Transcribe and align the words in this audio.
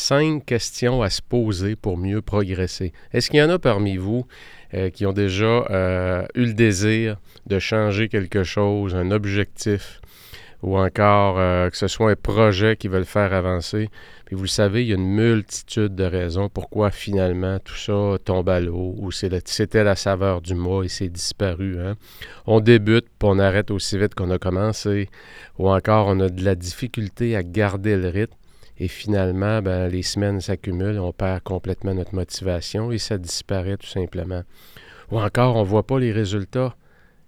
Cinq 0.00 0.46
questions 0.46 1.02
à 1.02 1.10
se 1.10 1.20
poser 1.20 1.76
pour 1.76 1.98
mieux 1.98 2.22
progresser. 2.22 2.94
Est-ce 3.12 3.28
qu'il 3.28 3.38
y 3.38 3.42
en 3.42 3.50
a 3.50 3.58
parmi 3.58 3.98
vous 3.98 4.26
euh, 4.72 4.88
qui 4.88 5.04
ont 5.04 5.12
déjà 5.12 5.66
euh, 5.70 6.24
eu 6.34 6.46
le 6.46 6.54
désir 6.54 7.18
de 7.46 7.58
changer 7.58 8.08
quelque 8.08 8.42
chose, 8.42 8.94
un 8.94 9.10
objectif, 9.10 10.00
ou 10.62 10.78
encore 10.78 11.38
euh, 11.38 11.68
que 11.68 11.76
ce 11.76 11.86
soit 11.86 12.10
un 12.10 12.16
projet 12.16 12.76
qui 12.76 12.88
veut 12.88 12.98
le 12.98 13.04
faire 13.04 13.34
avancer? 13.34 13.90
Puis 14.24 14.36
vous 14.36 14.44
le 14.44 14.48
savez, 14.48 14.84
il 14.84 14.88
y 14.88 14.92
a 14.92 14.96
une 14.96 15.14
multitude 15.14 15.94
de 15.94 16.04
raisons 16.04 16.48
pourquoi 16.48 16.90
finalement 16.90 17.58
tout 17.58 17.76
ça 17.76 18.16
tombe 18.24 18.48
à 18.48 18.58
l'eau 18.58 18.94
ou 18.96 19.12
c'était 19.12 19.84
la 19.84 19.96
saveur 19.96 20.40
du 20.40 20.54
mois 20.54 20.86
et 20.86 20.88
c'est 20.88 21.10
disparu. 21.10 21.78
Hein. 21.78 21.96
On 22.46 22.60
débute 22.60 23.04
puis 23.18 23.28
on 23.30 23.38
arrête 23.38 23.70
aussi 23.70 23.98
vite 23.98 24.14
qu'on 24.14 24.30
a 24.30 24.38
commencé 24.38 25.10
ou 25.58 25.68
encore 25.68 26.06
on 26.06 26.20
a 26.20 26.30
de 26.30 26.42
la 26.42 26.54
difficulté 26.54 27.36
à 27.36 27.42
garder 27.42 27.96
le 27.96 28.08
rythme 28.08 28.39
et 28.80 28.88
finalement, 28.88 29.60
ben, 29.60 29.88
les 29.88 30.02
semaines 30.02 30.40
s'accumulent, 30.40 30.98
on 30.98 31.12
perd 31.12 31.42
complètement 31.42 31.94
notre 31.94 32.14
motivation 32.14 32.90
et 32.90 32.96
ça 32.98 33.18
disparaît 33.18 33.76
tout 33.76 33.86
simplement. 33.86 34.42
Ou 35.10 35.20
encore, 35.20 35.56
on 35.56 35.60
ne 35.60 35.66
voit 35.66 35.86
pas 35.86 35.98
les 35.98 36.12
résultats. 36.12 36.74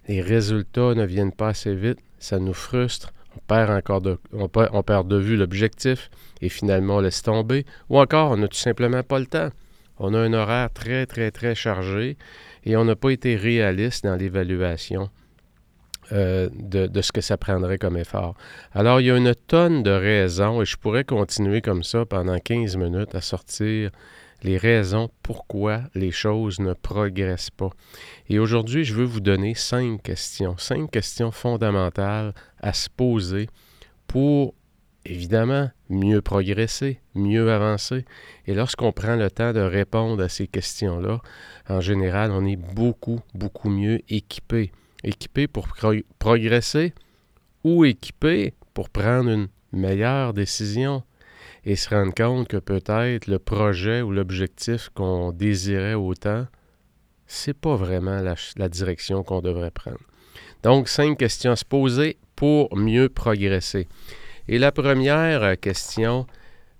Les 0.07 0.19
résultats 0.19 0.95
ne 0.95 1.05
viennent 1.05 1.31
pas 1.31 1.49
assez 1.49 1.75
vite, 1.75 1.99
ça 2.17 2.39
nous 2.39 2.55
frustre, 2.55 3.13
on 3.37 3.39
perd 3.47 3.69
encore 3.69 4.01
de, 4.01 4.17
on 4.33 4.47
perd, 4.47 5.07
de 5.07 5.15
vue 5.15 5.37
l'objectif 5.37 6.09
et 6.41 6.49
finalement 6.49 6.97
on 6.97 7.01
laisse 7.01 7.21
tomber. 7.21 7.65
Ou 7.89 7.99
encore, 7.99 8.31
on 8.31 8.37
n'a 8.37 8.47
tout 8.47 8.57
simplement 8.57 9.03
pas 9.03 9.19
le 9.19 9.27
temps. 9.27 9.49
On 9.99 10.15
a 10.15 10.19
un 10.19 10.33
horaire 10.33 10.73
très, 10.73 11.05
très, 11.05 11.29
très 11.29 11.53
chargé 11.53 12.17
et 12.65 12.75
on 12.75 12.83
n'a 12.83 12.95
pas 12.95 13.11
été 13.11 13.35
réaliste 13.35 14.03
dans 14.03 14.15
l'évaluation 14.15 15.09
euh, 16.11 16.49
de, 16.53 16.87
de, 16.87 17.01
ce 17.01 17.11
que 17.11 17.21
ça 17.21 17.37
prendrait 17.37 17.77
comme 17.77 17.97
effort. 17.97 18.35
Alors, 18.73 18.99
il 18.99 19.07
y 19.07 19.11
a 19.11 19.17
une 19.17 19.33
tonne 19.35 19.83
de 19.83 19.91
raisons 19.91 20.61
et 20.61 20.65
je 20.65 20.77
pourrais 20.77 21.03
continuer 21.03 21.61
comme 21.61 21.83
ça 21.83 22.05
pendant 22.05 22.37
15 22.37 22.75
minutes 22.77 23.15
à 23.15 23.21
sortir 23.21 23.91
les 24.43 24.57
raisons 24.57 25.09
pourquoi 25.23 25.83
les 25.95 26.11
choses 26.11 26.59
ne 26.59 26.73
progressent 26.73 27.49
pas. 27.49 27.69
Et 28.29 28.39
aujourd'hui, 28.39 28.83
je 28.83 28.93
veux 28.93 29.05
vous 29.05 29.21
donner 29.21 29.55
cinq 29.55 30.03
questions, 30.03 30.55
cinq 30.57 30.91
questions 30.91 31.31
fondamentales 31.31 32.33
à 32.59 32.73
se 32.73 32.89
poser 32.89 33.47
pour, 34.07 34.53
évidemment, 35.05 35.69
mieux 35.89 36.21
progresser, 36.21 36.99
mieux 37.15 37.51
avancer. 37.51 38.05
Et 38.45 38.53
lorsqu'on 38.53 38.91
prend 38.91 39.15
le 39.15 39.31
temps 39.31 39.53
de 39.53 39.61
répondre 39.61 40.21
à 40.21 40.29
ces 40.29 40.47
questions-là, 40.47 41.21
en 41.69 41.81
général, 41.81 42.31
on 42.31 42.45
est 42.45 42.57
beaucoup, 42.57 43.21
beaucoup 43.33 43.69
mieux 43.69 44.01
équipé. 44.09 44.71
Équipé 45.03 45.47
pour 45.47 45.67
progresser 46.19 46.93
ou 47.63 47.85
équipé 47.85 48.53
pour 48.73 48.89
prendre 48.89 49.29
une 49.29 49.47
meilleure 49.71 50.33
décision 50.33 51.03
et 51.65 51.75
se 51.75 51.89
rendre 51.89 52.13
compte 52.13 52.47
que 52.47 52.57
peut-être 52.57 53.27
le 53.27 53.39
projet 53.39 54.01
ou 54.01 54.11
l'objectif 54.11 54.89
qu'on 54.93 55.31
désirait 55.31 55.93
autant, 55.93 56.47
c'est 57.25 57.57
pas 57.57 57.75
vraiment 57.75 58.21
la, 58.21 58.69
direction 58.69 59.23
qu'on 59.23 59.41
devrait 59.41 59.71
prendre. 59.71 59.99
Donc, 60.61 60.87
cinq 60.87 61.17
questions 61.17 61.51
à 61.51 61.55
se 61.55 61.65
poser 61.65 62.17
pour 62.35 62.75
mieux 62.75 63.09
progresser. 63.09 63.87
Et 64.47 64.59
la 64.59 64.71
première 64.71 65.59
question, 65.59 66.27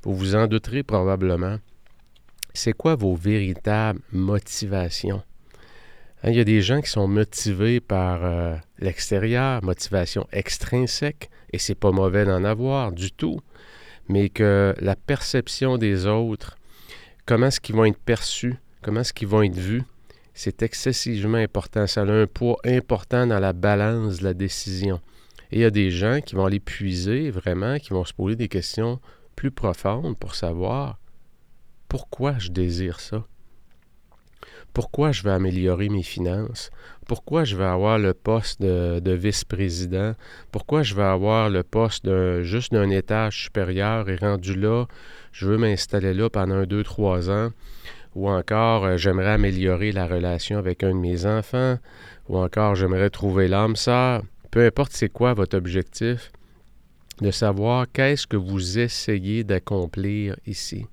vous 0.03 0.15
vous 0.15 0.35
en 0.35 0.47
douterez 0.47 0.83
probablement, 0.83 1.57
c'est 2.53 2.73
quoi 2.73 2.95
vos 2.95 3.15
véritables 3.15 4.01
motivations? 4.11 5.23
Hein, 6.23 6.31
il 6.31 6.35
y 6.35 6.39
a 6.39 6.45
des 6.45 6.61
gens 6.61 6.81
qui 6.81 6.89
sont 6.89 7.07
motivés 7.07 7.79
par 7.79 8.23
euh, 8.23 8.55
l'extérieur, 8.79 9.63
motivation 9.63 10.27
extrinsèque, 10.31 11.29
et 11.51 11.59
c'est 11.59 11.75
pas 11.75 11.91
mauvais 11.91 12.25
d'en 12.25 12.43
avoir 12.43 12.91
du 12.91 13.11
tout 13.11 13.39
mais 14.09 14.29
que 14.29 14.75
la 14.79 14.95
perception 14.95 15.77
des 15.77 16.05
autres, 16.05 16.57
comment 17.25 17.47
est-ce 17.47 17.59
qu'ils 17.59 17.75
vont 17.75 17.85
être 17.85 17.99
perçus, 17.99 18.55
comment 18.81 19.01
est-ce 19.01 19.13
qu'ils 19.13 19.27
vont 19.27 19.43
être 19.43 19.57
vus, 19.57 19.83
c'est 20.33 20.63
excessivement 20.63 21.37
important. 21.37 21.87
Ça 21.87 22.01
a 22.01 22.05
un 22.05 22.27
poids 22.27 22.57
important 22.65 23.27
dans 23.27 23.39
la 23.39 23.53
balance 23.53 24.19
de 24.19 24.23
la 24.23 24.33
décision. 24.33 24.99
Et 25.51 25.57
il 25.57 25.61
y 25.61 25.65
a 25.65 25.69
des 25.69 25.91
gens 25.91 26.19
qui 26.21 26.35
vont 26.35 26.45
aller 26.45 26.59
puiser 26.59 27.29
vraiment, 27.29 27.77
qui 27.77 27.91
vont 27.91 28.05
se 28.05 28.13
poser 28.13 28.35
des 28.35 28.47
questions 28.47 28.99
plus 29.35 29.51
profondes 29.51 30.17
pour 30.17 30.35
savoir 30.35 30.99
pourquoi 31.87 32.39
je 32.39 32.49
désire 32.49 32.99
ça. 32.99 33.25
Pourquoi 34.73 35.11
je 35.11 35.21
vais 35.21 35.31
améliorer 35.31 35.89
mes 35.89 36.01
finances? 36.01 36.71
Pourquoi 37.05 37.43
je 37.43 37.55
vais 37.55 37.63
avoir 37.63 37.99
le 37.99 38.13
poste 38.13 38.59
de, 38.61 39.11
vice-président? 39.11 40.15
Pourquoi 40.51 40.81
je 40.81 40.95
vais 40.95 41.03
avoir 41.03 41.49
le 41.49 41.61
poste 41.61 42.09
juste 42.41 42.73
d'un 42.73 42.89
étage 42.89 43.43
supérieur 43.43 44.09
et 44.09 44.15
rendu 44.15 44.55
là, 44.55 44.85
je 45.31 45.47
veux 45.47 45.57
m'installer 45.57 46.13
là 46.13 46.29
pendant 46.29 46.63
deux, 46.63 46.83
trois 46.83 47.29
ans? 47.29 47.51
Ou 48.15 48.29
encore, 48.29 48.85
euh, 48.85 48.97
j'aimerais 48.97 49.31
améliorer 49.31 49.91
la 49.91 50.05
relation 50.05 50.57
avec 50.57 50.83
un 50.83 50.91
de 50.91 50.99
mes 50.99 51.25
enfants? 51.25 51.77
Ou 52.29 52.37
encore, 52.37 52.75
j'aimerais 52.75 53.09
trouver 53.09 53.47
l'âme 53.47 53.75
sœur? 53.75 54.23
Peu 54.51 54.65
importe 54.65 54.91
c'est 54.93 55.09
quoi 55.09 55.33
votre 55.33 55.57
objectif, 55.57 56.31
de 57.21 57.31
savoir 57.31 57.87
qu'est-ce 57.91 58.27
que 58.27 58.37
vous 58.37 58.77
essayez 58.79 59.43
d'accomplir 59.43 60.35
ici. 60.45 60.85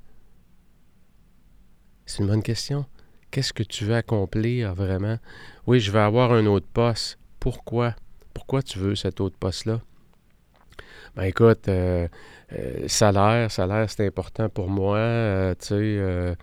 C'est 2.07 2.23
une 2.23 2.29
bonne 2.29 2.43
question. 2.43 2.87
Qu'est-ce 3.31 3.53
que 3.53 3.63
tu 3.63 3.85
veux 3.85 3.95
accomplir 3.95 4.75
vraiment? 4.75 5.19
Oui, 5.67 5.79
je 5.79 5.93
vais 5.93 6.01
avoir 6.01 6.33
un 6.33 6.47
autre 6.47 6.67
poste. 6.73 7.19
Pourquoi? 7.39 7.95
Pourquoi 8.35 8.63
tu 8.63 8.79
veux 8.79 8.97
cet 8.97 9.21
autre 9.21 9.37
poste-là? 9.39 9.81
Ben 11.17 11.25
écoute, 11.25 11.69
euh, 11.69 12.09
euh, 12.53 12.89
salaire, 12.89 13.51
salaire, 13.51 13.89
c'est 13.89 14.07
important 14.07 14.49
pour 14.49 14.69
moi. 14.69 14.99
Euh, 14.99 15.55
tu 15.61 15.67
sais, 15.69 16.37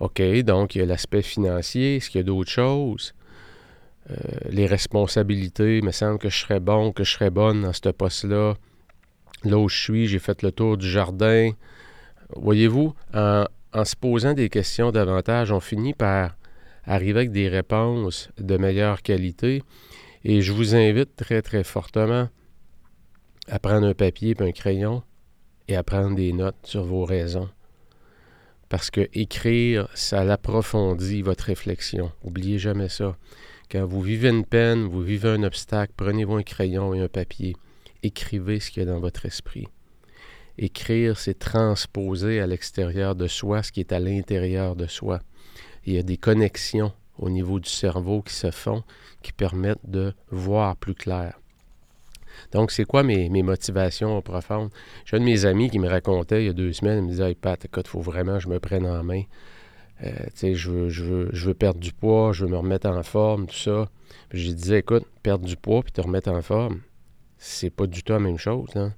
OK, 0.00 0.20
donc 0.44 0.74
il 0.74 0.78
y 0.78 0.82
a 0.82 0.86
l'aspect 0.86 1.22
financier. 1.22 1.96
Est-ce 1.96 2.10
qu'il 2.10 2.20
y 2.20 2.24
a 2.24 2.26
d'autres 2.26 2.50
choses? 2.50 3.14
les 4.50 4.66
responsabilités, 4.66 5.78
il 5.78 5.84
me 5.84 5.92
semble 5.92 6.18
que 6.18 6.28
je 6.28 6.36
serais 6.36 6.58
bon, 6.58 6.92
que 6.92 7.04
je 7.04 7.12
serais 7.12 7.30
bonne 7.30 7.62
dans 7.62 7.72
ce 7.72 7.88
poste-là. 7.88 8.54
Là 9.44 9.58
où 9.58 9.68
je 9.68 9.80
suis, 9.80 10.06
j'ai 10.06 10.18
fait 10.18 10.42
le 10.42 10.50
tour 10.50 10.76
du 10.76 10.90
jardin. 10.90 11.52
Voyez-vous, 12.34 12.94
en, 13.14 13.44
en 13.72 13.84
se 13.84 13.96
posant 13.96 14.34
des 14.34 14.48
questions 14.48 14.90
davantage, 14.90 15.52
on 15.52 15.60
finit 15.60 15.94
par 15.94 16.36
arriver 16.84 17.20
avec 17.20 17.32
des 17.32 17.48
réponses 17.48 18.28
de 18.38 18.56
meilleure 18.56 19.02
qualité. 19.02 19.62
Et 20.24 20.42
je 20.42 20.52
vous 20.52 20.74
invite 20.74 21.16
très, 21.16 21.42
très 21.42 21.64
fortement 21.64 22.28
à 23.48 23.58
prendre 23.58 23.86
un 23.86 23.94
papier 23.94 24.36
et 24.38 24.42
un 24.42 24.52
crayon 24.52 25.02
et 25.68 25.76
à 25.76 25.82
prendre 25.82 26.14
des 26.16 26.32
notes 26.32 26.64
sur 26.64 26.84
vos 26.84 27.04
raisons. 27.04 27.48
Parce 28.68 28.90
que 28.90 29.08
écrire, 29.12 29.88
ça 29.94 30.20
approfondit 30.20 31.22
votre 31.22 31.44
réflexion. 31.44 32.12
N'oubliez 32.24 32.58
jamais 32.58 32.88
ça. 32.88 33.16
Quand 33.70 33.84
vous 33.84 34.00
vivez 34.00 34.28
une 34.28 34.44
peine, 34.44 34.84
vous 34.84 35.02
vivez 35.02 35.30
un 35.30 35.42
obstacle, 35.42 35.92
prenez-vous 35.96 36.36
un 36.36 36.42
crayon 36.42 36.94
et 36.94 37.00
un 37.00 37.08
papier. 37.08 37.56
Écrivez 38.02 38.60
ce 38.60 38.70
qu'il 38.70 38.82
y 38.82 38.86
a 38.86 38.90
dans 38.90 39.00
votre 39.00 39.26
esprit. 39.26 39.68
Écrire, 40.62 41.18
c'est 41.18 41.40
transposer 41.40 42.40
à 42.40 42.46
l'extérieur 42.46 43.16
de 43.16 43.26
soi 43.26 43.64
ce 43.64 43.72
qui 43.72 43.80
est 43.80 43.90
à 43.90 43.98
l'intérieur 43.98 44.76
de 44.76 44.86
soi. 44.86 45.18
Il 45.86 45.94
y 45.94 45.98
a 45.98 46.04
des 46.04 46.16
connexions 46.16 46.92
au 47.18 47.30
niveau 47.30 47.58
du 47.58 47.68
cerveau 47.68 48.22
qui 48.22 48.32
se 48.32 48.52
font 48.52 48.84
qui 49.22 49.32
permettent 49.32 49.90
de 49.90 50.14
voir 50.30 50.76
plus 50.76 50.94
clair. 50.94 51.40
Donc, 52.52 52.70
c'est 52.70 52.84
quoi 52.84 53.02
mes, 53.02 53.28
motivations 53.42 54.22
profondes? 54.22 54.70
J'ai 55.04 55.16
un 55.16 55.20
de 55.20 55.24
mes 55.24 55.46
amis 55.46 55.68
qui 55.68 55.80
me 55.80 55.88
racontait 55.88 56.44
il 56.44 56.46
y 56.46 56.50
a 56.50 56.52
deux 56.52 56.72
semaines, 56.72 56.98
il 56.98 57.04
me 57.06 57.10
disait 57.10 57.34
Pat, 57.34 57.64
écoute, 57.64 57.86
il 57.88 57.90
faut 57.90 58.00
vraiment 58.00 58.34
que 58.34 58.44
je 58.44 58.48
me 58.48 58.60
prenne 58.60 58.86
en 58.86 59.02
main. 59.02 59.24
euh, 60.04 60.12
je 60.40 60.70
veux, 60.70 60.88
je, 60.88 61.02
veux, 61.02 61.28
je 61.32 61.46
veux 61.48 61.54
perdre 61.54 61.80
du 61.80 61.92
poids, 61.92 62.32
je 62.32 62.44
veux 62.44 62.50
me 62.52 62.56
remettre 62.56 62.88
en 62.88 63.02
forme, 63.02 63.48
tout 63.48 63.56
ça. 63.56 63.90
Puis 64.28 64.38
j'ai 64.38 64.54
dit, 64.54 64.74
écoute, 64.74 65.06
perdre 65.24 65.44
du 65.44 65.56
poids 65.56 65.82
puis 65.82 65.90
te 65.90 66.00
remettre 66.00 66.30
en 66.30 66.40
forme, 66.40 66.82
c'est 67.36 67.70
pas 67.70 67.88
du 67.88 68.04
tout 68.04 68.12
la 68.12 68.20
même 68.20 68.38
chose. 68.38 68.70
Hein? 68.76 68.94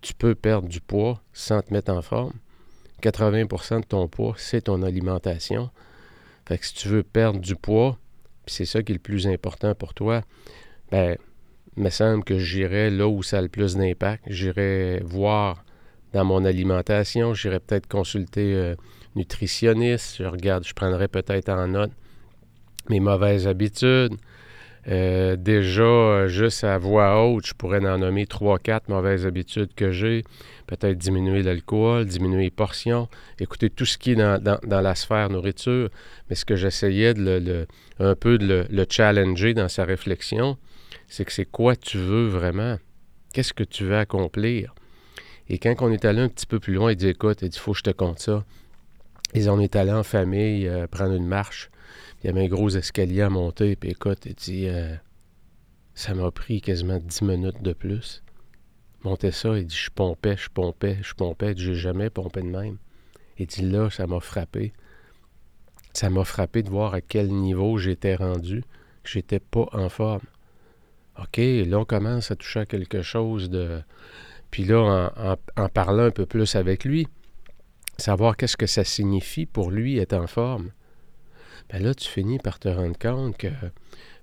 Tu 0.00 0.14
peux 0.14 0.34
perdre 0.34 0.68
du 0.68 0.80
poids 0.80 1.20
sans 1.32 1.62
te 1.62 1.72
mettre 1.72 1.92
en 1.92 2.02
forme. 2.02 2.32
80% 3.02 3.80
de 3.80 3.86
ton 3.86 4.08
poids, 4.08 4.34
c'est 4.36 4.62
ton 4.62 4.82
alimentation. 4.82 5.70
Fait 6.46 6.58
que 6.58 6.66
si 6.66 6.74
tu 6.74 6.88
veux 6.88 7.02
perdre 7.02 7.40
du 7.40 7.56
poids, 7.56 7.98
c'est 8.46 8.64
ça 8.64 8.82
qui 8.82 8.92
est 8.92 8.94
le 8.94 9.00
plus 9.00 9.26
important 9.26 9.74
pour 9.74 9.94
toi, 9.94 10.22
ben, 10.90 11.16
il 11.76 11.82
me 11.82 11.90
semble 11.90 12.24
que 12.24 12.38
j'irai 12.38 12.90
là 12.90 13.06
où 13.06 13.22
ça 13.22 13.38
a 13.38 13.42
le 13.42 13.48
plus 13.48 13.76
d'impact. 13.76 14.24
J'irai 14.26 15.00
voir 15.04 15.64
dans 16.12 16.24
mon 16.24 16.44
alimentation, 16.44 17.34
j'irai 17.34 17.60
peut-être 17.60 17.86
consulter 17.86 18.54
un 18.54 18.58
euh, 18.58 18.76
nutritionniste, 19.14 20.16
je 20.18 20.24
regarde, 20.24 20.66
je 20.66 20.72
prendrai 20.74 21.08
peut-être 21.08 21.48
en 21.50 21.68
note 21.68 21.92
mes 22.88 23.00
mauvaises 23.00 23.46
habitudes, 23.46 24.14
euh, 24.88 25.36
déjà, 25.36 25.82
euh, 25.82 26.28
juste 26.28 26.64
à 26.64 26.78
voix 26.78 27.22
haute, 27.22 27.46
je 27.46 27.54
pourrais 27.54 27.86
en 27.86 27.98
nommer 27.98 28.26
trois, 28.26 28.58
quatre 28.58 28.88
mauvaises 28.88 29.26
habitudes 29.26 29.74
que 29.74 29.90
j'ai. 29.90 30.24
Peut-être 30.66 30.96
diminuer 30.96 31.42
l'alcool, 31.42 32.06
diminuer 32.06 32.44
les 32.44 32.50
portions, 32.50 33.08
écouter 33.38 33.68
tout 33.68 33.84
ce 33.84 33.98
qui 33.98 34.12
est 34.12 34.16
dans, 34.16 34.58
la 34.64 34.94
sphère 34.94 35.28
nourriture. 35.30 35.90
Mais 36.28 36.36
ce 36.36 36.44
que 36.44 36.56
j'essayais 36.56 37.14
de 37.14 37.66
un 38.00 38.14
peu 38.14 38.38
de 38.38 38.66
le, 38.70 38.86
challenger 38.88 39.54
dans 39.54 39.68
sa 39.68 39.84
réflexion, 39.84 40.56
c'est 41.06 41.24
que 41.24 41.32
c'est 41.32 41.46
quoi 41.46 41.76
tu 41.76 41.98
veux 41.98 42.28
vraiment? 42.28 42.78
Qu'est-ce 43.32 43.52
que 43.52 43.64
tu 43.64 43.84
veux 43.84 43.96
accomplir? 43.96 44.74
Et 45.48 45.58
quand 45.58 45.74
on 45.80 45.92
est 45.92 46.04
allé 46.04 46.20
un 46.20 46.28
petit 46.28 46.46
peu 46.46 46.60
plus 46.60 46.74
loin, 46.74 46.92
il 46.92 46.96
dit 46.96 47.08
Écoute, 47.08 47.38
il 47.42 47.48
dit 47.48 47.58
faut 47.58 47.72
que 47.72 47.78
je 47.78 47.82
te 47.84 47.90
compte 47.90 48.20
ça. 48.20 48.44
Et 49.34 49.48
on 49.48 49.60
est 49.60 49.76
allé 49.76 49.92
en 49.92 50.02
famille 50.02 50.66
euh, 50.66 50.86
prendre 50.86 51.14
une 51.14 51.26
marche. 51.26 51.70
Il 52.22 52.26
y 52.26 52.30
avait 52.30 52.44
un 52.44 52.48
gros 52.48 52.70
escalier 52.70 53.22
à 53.22 53.30
monter. 53.30 53.76
Puis 53.76 53.90
écoute, 53.90 54.26
il 54.26 54.34
dit, 54.34 54.66
euh, 54.66 54.94
ça 55.94 56.14
m'a 56.14 56.30
pris 56.30 56.60
quasiment 56.60 56.98
dix 56.98 57.22
minutes 57.22 57.62
de 57.62 57.72
plus. 57.72 58.22
Monter 59.04 59.30
ça, 59.30 59.56
il 59.56 59.66
dit, 59.66 59.76
je 59.76 59.90
pompais, 59.90 60.36
je 60.36 60.48
pompais, 60.50 60.98
je 61.02 61.14
pompais. 61.14 61.54
J'ai 61.56 61.74
jamais 61.74 62.10
pompé 62.10 62.42
de 62.42 62.48
même. 62.48 62.78
Il 63.38 63.46
dit, 63.46 63.62
là, 63.62 63.88
ça 63.90 64.06
m'a 64.06 64.20
frappé. 64.20 64.72
Ça 65.92 66.10
m'a 66.10 66.24
frappé 66.24 66.62
de 66.62 66.70
voir 66.70 66.94
à 66.94 67.00
quel 67.00 67.28
niveau 67.28 67.78
j'étais 67.78 68.16
rendu, 68.16 68.62
que 69.02 69.10
j'étais 69.10 69.40
pas 69.40 69.66
en 69.72 69.88
forme. 69.88 70.26
OK, 71.18 71.36
là, 71.38 71.78
on 71.78 71.84
commence 71.84 72.30
à 72.30 72.36
toucher 72.36 72.60
à 72.60 72.66
quelque 72.66 73.02
chose 73.02 73.50
de... 73.50 73.82
Puis 74.50 74.64
là, 74.64 75.12
en, 75.16 75.36
en 75.62 75.68
parlant 75.68 76.04
un 76.04 76.10
peu 76.10 76.26
plus 76.26 76.56
avec 76.56 76.84
lui, 76.84 77.06
savoir 77.96 78.36
qu'est-ce 78.36 78.56
que 78.56 78.66
ça 78.66 78.84
signifie 78.84 79.46
pour 79.46 79.70
lui 79.70 79.98
être 79.98 80.14
en 80.14 80.26
forme 80.26 80.70
ben 81.70 81.82
là, 81.82 81.94
tu 81.94 82.08
finis 82.08 82.38
par 82.38 82.58
te 82.58 82.68
rendre 82.68 82.98
compte 82.98 83.36
que 83.36 83.48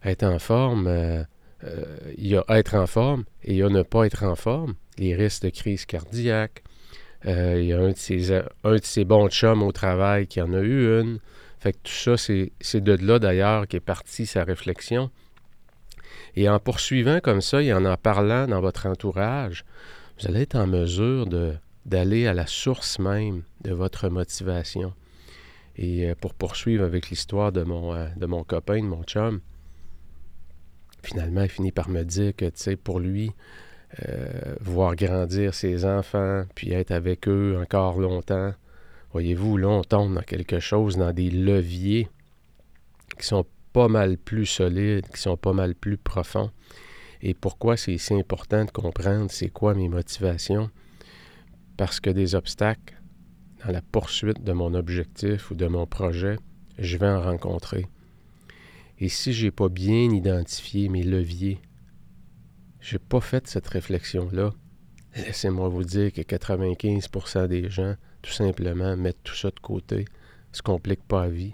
être 0.03 0.23
en 0.23 0.39
forme, 0.39 0.87
euh, 0.87 1.23
euh, 1.63 1.85
il 2.17 2.27
y 2.27 2.37
a 2.37 2.43
être 2.49 2.75
en 2.75 2.87
forme 2.87 3.25
et 3.43 3.53
il 3.53 3.57
y 3.57 3.63
a 3.63 3.69
ne 3.69 3.83
pas 3.83 4.05
être 4.05 4.23
en 4.23 4.35
forme, 4.35 4.75
les 4.97 5.15
risques 5.15 5.43
de 5.43 5.49
crise 5.49 5.85
cardiaque. 5.85 6.63
Euh, 7.25 7.59
il 7.59 7.67
y 7.67 7.73
a 7.73 7.79
un 7.79 7.89
de, 7.89 8.79
ses 8.83 9.05
bons 9.05 9.29
chums 9.29 9.63
au 9.63 9.71
travail 9.71 10.27
qui 10.27 10.41
en 10.41 10.53
a 10.53 10.59
eu 10.59 10.99
une. 10.99 11.19
Fait 11.59 11.73
que 11.73 11.79
tout 11.83 11.91
ça, 11.91 12.17
c'est 12.17 12.81
de 12.81 12.93
là 12.93 13.17
d'ailleurs 13.17 13.67
qu'est 13.67 13.79
partie 13.79 14.27
sa 14.27 14.43
réflexion. 14.43 15.09
Et 16.35 16.49
en 16.49 16.59
poursuivant 16.59 17.19
comme 17.19 17.41
ça 17.41 17.63
et 17.63 17.73
en 17.73 17.85
en 17.85 17.97
parlant 17.97 18.45
dans 18.47 18.61
votre 18.61 18.85
entourage, 18.85 19.65
vous 20.19 20.27
allez 20.27 20.41
être 20.41 20.55
en 20.55 20.67
mesure 20.67 21.25
d'aller 21.85 22.27
à 22.27 22.33
la 22.33 22.45
source 22.45 22.99
même 22.99 23.43
de 23.63 23.73
votre 23.73 24.09
motivation. 24.09 24.93
Et 25.77 26.09
euh, 26.09 26.15
pour 26.15 26.33
poursuivre 26.33 26.83
avec 26.83 27.09
l'histoire 27.09 27.51
de 27.51 27.63
mon, 27.63 27.93
euh, 27.93 28.07
de 28.15 28.25
mon 28.25 28.43
copain, 28.43 28.77
de 28.77 28.87
mon 28.87 29.03
chum, 29.03 29.41
finalement, 31.03 31.43
il 31.43 31.49
finit 31.49 31.71
par 31.71 31.89
me 31.89 32.03
dire 32.03 32.35
que, 32.35 32.45
tu 32.45 32.51
sais, 32.55 32.75
pour 32.75 32.99
lui, 32.99 33.31
euh, 34.07 34.55
voir 34.61 34.95
grandir 34.95 35.53
ses 35.53 35.85
enfants, 35.85 36.43
puis 36.55 36.73
être 36.73 36.91
avec 36.91 37.27
eux 37.27 37.57
encore 37.61 37.99
longtemps, 37.99 38.53
voyez-vous, 39.11 39.57
là, 39.57 39.67
on 39.67 39.83
tombe 39.83 40.15
dans 40.15 40.21
quelque 40.21 40.59
chose, 40.59 40.97
dans 40.97 41.13
des 41.13 41.29
leviers 41.29 42.09
qui 43.19 43.25
sont 43.25 43.45
pas 43.73 43.87
mal 43.87 44.17
plus 44.17 44.45
solides, 44.45 45.07
qui 45.07 45.21
sont 45.21 45.37
pas 45.37 45.53
mal 45.53 45.75
plus 45.75 45.97
profonds. 45.97 46.51
Et 47.21 47.33
pourquoi 47.33 47.77
c'est 47.77 47.97
si 47.97 48.13
important 48.13 48.65
de 48.65 48.71
comprendre 48.71 49.29
c'est 49.29 49.49
quoi 49.49 49.73
mes 49.73 49.89
motivations? 49.89 50.69
Parce 51.77 51.99
que 51.99 52.09
des 52.09 52.35
obstacles, 52.35 52.94
à 53.65 53.71
la 53.71 53.81
poursuite 53.81 54.43
de 54.43 54.53
mon 54.53 54.75
objectif 54.75 55.49
ou 55.49 55.55
de 55.55 55.65
mon 55.65 55.87
projet, 55.87 56.37
je 56.77 56.97
vais 56.97 57.09
en 57.09 57.19
rencontrer. 57.19 57.87
Et 58.99 59.09
si 59.09 59.33
je 59.33 59.45
n'ai 59.45 59.51
pas 59.51 59.69
bien 59.69 60.11
identifié 60.11 60.87
mes 60.87 61.01
leviers, 61.01 61.59
je 62.79 62.95
n'ai 62.95 62.99
pas 62.99 63.21
fait 63.21 63.47
cette 63.47 63.67
réflexion-là, 63.67 64.51
laissez-moi 65.15 65.67
vous 65.69 65.83
dire 65.83 66.13
que 66.13 66.21
95% 66.21 67.47
des 67.47 67.67
gens, 67.71 67.95
tout 68.21 68.31
simplement, 68.31 68.95
mettent 68.95 69.23
tout 69.23 69.35
ça 69.35 69.49
de 69.49 69.59
côté, 69.59 70.05
se 70.51 70.61
compliquent 70.61 71.07
pas 71.07 71.23
la 71.23 71.31
vie. 71.31 71.53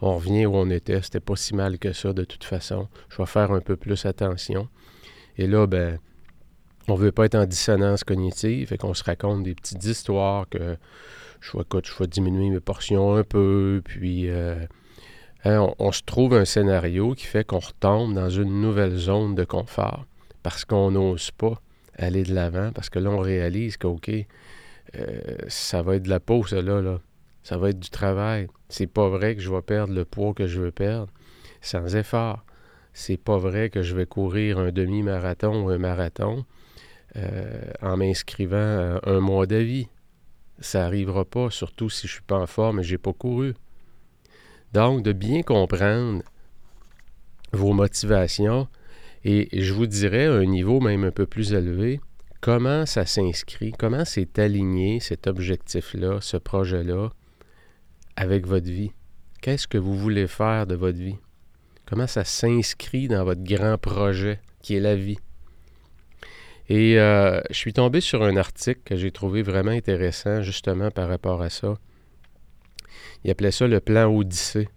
On 0.00 0.16
revient 0.16 0.46
où 0.46 0.56
on 0.56 0.68
était, 0.68 1.00
c'était 1.00 1.20
pas 1.20 1.36
si 1.36 1.54
mal 1.54 1.78
que 1.78 1.92
ça 1.92 2.12
de 2.12 2.24
toute 2.24 2.42
façon. 2.42 2.88
Je 3.08 3.18
vais 3.18 3.26
faire 3.26 3.52
un 3.52 3.60
peu 3.60 3.76
plus 3.76 4.04
attention. 4.04 4.68
Et 5.38 5.46
là, 5.46 5.68
ben, 5.68 6.00
on 6.88 6.96
veut 6.96 7.12
pas 7.12 7.26
être 7.26 7.36
en 7.36 7.46
dissonance 7.46 8.02
cognitive, 8.02 8.72
et 8.72 8.78
qu'on 8.78 8.94
se 8.94 9.04
raconte 9.04 9.44
des 9.44 9.54
petites 9.54 9.84
histoires 9.84 10.48
que 10.48 10.76
je 11.42 11.58
vais, 11.58 11.64
je 11.84 11.98
vais 11.98 12.06
diminuer 12.06 12.50
mes 12.50 12.60
portions 12.60 13.16
un 13.16 13.24
peu, 13.24 13.82
puis 13.84 14.30
euh, 14.30 14.64
hein, 15.44 15.74
on, 15.78 15.92
se 15.92 16.02
trouve 16.02 16.34
un 16.34 16.44
scénario 16.44 17.14
qui 17.14 17.26
fait 17.26 17.44
qu'on 17.44 17.58
retombe 17.58 18.14
dans 18.14 18.30
une 18.30 18.60
nouvelle 18.60 18.94
zone 18.96 19.34
de 19.34 19.44
confort 19.44 20.06
parce 20.42 20.64
qu'on 20.64 20.92
n'ose 20.92 21.32
pas 21.32 21.60
aller 21.98 22.22
de 22.22 22.32
l'avant, 22.32 22.70
parce 22.72 22.90
que 22.90 22.98
là, 22.98 23.10
on 23.10 23.18
réalise 23.18 23.76
que, 23.76 23.88
euh, 24.96 25.36
ça 25.48 25.82
va 25.82 25.96
être 25.96 26.04
de 26.04 26.08
la 26.08 26.20
peau, 26.20 26.44
ça, 26.46 26.62
là, 26.62 26.80
là. 26.80 27.00
Ça 27.42 27.58
va 27.58 27.70
être 27.70 27.80
du 27.80 27.90
travail. 27.90 28.46
C'est 28.68 28.86
pas 28.86 29.08
vrai 29.08 29.34
que 29.34 29.40
je 29.40 29.52
vais 29.52 29.62
perdre 29.62 29.92
le 29.92 30.04
poids 30.04 30.32
que 30.32 30.46
je 30.46 30.60
veux 30.60 30.70
perdre 30.70 31.08
sans 31.60 31.96
effort. 31.96 32.44
C'est 32.92 33.16
pas 33.16 33.36
vrai 33.36 33.68
que 33.68 33.82
je 33.82 33.96
vais 33.96 34.06
courir 34.06 34.58
un 34.58 34.70
demi-marathon 34.70 35.64
ou 35.64 35.70
un 35.70 35.78
marathon 35.78 36.44
euh, 37.16 37.64
en 37.82 37.96
m'inscrivant 37.96 39.00
un 39.02 39.18
mois 39.18 39.46
de 39.46 39.56
vie 39.56 39.88
ça 40.62 40.80
n'arrivera 40.80 41.24
pas, 41.24 41.50
surtout 41.50 41.90
si 41.90 42.06
je 42.06 42.12
ne 42.12 42.16
suis 42.16 42.22
pas 42.22 42.38
en 42.38 42.46
forme 42.46 42.80
et 42.80 42.82
je 42.82 42.92
n'ai 42.92 42.98
pas 42.98 43.12
couru. 43.12 43.54
Donc, 44.72 45.02
de 45.02 45.12
bien 45.12 45.42
comprendre 45.42 46.22
vos 47.52 47.72
motivations 47.72 48.68
et 49.24 49.48
je 49.52 49.72
vous 49.72 49.86
dirais 49.86 50.26
à 50.26 50.32
un 50.32 50.46
niveau 50.46 50.80
même 50.80 51.04
un 51.04 51.10
peu 51.10 51.26
plus 51.26 51.52
élevé, 51.52 52.00
comment 52.40 52.86
ça 52.86 53.06
s'inscrit, 53.06 53.72
comment 53.72 54.04
c'est 54.04 54.38
aligné 54.38 54.98
cet 55.00 55.26
objectif-là, 55.26 56.20
ce 56.20 56.36
projet-là, 56.36 57.10
avec 58.16 58.46
votre 58.46 58.70
vie? 58.70 58.92
Qu'est-ce 59.40 59.68
que 59.68 59.78
vous 59.78 59.96
voulez 59.96 60.26
faire 60.26 60.66
de 60.66 60.74
votre 60.74 60.98
vie? 60.98 61.18
Comment 61.86 62.06
ça 62.06 62.24
s'inscrit 62.24 63.08
dans 63.08 63.24
votre 63.24 63.42
grand 63.42 63.78
projet 63.78 64.40
qui 64.62 64.74
est 64.76 64.80
la 64.80 64.96
vie? 64.96 65.18
Et 66.68 66.98
euh, 66.98 67.40
je 67.50 67.56
suis 67.56 67.72
tombé 67.72 68.00
sur 68.00 68.22
un 68.22 68.36
article 68.36 68.80
que 68.84 68.96
j'ai 68.96 69.10
trouvé 69.10 69.42
vraiment 69.42 69.72
intéressant 69.72 70.42
justement 70.42 70.90
par 70.90 71.08
rapport 71.08 71.42
à 71.42 71.50
ça. 71.50 71.76
Il 73.24 73.30
appelait 73.30 73.50
ça 73.50 73.66
le 73.66 73.80
plan 73.80 74.14
Odyssée. 74.14 74.68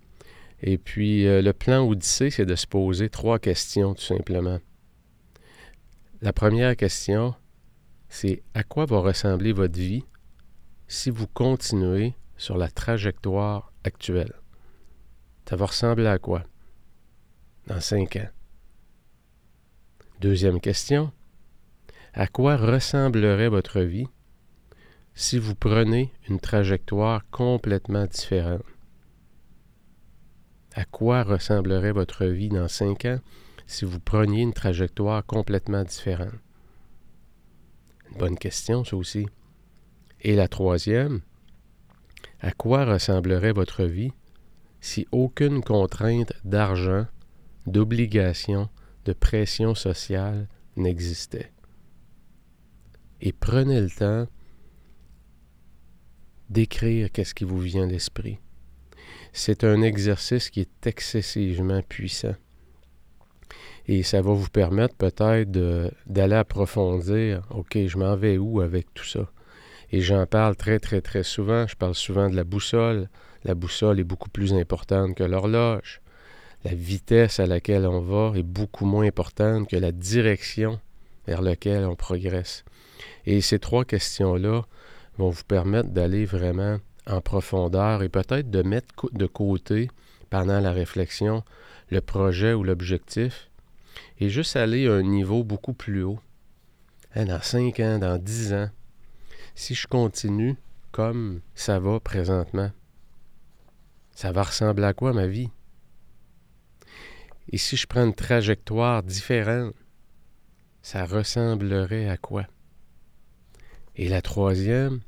Et 0.61 0.77
puis 0.77 1.27
euh, 1.27 1.41
le 1.41 1.53
plan 1.53 1.87
Odyssée, 1.87 2.29
c'est 2.29 2.45
de 2.45 2.55
se 2.55 2.67
poser 2.67 3.09
trois 3.09 3.39
questions 3.39 3.93
tout 3.93 4.03
simplement. 4.03 4.59
La 6.21 6.33
première 6.33 6.75
question, 6.75 7.35
c'est 8.09 8.41
à 8.53 8.63
quoi 8.63 8.85
va 8.85 8.99
ressembler 8.99 9.51
votre 9.51 9.77
vie 9.77 10.03
si 10.87 11.09
vous 11.09 11.27
continuez 11.27 12.13
sur 12.37 12.57
la 12.57 12.69
trajectoire 12.69 13.71
actuelle? 13.83 14.33
Ça 15.47 15.55
va 15.55 15.67
ressembler 15.67 16.07
à 16.07 16.17
quoi? 16.17 16.43
Dans 17.67 17.79
cinq 17.79 18.15
ans? 18.15 18.29
Deuxième 20.21 20.59
question, 20.59 21.11
à 22.17 22.27
quoi 22.27 22.55
ressemblerait 22.55 23.49
votre 23.49 23.81
vie 23.81 24.07
si 25.15 25.37
vous 25.37 25.53
prenez 25.53 26.13
une 26.29 26.39
trajectoire 26.39 27.29
complètement 27.29 28.05
différente? 28.05 28.63
À 30.75 30.85
quoi 30.85 31.23
ressemblerait 31.23 31.91
votre 31.91 32.25
vie 32.25 32.47
dans 32.47 32.69
cinq 32.69 33.03
ans 33.03 33.19
si 33.67 33.83
vous 33.83 33.99
preniez 33.99 34.43
une 34.43 34.53
trajectoire 34.53 35.25
complètement 35.25 35.83
différente? 35.83 36.39
Une 38.11 38.17
bonne 38.17 38.37
question, 38.37 38.85
ça 38.85 38.95
aussi. 38.95 39.27
Et 40.21 40.35
la 40.35 40.47
troisième, 40.47 41.19
à 42.39 42.51
quoi 42.53 42.85
ressemblerait 42.85 43.51
votre 43.51 43.83
vie 43.83 44.13
si 44.79 45.05
aucune 45.11 45.61
contrainte 45.61 46.31
d'argent, 46.45 47.07
d'obligation, 47.67 48.69
de 49.03 49.11
pression 49.11 49.75
sociale 49.75 50.47
n'existait? 50.77 51.51
Et 53.25 53.33
prenez 53.33 53.81
le 53.81 53.89
temps 53.89 54.27
d'écrire 56.49 57.11
qu'est-ce 57.11 57.33
qui 57.33 57.43
vous 57.43 57.59
vient 57.59 57.83
à 57.83 57.87
l'esprit. 57.87 58.37
c'est 59.33 59.63
un 59.63 59.81
exercice 59.81 60.49
qui 60.49 60.61
est 60.61 60.87
excessivement 60.87 61.81
puissant. 61.81 62.35
Et 63.87 64.03
ça 64.03 64.21
va 64.21 64.31
vous 64.31 64.49
permettre 64.49 64.95
peut-être 64.95 65.51
d'aller 66.05 66.35
approfondir, 66.35 67.41
OK, 67.49 67.77
je 67.85 67.97
m'en 67.97 68.15
vais 68.15 68.37
où 68.37 68.61
avec 68.61 68.93
tout 68.93 69.03
ça? 69.03 69.29
Et 69.91 70.01
j'en 70.01 70.25
parle 70.25 70.55
très, 70.55 70.79
très, 70.79 71.01
très 71.01 71.23
souvent. 71.23 71.67
Je 71.67 71.75
parle 71.75 71.95
souvent 71.95 72.29
de 72.29 72.35
la 72.35 72.43
boussole. 72.43 73.09
La 73.43 73.55
boussole 73.55 73.99
est 73.99 74.05
beaucoup 74.05 74.29
plus 74.29 74.53
importante 74.53 75.15
que 75.15 75.23
l'horloge. 75.23 76.01
La 76.63 76.73
vitesse 76.73 77.39
à 77.39 77.45
laquelle 77.45 77.85
on 77.85 78.01
va 78.01 78.37
est 78.37 78.43
beaucoup 78.43 78.85
moins 78.85 79.05
importante 79.05 79.67
que 79.67 79.75
la 79.75 79.91
direction 79.91 80.79
vers 81.27 81.41
laquelle 81.41 81.85
on 81.85 81.95
progresse. 81.95 82.63
Et 83.25 83.41
ces 83.41 83.59
trois 83.59 83.85
questions-là 83.85 84.63
vont 85.17 85.29
vous 85.29 85.43
permettre 85.43 85.89
d'aller 85.89 86.25
vraiment 86.25 86.79
en 87.07 87.21
profondeur 87.21 88.03
et 88.03 88.09
peut-être 88.09 88.49
de 88.49 88.61
mettre 88.61 89.09
de 89.11 89.25
côté 89.25 89.89
pendant 90.29 90.59
la 90.59 90.71
réflexion 90.71 91.43
le 91.89 92.01
projet 92.01 92.53
ou 92.53 92.63
l'objectif 92.63 93.49
et 94.19 94.29
juste 94.29 94.55
aller 94.55 94.87
à 94.87 94.93
un 94.93 95.03
niveau 95.03 95.43
beaucoup 95.43 95.73
plus 95.73 96.03
haut. 96.03 96.19
Hein, 97.15 97.25
dans 97.25 97.41
cinq 97.41 97.79
ans, 97.79 97.99
dans 97.99 98.17
dix 98.17 98.53
ans, 98.53 98.69
si 99.53 99.75
je 99.75 99.87
continue 99.87 100.57
comme 100.91 101.41
ça 101.53 101.79
va 101.79 101.99
présentement, 101.99 102.71
ça 104.11 104.31
va 104.31 104.43
ressembler 104.43 104.85
à 104.85 104.93
quoi 104.93 105.13
ma 105.13 105.27
vie? 105.27 105.49
Et 107.51 107.57
si 107.57 107.77
je 107.77 107.85
prends 107.85 108.05
une 108.05 108.15
trajectoire 108.15 109.03
différente, 109.03 109.75
ça 110.81 111.05
ressemblerait 111.05 112.09
à 112.09 112.17
quoi? 112.17 112.45
Et 113.97 114.09
la 114.09 114.21
troisième, 114.21 114.99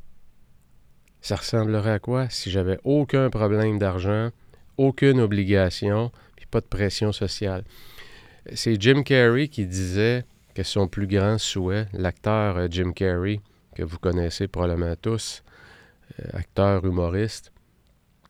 ça 1.22 1.36
ressemblerait 1.36 1.91
à 1.91 2.00
quoi 2.00 2.29
si 2.29 2.50
j'avais 2.50 2.79
aucun 2.84 3.29
problème 3.29 3.79
d'argent, 3.79 4.29
aucune 4.77 5.20
obligation, 5.20 6.12
puis 6.36 6.46
pas 6.46 6.62
de 6.62 6.67
pression 6.67 7.12
sociale? 7.12 7.63
C'est 8.53 8.82
Jim 8.82 9.03
Carrey 9.03 9.50
qui 9.50 9.65
disait 9.65 10.24
que 10.56 10.63
son 10.63 10.88
plus 10.88 11.06
grand 11.06 11.38
souhait, 11.38 11.88
l'acteur 11.94 12.58
euh, 12.58 12.67
Jim 12.72 12.94
Carrey, 12.94 13.41
que 13.75 13.84
vous 13.84 14.00
connaissez 14.00 14.48
probablement 14.48 14.96
tous, 14.96 15.44
euh, 16.20 16.29
acteur 16.34 16.86
humoriste, 16.86 17.51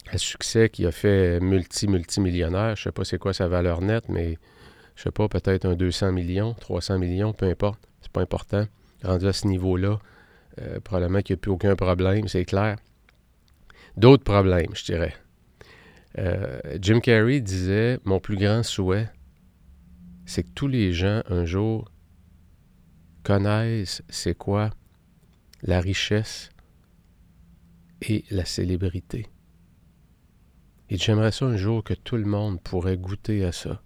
à 0.10 0.18
succès 0.18 0.70
qui 0.70 0.86
a 0.86 0.92
fait 0.92 1.40
multi-multimillionnaire. 1.40 2.76
Je 2.76 2.82
ne 2.82 2.84
sais 2.86 2.92
pas 2.92 3.06
c'est 3.06 3.20
quoi 3.20 3.34
sa 3.34 3.48
valeur 3.48 3.82
nette, 3.82 4.10
mais 4.10 4.38
je 4.96 5.04
sais 5.04 5.12
pas, 5.12 5.28
peut-être 5.28 5.66
un 5.66 5.76
200 5.76 6.12
millions, 6.12 6.56
300 6.56 6.98
millions, 6.98 7.32
peu 7.34 7.46
importe. 7.46 7.80
C'est 8.02 8.12
pas 8.12 8.22
important. 8.22 8.66
Rendu 9.04 9.28
à 9.28 9.34
ce 9.34 9.48
niveau-là, 9.48 10.00
euh, 10.62 10.80
probablement 10.80 11.22
qu'il 11.22 11.36
n'y 11.36 11.40
a 11.40 11.42
plus 11.42 11.52
aucun 11.52 11.76
problème, 11.76 12.28
c'est 12.28 12.46
clair. 12.46 12.78
D'autres 13.96 14.24
problèmes, 14.24 14.76
je 14.76 14.86
dirais. 14.86 15.16
Jim 16.82 17.00
Carrey 17.00 17.42
disait 17.42 18.00
Mon 18.04 18.20
plus 18.20 18.38
grand 18.38 18.64
souhait, 18.64 19.08
c'est 20.26 20.42
que 20.42 20.50
tous 20.56 20.68
les 20.68 20.92
gens, 20.92 21.22
un 21.30 21.46
jour, 21.46 21.92
connaissent 23.24 24.02
c'est 24.10 24.36
quoi 24.36 24.72
la 25.62 25.80
richesse 25.80 26.50
et 28.02 28.24
la 28.32 28.46
célébrité. 28.46 29.28
Et 30.90 30.98
j'aimerais 30.98 31.32
ça 31.32 31.46
un 31.46 31.58
jour 31.58 31.84
que 31.84 31.94
tout 31.94 32.16
le 32.16 32.26
monde 32.26 32.62
pourrait 32.62 32.98
goûter 32.98 33.44
à 33.44 33.52
ça. 33.52 33.82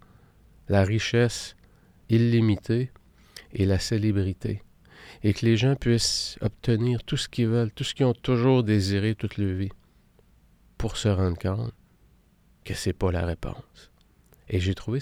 La 0.68 0.84
richesse 0.84 1.56
illimitée 2.10 2.92
et 3.54 3.66
la 3.66 3.80
célébrité. 3.80 4.62
Et 5.24 5.34
que 5.34 5.46
les 5.46 5.58
gens 5.58 5.76
puissent 5.76 6.38
obtenir 6.42 7.04
tout 7.04 7.18
ce 7.18 7.30
qu'ils 7.30 7.48
veulent, 7.48 7.72
tout 7.72 7.84
ce 7.84 7.94
qu'ils 7.94 8.06
ont 8.06 8.14
toujours 8.14 8.64
désiré 8.64 9.16
toute 9.16 9.38
leur 9.38 9.56
vie, 9.56 9.72
pour 10.78 10.98
se 10.98 11.10
rendre 11.10 11.38
compte 11.38 11.74
que 12.66 12.74
c'est 12.74 12.94
pas 12.94 13.12
la 13.12 13.26
réponse. 13.26 13.92
Et 14.50 14.60
j'ai 14.60 14.74
trouvé 14.74 15.00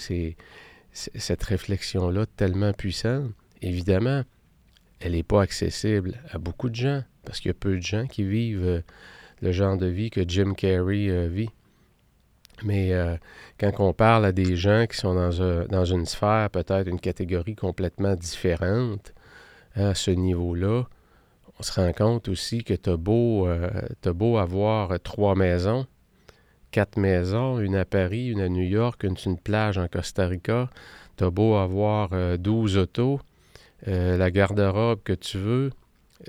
cette 0.92 1.42
réflexion-là 1.42 2.26
tellement 2.36 2.72
puissante, 2.72 3.32
évidemment, 3.62 4.22
elle 5.00 5.12
n'est 5.12 5.22
pas 5.22 5.42
accessible 5.42 6.20
à 6.30 6.38
beaucoup 6.38 6.68
de 6.68 6.74
gens, 6.74 7.02
parce 7.24 7.40
qu'il 7.40 7.48
y 7.48 7.50
a 7.50 7.54
peu 7.54 7.76
de 7.76 7.82
gens 7.82 8.06
qui 8.06 8.22
vivent 8.24 8.66
euh, 8.66 8.80
le 9.40 9.52
genre 9.52 9.76
de 9.76 9.86
vie 9.86 10.10
que 10.10 10.22
Jim 10.26 10.52
Carrey 10.54 11.08
euh, 11.08 11.28
vit. 11.28 11.50
Mais 12.62 12.92
euh, 12.92 13.16
quand 13.58 13.72
on 13.78 13.94
parle 13.94 14.26
à 14.26 14.32
des 14.32 14.56
gens 14.56 14.86
qui 14.86 14.98
sont 14.98 15.14
dans, 15.14 15.84
une 15.84 16.04
sphère, 16.04 16.50
peut-être 16.50 16.88
une 16.88 17.00
catégorie 17.00 17.54
complètement 17.54 18.14
différente 18.14 19.14
à 19.88 19.94
ce 19.94 20.10
niveau-là, 20.10 20.84
on 21.58 21.62
se 21.62 21.72
rend 21.72 21.92
compte 21.92 22.28
aussi 22.28 22.64
que 22.64 22.74
tu 22.74 22.90
as, 22.90 22.96
beau, 22.96 23.48
beau 24.04 24.38
avoir 24.38 24.98
trois 25.00 25.34
maisons, 25.34 25.86
quatre 26.70 26.96
maisons, 26.96 27.60
une 27.60 27.76
à 27.76 27.84
Paris, 27.84 28.28
une 28.28 28.40
à 28.40 28.48
New 28.48 28.62
York, 28.62 29.02
une 29.04 29.16
sur 29.16 29.30
une 29.30 29.38
plage 29.38 29.78
en 29.78 29.88
Costa 29.88 30.26
Rica. 30.26 30.70
T'as 31.16 31.30
beau 31.30 31.56
avoir 31.56 32.10
euh, 32.12 32.36
12 32.38 32.78
autos, 32.78 33.20
euh, 33.88 34.16
la 34.16 34.30
garde-robe 34.30 35.02
que 35.02 35.12
tu 35.12 35.36
veux, 35.38 35.70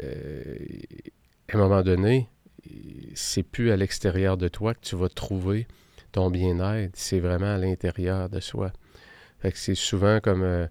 euh, 0.04 0.56
à 1.50 1.58
un 1.58 1.60
moment 1.60 1.82
donné, 1.82 2.28
c'est 3.14 3.44
plus 3.44 3.72
à 3.72 3.78
l'extérieur 3.78 4.38
de 4.38 4.48
toi 4.48 4.74
que 4.74 4.82
tu 4.82 4.96
vas 4.96 5.10
trouver 5.10 5.68
ton 6.12 6.30
bien-être, 6.30 6.92
c'est 6.96 7.20
vraiment 7.20 7.54
à 7.54 7.58
l'intérieur 7.58 8.30
de 8.30 8.40
soi. 8.40 8.72
C'est 9.54 9.76
souvent 9.76 10.20
comme 10.20 10.44
euh, 10.44 10.68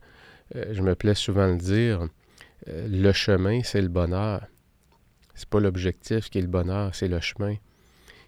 je 0.73 0.83
me 0.83 0.95
plais 0.95 1.15
souvent 1.15 1.47
le 1.47 1.57
dire, 1.57 2.07
le 2.67 3.13
chemin, 3.13 3.63
c'est 3.63 3.83
le 3.83 3.89
bonheur. 3.89 4.47
C'est 5.35 5.49
pas 5.49 5.61
l'objectif 5.61 6.29
qui 6.29 6.39
est 6.39 6.43
le 6.43 6.49
bonheur, 6.49 6.95
c'est 6.95 7.09
le 7.09 7.21
chemin. 7.21 7.57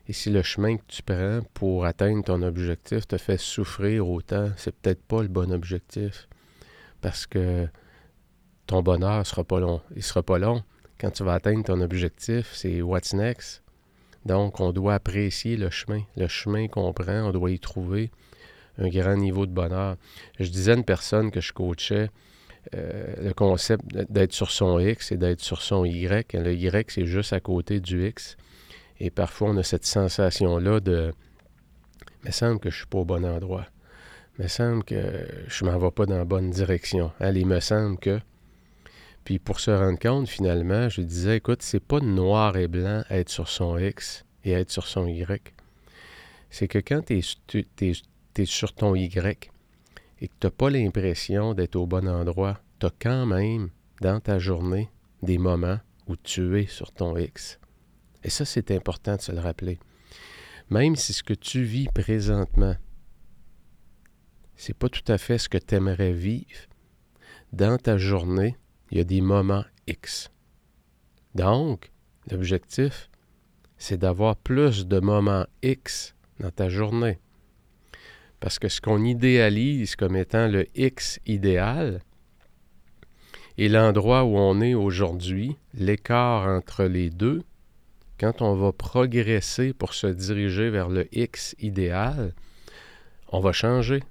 Et 0.08 0.12
si 0.12 0.30
le 0.30 0.42
chemin 0.42 0.76
que 0.78 0.82
tu 0.88 1.02
prends 1.02 1.40
pour 1.54 1.84
atteindre 1.84 2.24
ton 2.24 2.42
objectif 2.42 3.06
te 3.06 3.18
fait 3.18 3.38
souffrir 3.38 4.08
autant, 4.08 4.50
c'est 4.56 4.74
peut-être 4.74 5.02
pas 5.02 5.22
le 5.22 5.28
bon 5.28 5.52
objectif. 5.52 6.28
Parce 7.00 7.26
que 7.26 7.68
ton 8.66 8.82
bonheur 8.82 9.26
sera 9.26 9.44
pas 9.44 9.60
long. 9.60 9.80
Il 9.94 10.02
sera 10.02 10.22
pas 10.22 10.38
long. 10.38 10.62
Quand 10.98 11.10
tu 11.10 11.24
vas 11.24 11.34
atteindre 11.34 11.64
ton 11.64 11.80
objectif, 11.80 12.52
c'est 12.54 12.82
what's 12.82 13.12
next? 13.12 13.62
Donc, 14.24 14.60
on 14.60 14.72
doit 14.72 14.94
apprécier 14.94 15.56
le 15.56 15.68
chemin. 15.70 16.02
Le 16.16 16.28
chemin 16.28 16.68
qu'on 16.68 16.92
prend, 16.92 17.28
on 17.28 17.32
doit 17.32 17.50
y 17.50 17.58
trouver 17.58 18.10
un 18.78 18.88
grand 18.88 19.16
niveau 19.16 19.46
de 19.46 19.52
bonheur. 19.52 19.96
Je 20.38 20.48
disais 20.48 20.72
à 20.72 20.76
une 20.76 20.84
personne 20.84 21.30
que 21.30 21.40
je 21.40 21.52
coachais, 21.52 22.08
euh, 22.74 23.14
le 23.20 23.32
concept 23.34 23.84
d'être 24.10 24.32
sur 24.32 24.50
son 24.50 24.78
X 24.78 25.12
et 25.12 25.16
d'être 25.16 25.40
sur 25.40 25.62
son 25.62 25.84
Y. 25.84 26.34
Le 26.34 26.54
Y, 26.54 26.90
c'est 26.90 27.06
juste 27.06 27.32
à 27.32 27.40
côté 27.40 27.80
du 27.80 28.06
X. 28.06 28.36
Et 29.00 29.10
parfois, 29.10 29.50
on 29.50 29.56
a 29.56 29.62
cette 29.62 29.84
sensation-là 29.84 30.80
de 30.80 31.12
«il 32.22 32.26
me 32.26 32.32
semble 32.32 32.60
que 32.60 32.70
je 32.70 32.76
ne 32.76 32.78
suis 32.78 32.86
pas 32.86 32.98
au 32.98 33.04
bon 33.04 33.24
endroit. 33.24 33.66
Me 34.38 34.46
semble 34.48 34.84
que 34.84 35.26
je 35.48 35.64
m'en 35.64 35.76
vais 35.76 35.90
pas 35.90 36.06
dans 36.06 36.18
la 36.18 36.24
bonne 36.24 36.50
direction. 36.50 37.12
Allez, 37.20 37.40
il 37.40 37.46
me 37.46 37.60
semble 37.60 37.98
que...» 37.98 38.20
Puis 39.24 39.38
pour 39.38 39.60
se 39.60 39.70
rendre 39.70 39.98
compte, 39.98 40.28
finalement, 40.28 40.88
je 40.88 41.00
disais, 41.00 41.36
écoute, 41.36 41.62
c'est 41.62 41.84
pas 41.84 42.00
noir 42.00 42.56
et 42.56 42.66
blanc 42.66 43.04
être 43.10 43.28
sur 43.28 43.48
son 43.48 43.78
X 43.78 44.24
et 44.44 44.52
être 44.52 44.70
sur 44.70 44.86
son 44.86 45.06
Y. 45.06 45.54
C'est 46.50 46.66
que 46.66 46.78
quand 46.78 47.02
tu 47.04 47.18
es, 47.18 48.44
sur 48.44 48.72
ton 48.72 48.94
Y 48.94 49.51
et 50.22 50.28
que 50.28 50.34
tu 50.38 50.46
n'as 50.46 50.52
pas 50.52 50.70
l'impression 50.70 51.52
d'être 51.52 51.74
au 51.74 51.84
bon 51.84 52.08
endroit, 52.08 52.60
tu 52.78 52.86
as 52.86 52.92
quand 53.00 53.26
même 53.26 53.70
dans 54.00 54.20
ta 54.20 54.38
journée 54.38 54.88
des 55.20 55.36
moments 55.36 55.80
où 56.06 56.14
tu 56.14 56.60
es 56.60 56.66
sur 56.66 56.92
ton 56.92 57.16
X. 57.16 57.58
Et 58.22 58.30
ça, 58.30 58.44
c'est 58.44 58.70
important 58.70 59.16
de 59.16 59.20
se 59.20 59.32
le 59.32 59.40
rappeler. 59.40 59.80
Même 60.70 60.94
si 60.94 61.12
ce 61.12 61.24
que 61.24 61.34
tu 61.34 61.64
vis 61.64 61.88
présentement, 61.88 62.76
c'est 64.54 64.78
pas 64.78 64.88
tout 64.88 65.10
à 65.10 65.18
fait 65.18 65.38
ce 65.38 65.48
que 65.48 65.58
tu 65.58 65.74
aimerais 65.74 66.12
vivre, 66.12 66.68
dans 67.52 67.76
ta 67.76 67.98
journée, 67.98 68.56
il 68.92 68.98
y 68.98 69.00
a 69.00 69.04
des 69.04 69.22
moments 69.22 69.64
X. 69.88 70.30
Donc, 71.34 71.90
l'objectif, 72.30 73.10
c'est 73.76 73.98
d'avoir 73.98 74.36
plus 74.36 74.86
de 74.86 75.00
moments 75.00 75.46
X 75.64 76.14
dans 76.38 76.52
ta 76.52 76.68
journée. 76.68 77.18
Parce 78.42 78.58
que 78.58 78.68
ce 78.68 78.80
qu'on 78.80 79.04
idéalise 79.04 79.94
comme 79.94 80.16
étant 80.16 80.48
le 80.48 80.66
X 80.74 81.20
idéal, 81.26 82.00
et 83.56 83.68
l'endroit 83.68 84.24
où 84.24 84.36
on 84.36 84.60
est 84.60 84.74
aujourd'hui, 84.74 85.56
l'écart 85.74 86.48
entre 86.48 86.82
les 86.82 87.08
deux, 87.08 87.44
quand 88.18 88.42
on 88.42 88.56
va 88.56 88.72
progresser 88.72 89.72
pour 89.72 89.94
se 89.94 90.08
diriger 90.08 90.70
vers 90.70 90.88
le 90.88 91.06
X 91.16 91.54
idéal, 91.60 92.34
on 93.28 93.38
va 93.38 93.52
changer. 93.52 94.02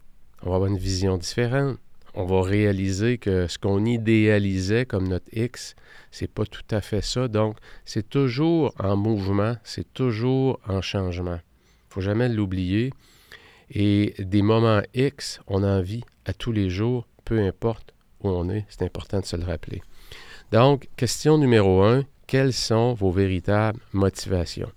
On 0.43 0.51
va 0.51 0.55
avoir 0.55 0.69
une 0.71 0.77
vision 0.77 1.17
différente. 1.17 1.77
On 2.13 2.23
va 2.23 2.41
réaliser 2.41 3.17
que 3.17 3.47
ce 3.47 3.59
qu'on 3.59 3.83
idéalisait 3.83 4.85
comme 4.85 5.09
notre 5.09 5.27
X, 5.33 5.75
c'est 6.09 6.31
pas 6.31 6.45
tout 6.45 6.63
à 6.71 6.79
fait 6.79 7.01
ça. 7.01 7.27
Donc, 7.27 7.57
c'est 7.83 8.09
toujours 8.09 8.73
en 8.79 8.95
mouvement, 8.95 9.57
c'est 9.65 9.93
toujours 9.93 10.57
en 10.69 10.81
changement. 10.81 11.39
Il 11.89 11.93
faut 11.95 12.01
jamais 12.01 12.29
l'oublier. 12.29 12.93
Et 13.73 14.13
des 14.19 14.41
moments 14.41 14.81
X, 14.93 15.39
on 15.47 15.63
en 15.63 15.81
vit 15.81 16.03
à 16.25 16.33
tous 16.33 16.51
les 16.51 16.69
jours, 16.69 17.07
peu 17.23 17.39
importe 17.39 17.93
où 18.19 18.29
on 18.29 18.49
est. 18.49 18.65
C'est 18.67 18.83
important 18.83 19.21
de 19.21 19.25
se 19.25 19.37
le 19.37 19.45
rappeler. 19.45 19.81
Donc, 20.51 20.89
question 20.97 21.37
numéro 21.37 21.81
un, 21.81 22.03
quelles 22.27 22.51
sont 22.51 22.93
vos 22.93 23.11
véritables 23.11 23.79
motivations? 23.93 24.71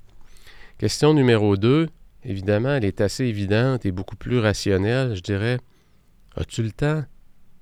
Question 0.78 1.12
numéro 1.12 1.56
2, 1.56 1.88
évidemment, 2.24 2.74
elle 2.74 2.84
est 2.84 3.00
assez 3.00 3.24
évidente 3.24 3.84
et 3.84 3.90
beaucoup 3.90 4.16
plus 4.16 4.38
rationnelle, 4.38 5.16
je 5.16 5.22
dirais. 5.22 5.58
As-tu 6.36 6.62
le 6.62 6.70
temps? 6.70 7.04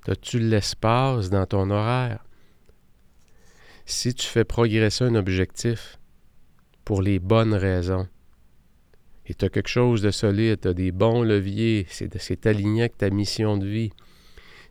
As-tu 0.07 0.39
l'espace 0.39 1.31
dans 1.31 1.47
ton 1.47 1.71
horaire? 1.71 2.25
Si 3.87 4.15
tu 4.15 4.27
fais 4.27 4.45
progresser 4.45 5.05
un 5.05 5.15
objectif 5.15 5.99
pour 6.85 7.01
les 7.01 7.19
bonnes 7.19 7.55
raisons, 7.55 8.07
tu 9.35 9.45
as 9.45 9.49
quelque 9.49 9.69
chose 9.69 10.03
de 10.03 10.11
solide, 10.11 10.61
tu 10.61 10.69
as 10.69 10.75
des 10.75 10.93
bons 10.93 11.23
leviers, 11.23 11.87
c'est 11.89 12.47
aligné 12.47 12.83
avec 12.83 12.99
ta 12.99 13.11
mission 13.11 13.57
de 13.57 13.67
vie, 13.67 13.91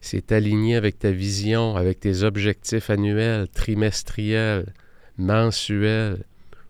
c'est 0.01 0.31
aligné 0.31 0.75
avec 0.75 0.99
ta 0.99 1.11
vision, 1.11 1.75
avec 1.75 1.99
tes 1.99 2.23
objectifs 2.23 2.89
annuels, 2.89 3.47
trimestriels, 3.49 4.73
mensuels. 5.17 6.23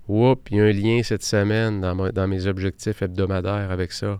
Oups, 0.07 0.41
il 0.51 0.57
y 0.57 0.59
a 0.59 0.65
un 0.65 0.71
lien 0.71 1.03
cette 1.03 1.23
semaine 1.23 1.79
dans, 1.79 1.95
dans 2.11 2.27
mes 2.27 2.47
objectifs 2.47 3.01
hebdomadaires 3.01 3.71
avec 3.71 3.91
ça. 3.91 4.19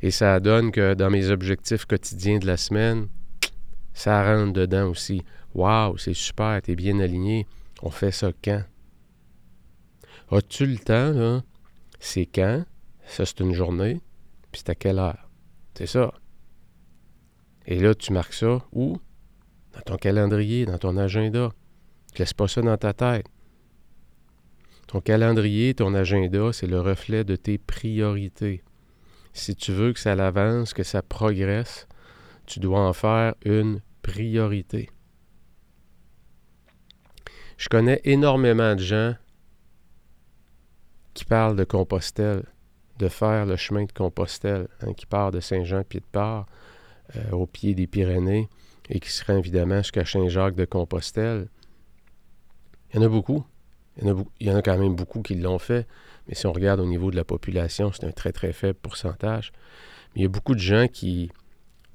Et 0.00 0.10
ça 0.10 0.38
donne 0.38 0.70
que 0.70 0.94
dans 0.94 1.10
mes 1.10 1.30
objectifs 1.30 1.84
quotidiens 1.84 2.38
de 2.38 2.46
la 2.46 2.56
semaine, 2.56 3.08
ça 3.94 4.22
rentre 4.24 4.52
dedans 4.52 4.88
aussi. 4.90 5.22
Waouh, 5.54 5.98
c'est 5.98 6.14
super, 6.14 6.60
t'es 6.62 6.76
bien 6.76 7.00
aligné. 7.00 7.46
On 7.82 7.90
fait 7.90 8.12
ça 8.12 8.30
quand? 8.42 8.62
As-tu 10.30 10.66
le 10.66 10.78
temps, 10.78 11.12
là? 11.12 11.42
C'est 11.98 12.26
quand? 12.26 12.64
Ça, 13.12 13.26
c'est 13.26 13.40
une 13.40 13.52
journée. 13.52 14.00
Puis 14.50 14.62
c'est 14.64 14.70
à 14.70 14.74
quelle 14.74 14.98
heure? 14.98 15.28
C'est 15.74 15.86
ça. 15.86 16.14
Et 17.66 17.78
là, 17.78 17.94
tu 17.94 18.10
marques 18.10 18.32
ça 18.32 18.64
où? 18.72 18.96
Dans 19.74 19.82
ton 19.82 19.96
calendrier, 19.96 20.64
dans 20.64 20.78
ton 20.78 20.96
agenda. 20.96 21.50
Ne 22.14 22.18
laisse 22.18 22.32
pas 22.32 22.48
ça 22.48 22.62
dans 22.62 22.78
ta 22.78 22.94
tête. 22.94 23.26
Ton 24.86 25.02
calendrier, 25.02 25.74
ton 25.74 25.92
agenda, 25.92 26.54
c'est 26.54 26.66
le 26.66 26.80
reflet 26.80 27.22
de 27.22 27.36
tes 27.36 27.58
priorités. 27.58 28.64
Si 29.34 29.54
tu 29.56 29.72
veux 29.72 29.92
que 29.92 30.00
ça 30.00 30.12
avance, 30.12 30.72
que 30.72 30.82
ça 30.82 31.02
progresse, 31.02 31.86
tu 32.46 32.60
dois 32.60 32.80
en 32.80 32.94
faire 32.94 33.34
une 33.44 33.82
priorité. 34.00 34.88
Je 37.58 37.68
connais 37.68 38.00
énormément 38.04 38.74
de 38.74 38.80
gens 38.80 39.14
qui 41.12 41.26
parlent 41.26 41.56
de 41.56 41.64
Compostelle, 41.64 42.46
de 42.98 43.08
faire 43.08 43.46
le 43.46 43.56
chemin 43.56 43.84
de 43.84 43.92
Compostelle, 43.92 44.68
hein, 44.80 44.92
qui 44.92 45.06
part 45.06 45.30
de 45.30 45.40
Saint-Jean-Pied-de-Port 45.40 46.46
euh, 47.16 47.30
au 47.32 47.46
pied 47.46 47.74
des 47.74 47.86
Pyrénées 47.86 48.48
et 48.88 49.00
qui 49.00 49.10
se 49.10 49.24
rend 49.24 49.38
évidemment 49.38 49.78
jusqu'à 49.78 50.04
Saint-Jacques 50.04 50.54
de 50.54 50.64
Compostelle. 50.64 51.48
Il 52.92 52.96
y 52.96 52.98
en 52.98 53.06
a 53.06 53.08
beaucoup. 53.08 53.44
Il 54.00 54.08
y 54.40 54.50
en 54.50 54.56
a, 54.56 54.62
quand 54.62 54.78
même 54.78 54.94
beaucoup 54.94 55.20
qui 55.20 55.34
l'ont 55.34 55.58
fait, 55.58 55.86
mais 56.26 56.34
si 56.34 56.46
on 56.46 56.52
regarde 56.52 56.80
au 56.80 56.86
niveau 56.86 57.10
de 57.10 57.16
la 57.16 57.24
population, 57.24 57.92
c'est 57.92 58.06
un 58.06 58.10
très 58.10 58.32
très 58.32 58.54
faible 58.54 58.78
pourcentage. 58.80 59.52
Mais 60.14 60.20
il 60.20 60.22
y 60.22 60.26
a 60.26 60.30
beaucoup 60.30 60.54
de 60.54 60.60
gens 60.60 60.88
qui, 60.88 61.30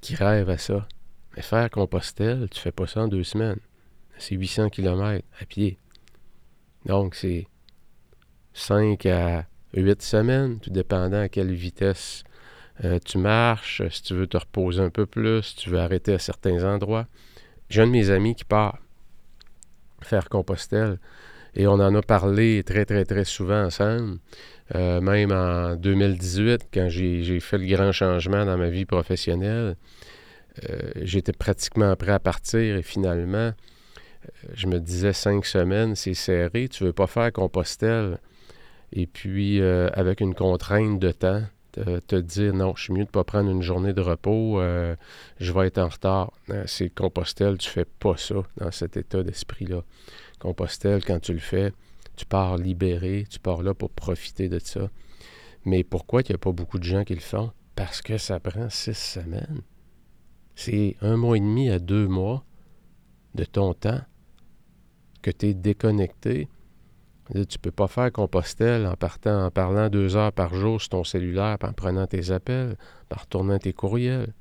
qui 0.00 0.14
rêvent 0.14 0.50
à 0.50 0.58
ça. 0.58 0.86
Mais 1.34 1.42
faire 1.42 1.68
Compostelle, 1.70 2.48
tu 2.50 2.60
fais 2.60 2.70
pas 2.70 2.86
ça 2.86 3.00
en 3.00 3.08
deux 3.08 3.24
semaines 3.24 3.58
c'est 4.18 4.34
800 4.34 4.70
km 4.70 5.24
à 5.40 5.44
pied. 5.46 5.78
Donc, 6.86 7.14
c'est 7.14 7.46
5 8.52 9.06
à 9.06 9.46
8 9.74 10.02
semaines, 10.02 10.58
tout 10.60 10.70
dépendant 10.70 11.20
à 11.20 11.28
quelle 11.28 11.52
vitesse 11.52 12.24
euh, 12.84 12.98
tu 13.04 13.18
marches, 13.18 13.82
si 13.90 14.02
tu 14.02 14.14
veux 14.14 14.26
te 14.26 14.36
reposer 14.36 14.80
un 14.82 14.90
peu 14.90 15.06
plus, 15.06 15.42
si 15.42 15.56
tu 15.56 15.70
veux 15.70 15.78
arrêter 15.78 16.14
à 16.14 16.18
certains 16.18 16.64
endroits. 16.64 17.06
J'ai 17.68 17.82
un 17.82 17.86
de 17.86 17.92
mes 17.92 18.10
amis 18.10 18.34
qui 18.34 18.44
part 18.44 18.78
faire 20.00 20.28
Compostelle 20.28 20.98
et 21.54 21.66
on 21.66 21.74
en 21.74 21.94
a 21.94 22.02
parlé 22.02 22.62
très, 22.64 22.84
très, 22.84 23.04
très 23.04 23.24
souvent 23.24 23.64
ensemble. 23.64 24.18
Euh, 24.74 25.00
même 25.00 25.32
en 25.32 25.76
2018, 25.76 26.68
quand 26.72 26.88
j'ai 26.88 27.40
fait 27.40 27.58
le 27.58 27.66
grand 27.66 27.90
changement 27.90 28.44
dans 28.44 28.56
ma 28.56 28.68
vie 28.68 28.84
professionnelle, 28.84 29.76
euh, 30.68 30.90
j'étais 30.96 31.32
pratiquement 31.32 31.94
prêt 31.96 32.12
à 32.12 32.20
partir 32.20 32.76
et 32.76 32.82
finalement, 32.82 33.52
je 34.54 34.66
me 34.66 34.78
disais 34.78 35.12
cinq 35.12 35.46
semaines, 35.46 35.94
c'est 35.94 36.14
serré, 36.14 36.68
tu 36.68 36.84
veux 36.84 36.92
pas 36.92 37.06
faire 37.06 37.32
Compostelle. 37.32 38.18
Et 38.92 39.06
puis, 39.06 39.60
euh, 39.60 39.90
avec 39.92 40.20
une 40.20 40.34
contrainte 40.34 40.98
de 40.98 41.12
temps, 41.12 41.42
te, 41.72 42.16
dire 42.16 42.54
non, 42.54 42.74
je 42.76 42.84
suis 42.84 42.92
mieux 42.92 43.04
de 43.04 43.08
ne 43.08 43.12
pas 43.12 43.24
prendre 43.24 43.50
une 43.50 43.62
journée 43.62 43.92
de 43.92 44.00
repos, 44.00 44.60
euh, 44.60 44.96
je 45.38 45.52
vais 45.52 45.66
être 45.66 45.78
en 45.78 45.88
retard. 45.88 46.32
Euh, 46.50 46.64
c'est 46.66 46.88
Compostelle, 46.90 47.58
tu 47.58 47.68
fais 47.68 47.84
pas 47.84 48.16
ça 48.16 48.36
dans 48.56 48.70
cet 48.70 48.96
état 48.96 49.22
d'esprit-là. 49.22 49.82
Compostelle, 50.38 51.04
quand 51.04 51.20
tu 51.20 51.32
le 51.32 51.38
fais, 51.38 51.72
tu 52.16 52.26
pars 52.26 52.56
libéré, 52.56 53.26
tu 53.28 53.38
pars 53.38 53.62
là 53.62 53.74
pour 53.74 53.90
profiter 53.90 54.48
de 54.48 54.58
ça. 54.58 54.88
Mais 55.64 55.84
pourquoi 55.84 56.22
il 56.22 56.30
n'y 56.30 56.34
a 56.34 56.38
pas 56.38 56.52
beaucoup 56.52 56.78
de 56.78 56.84
gens 56.84 57.04
qui 57.04 57.14
le 57.14 57.20
font? 57.20 57.52
Parce 57.74 58.02
que 58.02 58.18
ça 58.18 58.40
prend 58.40 58.68
six 58.70 58.96
semaines. 58.96 59.62
C'est 60.54 60.96
un 61.00 61.16
mois 61.16 61.36
et 61.36 61.40
demi 61.40 61.70
à 61.70 61.78
deux 61.78 62.08
mois 62.08 62.44
de 63.34 63.44
ton 63.44 63.74
temps 63.74 64.00
que 65.22 65.30
tu 65.30 65.46
es 65.46 65.54
déconnecté. 65.54 66.48
Tu 67.32 67.38
ne 67.38 67.44
peux 67.60 67.70
pas 67.70 67.88
faire 67.88 68.10
Compostelle 68.10 68.86
en 68.86 68.94
partant, 68.94 69.44
en 69.44 69.50
parlant 69.50 69.90
deux 69.90 70.16
heures 70.16 70.32
par 70.32 70.54
jour 70.54 70.80
sur 70.80 70.88
ton 70.90 71.04
cellulaire, 71.04 71.58
en 71.62 71.72
prenant 71.72 72.06
tes 72.06 72.30
appels, 72.30 72.76
en 73.14 73.20
retournant 73.20 73.58
tes 73.58 73.72
courriels. 73.72 74.32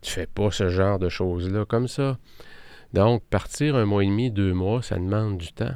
Tu 0.00 0.12
fais 0.12 0.26
pas 0.26 0.50
ce 0.50 0.68
genre 0.68 0.98
de 0.98 1.08
choses-là 1.08 1.64
comme 1.66 1.88
ça. 1.88 2.18
Donc, 2.94 3.22
partir 3.24 3.76
un 3.76 3.84
mois 3.84 4.04
et 4.04 4.06
demi, 4.06 4.30
deux 4.30 4.54
mois, 4.54 4.80
ça 4.82 4.96
demande 4.96 5.36
du 5.36 5.52
temps. 5.52 5.74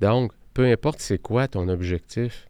Donc, 0.00 0.32
peu 0.52 0.66
importe 0.66 1.00
c'est 1.00 1.18
quoi 1.18 1.48
ton 1.48 1.68
objectif, 1.68 2.46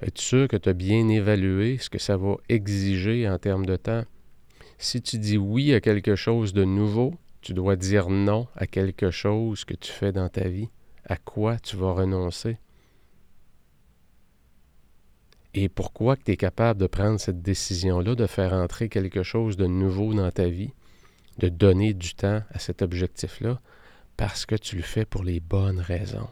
es-tu 0.00 0.22
sûr 0.22 0.48
que 0.48 0.56
tu 0.56 0.68
as 0.68 0.72
bien 0.72 1.08
évalué 1.08 1.76
ce 1.78 1.90
que 1.90 1.98
ça 1.98 2.16
va 2.16 2.36
exiger 2.48 3.28
en 3.28 3.38
termes 3.38 3.66
de 3.66 3.76
temps? 3.76 4.04
Si 4.78 5.02
tu 5.02 5.18
dis 5.18 5.36
oui 5.36 5.74
à 5.74 5.80
quelque 5.80 6.16
chose 6.16 6.54
de 6.54 6.64
nouveau, 6.64 7.14
tu 7.42 7.52
dois 7.52 7.76
dire 7.76 8.08
non 8.08 8.48
à 8.56 8.66
quelque 8.66 9.10
chose 9.10 9.66
que 9.66 9.74
tu 9.74 9.92
fais 9.92 10.12
dans 10.12 10.30
ta 10.30 10.48
vie. 10.48 10.70
À 11.10 11.16
quoi 11.16 11.58
tu 11.58 11.76
vas 11.76 11.92
renoncer? 11.92 12.56
Et 15.54 15.68
pourquoi 15.68 16.16
tu 16.16 16.30
es 16.30 16.36
capable 16.36 16.78
de 16.78 16.86
prendre 16.86 17.18
cette 17.18 17.42
décision-là, 17.42 18.14
de 18.14 18.28
faire 18.28 18.52
entrer 18.52 18.88
quelque 18.88 19.24
chose 19.24 19.56
de 19.56 19.66
nouveau 19.66 20.14
dans 20.14 20.30
ta 20.30 20.48
vie, 20.48 20.72
de 21.38 21.48
donner 21.48 21.94
du 21.94 22.14
temps 22.14 22.44
à 22.50 22.60
cet 22.60 22.80
objectif-là? 22.80 23.60
Parce 24.16 24.46
que 24.46 24.54
tu 24.54 24.76
le 24.76 24.82
fais 24.82 25.04
pour 25.04 25.24
les 25.24 25.40
bonnes 25.40 25.80
raisons. 25.80 26.30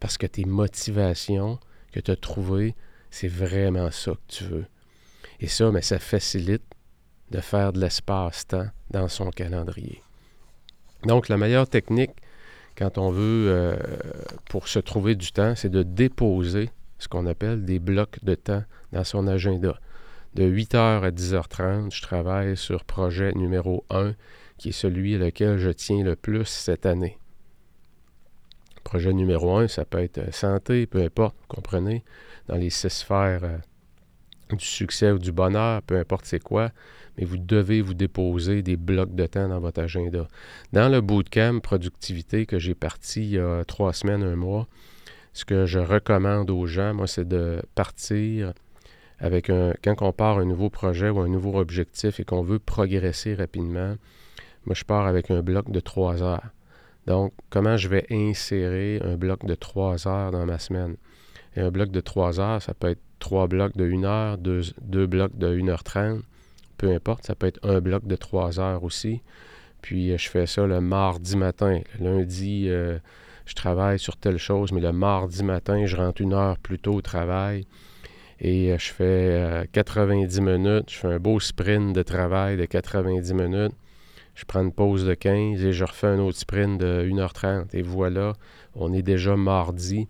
Parce 0.00 0.18
que 0.18 0.26
tes 0.26 0.44
motivations 0.44 1.58
que 1.90 2.00
tu 2.00 2.10
as 2.10 2.16
trouvées, 2.16 2.74
c'est 3.10 3.26
vraiment 3.26 3.90
ça 3.90 4.12
que 4.12 4.34
tu 4.34 4.44
veux. 4.44 4.66
Et 5.40 5.48
ça, 5.48 5.72
mais 5.72 5.80
ça 5.80 5.98
facilite 5.98 6.74
de 7.30 7.40
faire 7.40 7.72
de 7.72 7.80
l'espace-temps 7.80 8.68
dans 8.90 9.08
son 9.08 9.30
calendrier. 9.30 10.02
Donc, 11.04 11.30
la 11.30 11.38
meilleure 11.38 11.70
technique 11.70 12.12
quand 12.78 12.96
on 12.96 13.10
veut, 13.10 13.48
euh, 13.48 13.76
pour 14.48 14.68
se 14.68 14.78
trouver 14.78 15.16
du 15.16 15.32
temps, 15.32 15.54
c'est 15.56 15.68
de 15.68 15.82
déposer 15.82 16.70
ce 16.98 17.08
qu'on 17.08 17.26
appelle 17.26 17.64
des 17.64 17.80
blocs 17.80 18.22
de 18.22 18.36
temps 18.36 18.62
dans 18.92 19.02
son 19.02 19.26
agenda. 19.26 19.78
De 20.34 20.44
8h 20.44 21.02
à 21.02 21.10
10h30, 21.10 21.92
je 21.92 22.02
travaille 22.02 22.56
sur 22.56 22.84
projet 22.84 23.32
numéro 23.32 23.84
1, 23.90 24.14
qui 24.58 24.68
est 24.68 24.72
celui 24.72 25.16
à 25.16 25.18
lequel 25.18 25.58
je 25.58 25.70
tiens 25.70 26.04
le 26.04 26.14
plus 26.14 26.44
cette 26.44 26.86
année. 26.86 27.18
Projet 28.84 29.12
numéro 29.12 29.56
1, 29.56 29.66
ça 29.66 29.84
peut 29.84 29.98
être 29.98 30.32
santé, 30.32 30.86
peu 30.86 31.02
importe, 31.02 31.34
vous 31.40 31.56
comprenez, 31.56 32.04
dans 32.46 32.56
les 32.56 32.70
six 32.70 32.90
sphères 32.90 33.42
euh, 33.42 33.58
du 34.54 34.64
succès 34.64 35.10
ou 35.10 35.18
du 35.18 35.32
bonheur, 35.32 35.82
peu 35.82 35.98
importe 35.98 36.26
c'est 36.26 36.42
quoi, 36.42 36.70
mais 37.18 37.24
vous 37.24 37.36
devez 37.36 37.82
vous 37.82 37.94
déposer 37.94 38.62
des 38.62 38.76
blocs 38.76 39.14
de 39.14 39.26
temps 39.26 39.48
dans 39.48 39.58
votre 39.58 39.80
agenda. 39.80 40.28
Dans 40.72 40.88
le 40.88 41.00
bootcamp 41.00 41.60
productivité 41.60 42.46
que 42.46 42.58
j'ai 42.58 42.74
parti 42.74 43.22
il 43.22 43.30
y 43.30 43.38
a 43.38 43.64
trois 43.64 43.92
semaines, 43.92 44.22
un 44.22 44.36
mois, 44.36 44.68
ce 45.32 45.44
que 45.44 45.66
je 45.66 45.78
recommande 45.78 46.50
aux 46.50 46.66
gens, 46.66 46.94
moi, 46.94 47.06
c'est 47.06 47.26
de 47.26 47.62
partir 47.74 48.52
avec 49.18 49.50
un. 49.50 49.74
Quand 49.82 50.00
on 50.00 50.12
part 50.12 50.38
un 50.38 50.44
nouveau 50.44 50.70
projet 50.70 51.10
ou 51.10 51.20
un 51.20 51.28
nouveau 51.28 51.58
objectif 51.58 52.20
et 52.20 52.24
qu'on 52.24 52.42
veut 52.42 52.58
progresser 52.58 53.34
rapidement, 53.34 53.96
moi, 54.66 54.74
je 54.74 54.84
pars 54.84 55.06
avec 55.06 55.30
un 55.30 55.42
bloc 55.42 55.70
de 55.70 55.80
trois 55.80 56.22
heures. 56.22 56.50
Donc, 57.06 57.32
comment 57.50 57.76
je 57.76 57.88
vais 57.88 58.06
insérer 58.10 59.00
un 59.02 59.16
bloc 59.16 59.44
de 59.44 59.54
trois 59.54 60.06
heures 60.06 60.30
dans 60.30 60.44
ma 60.44 60.58
semaine? 60.58 60.96
Et 61.56 61.60
un 61.60 61.70
bloc 61.70 61.90
de 61.90 62.00
trois 62.00 62.38
heures, 62.38 62.62
ça 62.62 62.74
peut 62.74 62.88
être 62.88 63.00
trois 63.18 63.48
blocs 63.48 63.76
de 63.76 63.86
une 63.86 64.04
heure, 64.04 64.38
deux, 64.38 64.62
deux 64.82 65.06
blocs 65.06 65.36
de 65.36 65.56
1h30 65.56 66.20
peu 66.78 66.92
importe, 66.94 67.26
ça 67.26 67.34
peut 67.34 67.46
être 67.46 67.60
un 67.62 67.80
bloc 67.80 68.06
de 68.06 68.16
trois 68.16 68.58
heures 68.60 68.84
aussi. 68.84 69.20
Puis 69.82 70.12
euh, 70.12 70.18
je 70.18 70.28
fais 70.28 70.46
ça 70.46 70.66
le 70.66 70.80
mardi 70.80 71.36
matin. 71.36 71.80
Le 71.98 72.04
lundi, 72.04 72.66
euh, 72.68 72.98
je 73.44 73.54
travaille 73.54 73.98
sur 73.98 74.16
telle 74.16 74.38
chose, 74.38 74.72
mais 74.72 74.80
le 74.80 74.92
mardi 74.92 75.42
matin, 75.44 75.84
je 75.86 75.96
rentre 75.96 76.20
une 76.20 76.32
heure 76.32 76.58
plus 76.58 76.78
tôt 76.78 76.94
au 76.94 77.02
travail. 77.02 77.66
Et 78.40 78.72
euh, 78.72 78.78
je 78.78 78.92
fais 78.92 79.68
90 79.72 80.40
minutes. 80.40 80.90
Je 80.90 80.96
fais 80.96 81.08
un 81.08 81.18
beau 81.18 81.40
sprint 81.40 81.94
de 81.94 82.02
travail 82.02 82.56
de 82.56 82.64
90 82.64 83.34
minutes. 83.34 83.74
Je 84.34 84.44
prends 84.44 84.62
une 84.62 84.72
pause 84.72 85.04
de 85.04 85.14
15 85.14 85.64
et 85.64 85.72
je 85.72 85.84
refais 85.84 86.06
un 86.06 86.20
autre 86.20 86.38
sprint 86.38 86.80
de 86.80 87.04
1h30. 87.10 87.66
Et 87.72 87.82
voilà, 87.82 88.34
on 88.76 88.92
est 88.92 89.02
déjà 89.02 89.36
mardi. 89.36 90.08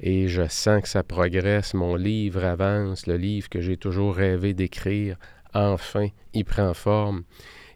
et 0.00 0.28
je 0.28 0.46
sens 0.48 0.82
que 0.82 0.88
ça 0.88 1.02
progresse, 1.02 1.74
mon 1.74 1.94
livre 1.96 2.44
avance, 2.44 3.06
le 3.06 3.16
livre 3.16 3.48
que 3.48 3.60
j'ai 3.60 3.76
toujours 3.78 4.14
rêvé 4.14 4.52
d'écrire, 4.54 5.16
enfin, 5.56 6.08
il 6.34 6.44
prend 6.44 6.74
forme. 6.74 7.24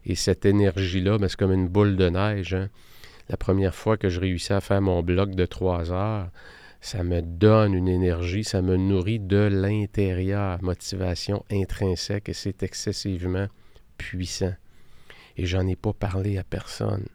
Et 0.05 0.15
cette 0.15 0.45
énergie-là, 0.45 1.17
ben, 1.17 1.27
c'est 1.27 1.37
comme 1.37 1.53
une 1.53 1.67
boule 1.67 1.95
de 1.95 2.09
neige. 2.09 2.53
Hein. 2.53 2.69
La 3.29 3.37
première 3.37 3.75
fois 3.75 3.97
que 3.97 4.09
je 4.09 4.19
réussis 4.19 4.53
à 4.53 4.61
faire 4.61 4.81
mon 4.81 5.03
bloc 5.03 5.35
de 5.35 5.45
trois 5.45 5.91
heures, 5.91 6.29
ça 6.81 7.03
me 7.03 7.21
donne 7.21 7.73
une 7.73 7.87
énergie, 7.87 8.43
ça 8.43 8.61
me 8.61 8.75
nourrit 8.75 9.19
de 9.19 9.37
l'intérieur, 9.37 10.61
motivation 10.63 11.45
intrinsèque, 11.51 12.29
et 12.29 12.33
c'est 12.33 12.63
excessivement 12.63 13.47
puissant. 13.97 14.53
Et 15.37 15.45
j'en 15.45 15.67
ai 15.67 15.75
pas 15.75 15.93
parlé 15.93 16.37
à 16.39 16.43
personne. 16.43 17.05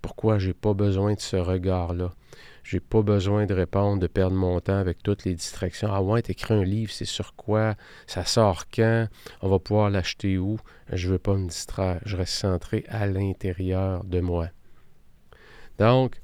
Pourquoi 0.00 0.38
j'ai 0.38 0.54
pas 0.54 0.74
besoin 0.74 1.14
de 1.14 1.20
ce 1.20 1.36
regard-là? 1.36 2.12
J'ai 2.64 2.80
pas 2.80 3.02
besoin 3.02 3.44
de 3.44 3.52
répondre, 3.52 4.00
de 4.00 4.06
perdre 4.06 4.36
mon 4.36 4.58
temps 4.58 4.78
avec 4.78 5.02
toutes 5.02 5.26
les 5.26 5.34
distractions. 5.34 5.90
Ah 5.92 6.00
ouais, 6.00 6.22
t'écris 6.22 6.54
un 6.54 6.64
livre, 6.64 6.90
c'est 6.90 7.04
sur 7.04 7.36
quoi? 7.36 7.74
Ça 8.06 8.24
sort 8.24 8.64
quand? 8.74 9.06
On 9.42 9.50
va 9.50 9.58
pouvoir 9.58 9.90
l'acheter 9.90 10.38
où? 10.38 10.58
Je 10.90 11.10
veux 11.10 11.18
pas 11.18 11.34
me 11.34 11.46
distraire. 11.46 12.00
Je 12.06 12.16
reste 12.16 12.32
centré 12.32 12.84
à 12.88 13.06
l'intérieur 13.06 14.02
de 14.04 14.20
moi. 14.20 14.48
Donc, 15.78 16.22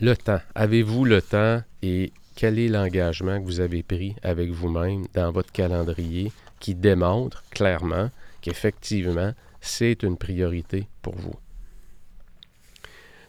le 0.00 0.16
temps. 0.16 0.40
Avez-vous 0.56 1.04
le 1.04 1.22
temps 1.22 1.62
et 1.82 2.12
quel 2.34 2.58
est 2.58 2.68
l'engagement 2.68 3.40
que 3.40 3.46
vous 3.46 3.60
avez 3.60 3.84
pris 3.84 4.16
avec 4.24 4.50
vous-même 4.50 5.06
dans 5.14 5.30
votre 5.30 5.52
calendrier 5.52 6.32
qui 6.58 6.74
démontre 6.74 7.44
clairement 7.50 8.10
qu'effectivement, 8.40 9.32
c'est 9.60 10.02
une 10.02 10.16
priorité 10.16 10.88
pour 11.00 11.14
vous? 11.14 11.34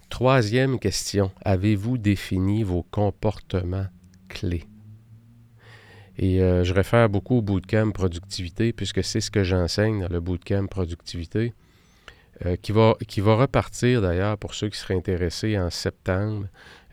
Troisième 0.10 0.80
question, 0.80 1.32
avez-vous 1.44 1.98
défini 1.98 2.64
vos 2.64 2.84
comportements 2.84 3.88
clés? 4.30 4.66
Et 6.18 6.42
euh, 6.42 6.64
je 6.64 6.74
réfère 6.74 7.10
beaucoup 7.10 7.38
au 7.38 7.42
bootcamp 7.42 7.92
productivité, 7.92 8.72
puisque 8.72 9.04
c'est 9.04 9.20
ce 9.20 9.32
que 9.32 9.44
j'enseigne 9.44 10.02
dans 10.02 10.14
le 10.14 10.22
bootcamp 10.22 10.68
productivité, 10.68 11.54
euh, 12.46 12.56
qui, 12.56 12.72
va, 12.72 12.96
qui 13.08 13.20
va 13.20 13.36
repartir 13.36 14.02
d'ailleurs 14.02 14.38
pour 14.38 14.54
ceux 14.54 14.70
qui 14.70 14.78
seraient 14.78 14.96
intéressés 14.96 15.58
en 15.60 15.70
septembre. 15.70 16.48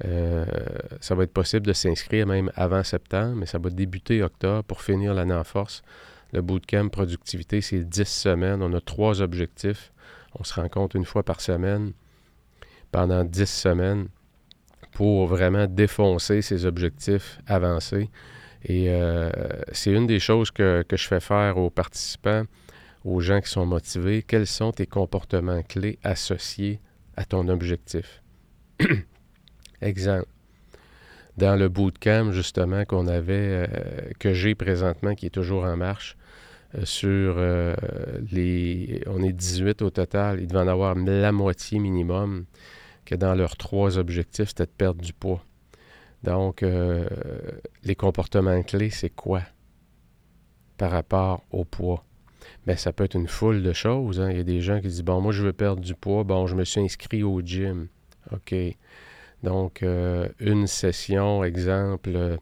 Euh, 0.05 0.45
ça 1.01 1.15
va 1.15 1.25
être 1.25 1.33
possible 1.33 1.67
de 1.67 1.73
s'inscrire 1.73 2.27
même 2.27 2.51
avant 2.57 2.83
septembre, 2.83 3.37
mais 3.37 3.47
ça 3.47 3.59
va 3.59 3.71
débuter 3.71 4.23
octobre 4.23 4.65
pour 4.65 4.83
finir 4.83 5.15
l'année 5.15 5.35
en 5.35 5.45
force. 5.45 5.83
Le 6.33 6.43
bootcamp 6.43 6.89
productivité, 6.89 7.61
c'est 7.61 7.85
10 7.85 8.05
semaines. 8.05 8.63
On 8.63 8.73
a 8.73 8.81
trois 8.81 9.21
objectifs. 9.21 9.93
On 10.35 10.45
se 10.45 10.55
rencontre 10.55 10.97
une 10.97 11.05
fois 11.05 11.23
par 11.23 11.41
semaine 11.41 11.93
pendant 12.93 13.25
10 13.25 13.47
semaines 13.47 14.09
pour 14.93 15.27
vraiment 15.27 15.67
défoncer 15.67 16.43
ses 16.43 16.67
objectifs 16.67 17.41
avancés. 17.47 18.11
Et 18.65 18.91
euh, 18.91 19.31
c'est 19.73 19.91
une 19.91 20.07
des 20.07 20.21
choses 20.21 20.51
que, 20.51 20.85
je 20.89 21.09
fais 21.09 21.21
faire 21.21 21.57
aux 21.57 21.71
participants, 21.71 22.45
aux 23.05 23.21
gens 23.21 23.41
qui 23.41 23.51
sont 23.51 23.67
motivés. 23.67 24.23
Quels 24.23 24.47
sont 24.47 24.71
tes 24.71 24.87
comportements 24.87 25.63
clés 25.63 25.99
associés 26.05 26.81
à 27.17 27.25
ton 27.25 27.49
objectif? 27.49 28.23
Exemple. 29.81 30.29
Dans 31.39 31.57
le 31.57 31.71
bootcamp, 31.71 32.31
justement, 32.33 32.85
qu'on 32.85 33.07
avait, 33.07 33.67
euh, 33.67 33.67
que 34.19 34.35
j'ai 34.35 34.55
présentement, 34.55 35.15
qui 35.15 35.27
est 35.27 35.31
toujours 35.31 35.65
en 35.65 35.79
marche, 35.79 36.17
euh, 36.75 36.85
sur 36.85 37.39
les. 38.31 39.03
On 39.07 39.23
est 39.23 39.33
18 39.33 39.81
au 39.81 39.91
total. 39.91 40.41
Il 40.41 40.47
devait 40.47 40.61
en 40.61 40.69
avoir 40.69 40.95
la 40.95 41.33
moitié 41.33 41.79
minimum 41.79 42.45
que 43.05 43.15
dans 43.15 43.35
leurs 43.35 43.57
trois 43.57 43.99
objectifs, 43.99 44.49
c'était 44.49 44.67
de 44.67 44.71
perdre 44.71 45.01
du 45.01 45.13
poids. 45.13 45.45
Donc, 46.23 46.63
euh, 46.63 47.09
les 47.83 47.97
comportements 47.97 48.63
clés, 48.63 48.91
c'est 48.91 49.11
quoi 49.11 49.43
par 50.77 50.91
rapport 50.91 51.43
au 51.51 51.65
poids? 51.65 52.05
Bien, 52.67 52.77
ça 52.77 52.93
peut 52.93 53.05
être 53.05 53.15
une 53.15 53.29
foule 53.29 53.63
de 53.63 53.73
choses. 53.73 54.21
Hein. 54.21 54.31
Il 54.31 54.37
y 54.37 54.41
a 54.41 54.45
des 54.45 54.61
gens 54.61 54.81
qui 54.81 54.89
disent, 54.89 55.03
bon, 55.03 55.21
moi, 55.21 55.33
je 55.33 55.43
veux 55.43 55.53
perdre 55.53 55.81
du 55.81 55.95
poids. 55.95 56.25
Bon, 56.25 56.47
je 56.47 56.55
me 56.55 56.65
suis 56.65 56.81
inscrit 56.81 57.23
au 57.23 57.41
gym. 57.41 57.89
OK. 58.33 58.55
Donc, 59.43 59.83
euh, 59.83 60.29
une 60.39 60.67
session, 60.67 61.43
exemple, 61.43 62.39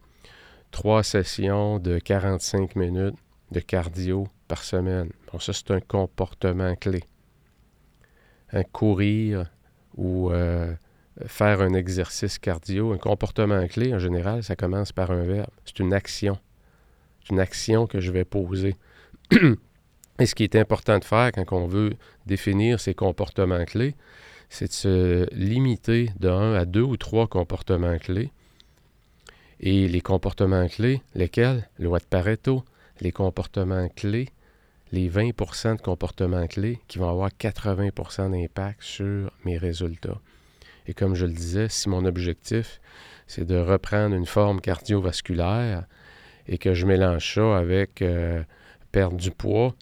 trois 0.70 1.02
sessions 1.02 1.78
de 1.78 1.98
45 1.98 2.76
minutes 2.76 3.16
de 3.50 3.60
cardio 3.60 4.26
par 4.48 4.62
semaine. 4.62 5.10
Bon, 5.32 5.38
ça, 5.38 5.52
c'est 5.52 5.70
un 5.70 5.80
comportement 5.80 6.74
clé. 6.76 7.02
Un 8.52 8.64
courir 8.64 9.50
ou 10.00 10.32
euh, 10.32 10.74
faire 11.26 11.60
un 11.60 11.74
exercice 11.74 12.38
cardio, 12.38 12.92
un 12.92 12.98
comportement 12.98 13.66
clé 13.68 13.94
en 13.94 13.98
général, 13.98 14.42
ça 14.42 14.56
commence 14.56 14.92
par 14.92 15.10
un 15.10 15.22
verbe. 15.22 15.50
C'est 15.66 15.78
une 15.78 15.92
action. 15.92 16.38
C'est 17.22 17.34
une 17.34 17.40
action 17.40 17.86
que 17.86 18.00
je 18.00 18.10
vais 18.10 18.24
poser. 18.24 18.76
Et 20.18 20.26
ce 20.26 20.34
qui 20.34 20.42
est 20.42 20.56
important 20.56 20.98
de 20.98 21.04
faire 21.04 21.30
quand 21.32 21.52
on 21.52 21.66
veut 21.66 21.92
définir 22.26 22.80
ces 22.80 22.94
comportements 22.94 23.64
clés, 23.64 23.94
c'est 24.48 24.68
de 24.68 24.72
se 24.72 25.34
limiter 25.34 26.10
d'un 26.18 26.54
à 26.54 26.64
deux 26.64 26.82
ou 26.82 26.96
trois 26.96 27.28
comportements 27.28 27.98
clés. 27.98 28.32
Et 29.60 29.86
les 29.86 30.00
comportements 30.00 30.66
clés, 30.66 31.02
lesquels? 31.14 31.68
Loi 31.78 31.98
de 31.98 32.04
Pareto, 32.04 32.64
les 33.02 33.12
comportements 33.12 33.88
clés 33.88 34.30
les 34.92 35.08
20% 35.08 35.76
de 35.76 35.82
comportements 35.82 36.46
clés 36.46 36.80
qui 36.88 36.98
vont 36.98 37.08
avoir 37.08 37.30
80% 37.30 38.30
d'impact 38.30 38.82
sur 38.82 39.30
mes 39.44 39.56
résultats. 39.56 40.20
Et 40.86 40.94
comme 40.94 41.14
je 41.14 41.26
le 41.26 41.32
disais, 41.32 41.68
si 41.68 41.88
mon 41.88 42.04
objectif, 42.04 42.80
c'est 43.26 43.44
de 43.44 43.56
reprendre 43.56 44.16
une 44.16 44.26
forme 44.26 44.60
cardiovasculaire 44.60 45.84
et 46.48 46.58
que 46.58 46.74
je 46.74 46.86
mélange 46.86 47.34
ça 47.34 47.56
avec 47.56 48.02
euh, 48.02 48.42
perdre 48.90 49.16
du 49.16 49.30
poids, 49.30 49.74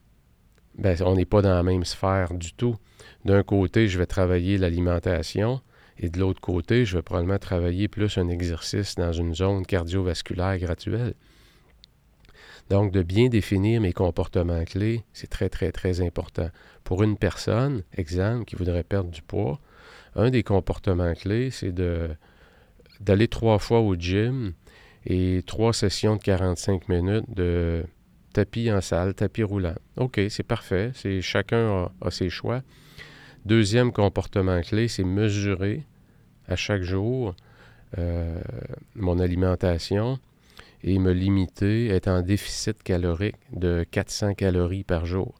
ben, 0.76 0.96
on 1.02 1.14
n'est 1.14 1.24
pas 1.24 1.42
dans 1.42 1.54
la 1.54 1.62
même 1.62 1.84
sphère 1.84 2.34
du 2.34 2.52
tout. 2.52 2.76
D'un 3.24 3.42
côté, 3.42 3.88
je 3.88 3.98
vais 3.98 4.06
travailler 4.06 4.58
l'alimentation 4.58 5.60
et 5.98 6.08
de 6.08 6.20
l'autre 6.20 6.40
côté, 6.40 6.84
je 6.84 6.96
vais 6.96 7.02
probablement 7.02 7.38
travailler 7.38 7.88
plus 7.88 8.18
un 8.18 8.28
exercice 8.28 8.94
dans 8.94 9.12
une 9.12 9.34
zone 9.34 9.66
cardiovasculaire 9.66 10.58
graduelle. 10.58 11.14
Donc, 12.70 12.92
de 12.92 13.02
bien 13.02 13.28
définir 13.28 13.80
mes 13.80 13.92
comportements 13.92 14.64
clés, 14.64 15.04
c'est 15.12 15.30
très, 15.30 15.48
très, 15.48 15.72
très 15.72 16.00
important. 16.00 16.50
Pour 16.84 17.02
une 17.02 17.16
personne, 17.16 17.82
exemple, 17.96 18.44
qui 18.44 18.56
voudrait 18.56 18.82
perdre 18.82 19.10
du 19.10 19.22
poids, 19.22 19.58
un 20.14 20.30
des 20.30 20.42
comportements 20.42 21.14
clés, 21.14 21.50
c'est 21.50 21.72
de, 21.72 22.10
d'aller 23.00 23.28
trois 23.28 23.58
fois 23.58 23.80
au 23.80 23.94
gym 23.94 24.52
et 25.06 25.42
trois 25.46 25.72
sessions 25.72 26.16
de 26.16 26.22
45 26.22 26.88
minutes 26.88 27.34
de 27.34 27.84
tapis 28.34 28.70
en 28.70 28.80
salle, 28.80 29.14
tapis 29.14 29.42
roulant. 29.42 29.74
OK, 29.96 30.20
c'est 30.28 30.42
parfait. 30.42 30.90
C'est, 30.94 31.22
chacun 31.22 31.90
a, 32.02 32.10
ses 32.10 32.28
choix. 32.28 32.62
Deuxième 33.46 33.92
comportement 33.92 34.60
clé, 34.60 34.88
c'est 34.88 35.04
mesurer 35.04 35.84
à 36.46 36.56
chaque 36.56 36.82
jour 36.82 37.34
euh, 37.96 38.38
mon 38.94 39.18
alimentation 39.18 40.18
et 40.84 40.98
me 40.98 41.12
limiter, 41.12 41.88
être 41.88 42.08
en 42.08 42.22
déficit 42.22 42.82
calorique 42.82 43.36
de 43.52 43.84
400 43.90 44.34
calories 44.34 44.84
par 44.84 45.06
jour. 45.06 45.34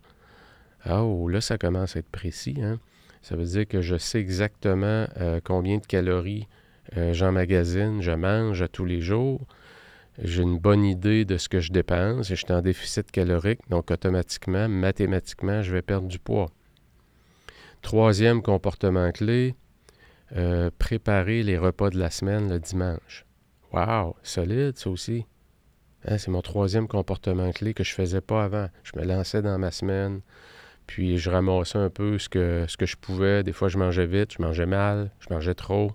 Ah, 0.84 1.04
oh, 1.04 1.28
là, 1.28 1.40
ça 1.40 1.58
commence 1.58 1.96
à 1.96 2.00
être 2.00 2.10
précis. 2.10 2.56
Hein? 2.62 2.78
Ça 3.22 3.36
veut 3.36 3.44
dire 3.44 3.66
que 3.66 3.80
je 3.80 3.96
sais 3.96 4.20
exactement 4.20 5.06
euh, 5.20 5.40
combien 5.42 5.78
de 5.78 5.86
calories 5.86 6.46
euh, 6.96 7.12
j'emmagasine, 7.12 8.00
je 8.00 8.12
mange 8.12 8.64
tous 8.72 8.84
les 8.84 9.00
jours. 9.00 9.40
J'ai 10.20 10.42
une 10.42 10.58
bonne 10.58 10.84
idée 10.84 11.24
de 11.24 11.36
ce 11.36 11.48
que 11.48 11.60
je 11.60 11.70
dépense 11.70 12.30
et 12.30 12.36
je 12.36 12.44
suis 12.44 12.52
en 12.52 12.62
déficit 12.62 13.10
calorique, 13.10 13.60
donc 13.68 13.90
automatiquement, 13.90 14.68
mathématiquement, 14.68 15.62
je 15.62 15.72
vais 15.72 15.82
perdre 15.82 16.08
du 16.08 16.18
poids. 16.18 16.50
Troisième 17.82 18.42
comportement 18.42 19.12
clé, 19.12 19.54
euh, 20.36 20.70
préparer 20.78 21.42
les 21.42 21.56
repas 21.56 21.90
de 21.90 21.98
la 21.98 22.10
semaine 22.10 22.50
le 22.50 22.58
dimanche. 22.58 23.27
Wow, 23.72 24.16
solide, 24.22 24.78
ça 24.78 24.90
aussi. 24.90 25.26
Hein, 26.06 26.18
c'est 26.18 26.30
mon 26.30 26.42
troisième 26.42 26.88
comportement 26.88 27.50
clé 27.52 27.74
que 27.74 27.84
je 27.84 27.92
faisais 27.92 28.20
pas 28.20 28.44
avant. 28.44 28.68
Je 28.82 28.98
me 28.98 29.04
lançais 29.04 29.42
dans 29.42 29.58
ma 29.58 29.70
semaine, 29.70 30.20
puis 30.86 31.18
je 31.18 31.28
ramassais 31.28 31.78
un 31.78 31.90
peu 31.90 32.18
ce 32.18 32.28
que, 32.28 32.66
je 32.66 32.96
pouvais. 32.96 33.42
Des 33.42 33.52
fois, 33.52 33.68
je 33.68 33.78
mangeais 33.78 34.06
vite, 34.06 34.34
je 34.34 34.42
mangeais 34.42 34.66
mal, 34.66 35.10
je 35.20 35.32
mangeais 35.32 35.54
trop. 35.54 35.92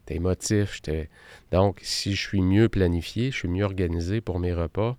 J'étais 0.00 0.16
émotif. 0.16 0.74
J'étais... 0.76 1.08
Donc, 1.52 1.78
si 1.82 2.14
je 2.14 2.20
suis 2.20 2.42
mieux 2.42 2.68
planifié, 2.68 3.30
je 3.30 3.36
suis 3.36 3.48
mieux 3.48 3.64
organisé 3.64 4.20
pour 4.20 4.40
mes 4.40 4.52
repas, 4.52 4.96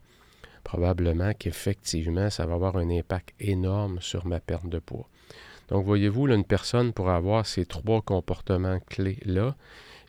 probablement 0.63 1.33
qu'effectivement, 1.33 2.29
ça 2.29 2.45
va 2.45 2.53
avoir 2.53 2.77
un 2.77 2.89
impact 2.89 3.33
énorme 3.39 3.99
sur 4.01 4.25
ma 4.25 4.39
perte 4.39 4.69
de 4.69 4.79
poids. 4.79 5.09
Donc, 5.69 5.85
voyez-vous, 5.85 6.27
une 6.27 6.45
personne 6.45 6.93
pourrait 6.93 7.15
avoir 7.15 7.45
ces 7.45 7.65
trois 7.65 8.01
comportements 8.01 8.79
clés-là 8.79 9.55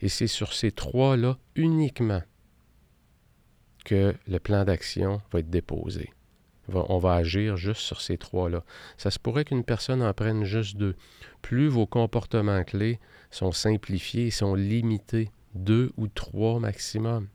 et 0.01 0.09
c'est 0.09 0.27
sur 0.27 0.53
ces 0.53 0.73
trois-là 0.73 1.39
uniquement 1.55 2.23
que 3.85 4.15
le 4.27 4.39
plan 4.39 4.65
d'action 4.65 5.21
va 5.33 5.41
être 5.41 5.51
déposé. 5.51 6.11
On 6.73 6.99
va 6.99 7.15
agir 7.15 7.57
juste 7.57 7.81
sur 7.81 8.03
ces 8.03 8.19
trois-là. 8.19 8.63
Ça 8.99 9.11
se 9.11 9.19
pourrait 9.19 9.47
qu'une 9.47 9.65
personne 9.65 10.03
en 10.03 10.13
prenne 10.13 10.45
juste 10.45 10.77
deux. 10.77 10.97
Plus 11.41 11.69
vos 11.69 11.87
comportements 11.87 12.63
clés 12.63 13.01
sont 13.31 13.53
simplifiés, 13.53 14.31
sont 14.31 14.55
limités, 14.55 15.31
deux 15.55 15.93
ou 15.97 16.09
trois 16.09 16.61
maximum. 16.61 17.29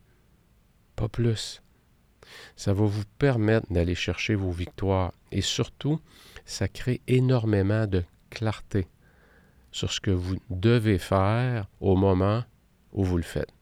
pas 0.94 1.08
plus. 1.08 1.60
Ça 2.54 2.72
va 2.72 2.84
vous 2.84 3.02
permettre 3.18 3.66
d'aller 3.72 3.96
chercher 3.96 4.36
vos 4.36 4.52
victoires 4.52 5.12
et 5.32 5.40
surtout, 5.40 6.00
ça 6.44 6.68
crée 6.68 7.00
énormément 7.08 7.86
de 7.86 8.04
clarté 8.30 8.86
sur 9.72 9.92
ce 9.92 10.00
que 10.00 10.12
vous 10.12 10.36
devez 10.48 10.98
faire 10.98 11.66
au 11.80 11.96
moment 11.96 12.44
où 12.94 13.04
vous 13.04 13.16
le 13.16 13.22
faites. 13.22 13.52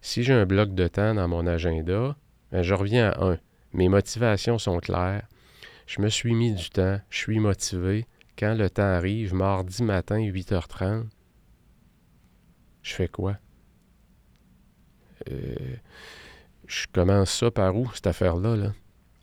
Si 0.00 0.22
j'ai 0.22 0.32
un 0.32 0.46
bloc 0.46 0.74
de 0.74 0.88
temps 0.88 1.14
dans 1.14 1.28
mon 1.28 1.46
agenda, 1.46 2.16
ben, 2.50 2.62
je 2.62 2.74
reviens 2.74 3.10
à 3.10 3.24
un. 3.24 3.38
Mes 3.72 3.88
motivations 3.88 4.58
sont 4.58 4.78
claires. 4.78 5.26
Je 5.86 6.00
me 6.00 6.08
suis 6.08 6.34
mis 6.34 6.54
du 6.54 6.70
temps, 6.70 7.00
je 7.10 7.18
suis 7.18 7.38
motivé. 7.38 8.06
Quand 8.38 8.54
le 8.54 8.70
temps 8.70 8.82
arrive, 8.82 9.34
mardi 9.34 9.82
matin, 9.82 10.18
8h30, 10.18 11.06
je 12.82 12.94
fais 12.94 13.08
quoi? 13.08 13.36
Euh, 15.30 15.54
je 16.66 16.86
commence 16.92 17.30
ça 17.30 17.50
par 17.50 17.76
où, 17.76 17.90
cette 17.94 18.06
affaire-là? 18.06 18.56
Là? 18.56 18.72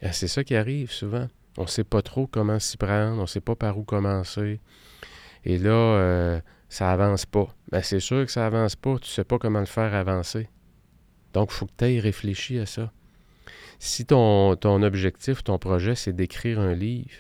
Ah, 0.02 0.12
c'est 0.12 0.28
ça 0.28 0.44
qui 0.44 0.56
arrive 0.56 0.92
souvent. 0.92 1.28
On 1.58 1.64
ne 1.64 1.68
sait 1.68 1.84
pas 1.84 2.02
trop 2.02 2.28
comment 2.28 2.60
s'y 2.60 2.78
prendre, 2.78 3.18
on 3.18 3.22
ne 3.22 3.28
sait 3.28 3.42
pas 3.42 3.56
par 3.56 3.78
où 3.78 3.84
commencer. 3.84 4.60
Et 5.46 5.58
là, 5.58 5.72
euh, 5.72 6.42
ça 6.76 6.92
avance 6.92 7.26
pas. 7.26 7.48
Ben, 7.72 7.82
c'est 7.82 8.02
sûr 8.02 8.26
que 8.26 8.32
ça 8.32 8.46
avance 8.46 8.76
pas, 8.76 9.00
tu 9.00 9.08
sais 9.08 9.24
pas 9.24 9.40
comment 9.40 9.62
le 9.62 9.66
faire 9.66 9.94
avancer. 9.94 10.50
Donc, 11.32 11.50
il 11.52 11.54
faut 11.54 11.68
que 11.68 11.72
tu 11.78 11.86
aies 11.86 12.00
réfléchi 12.02 12.60
à 12.60 12.66
ça. 12.66 12.92
Si 13.80 14.06
ton, 14.06 14.58
ton 14.58 14.84
objectif, 14.84 15.42
ton 15.42 15.58
projet, 15.58 15.96
c'est 15.96 16.12
d'écrire 16.12 16.60
un 16.60 16.74
livre, 16.74 17.16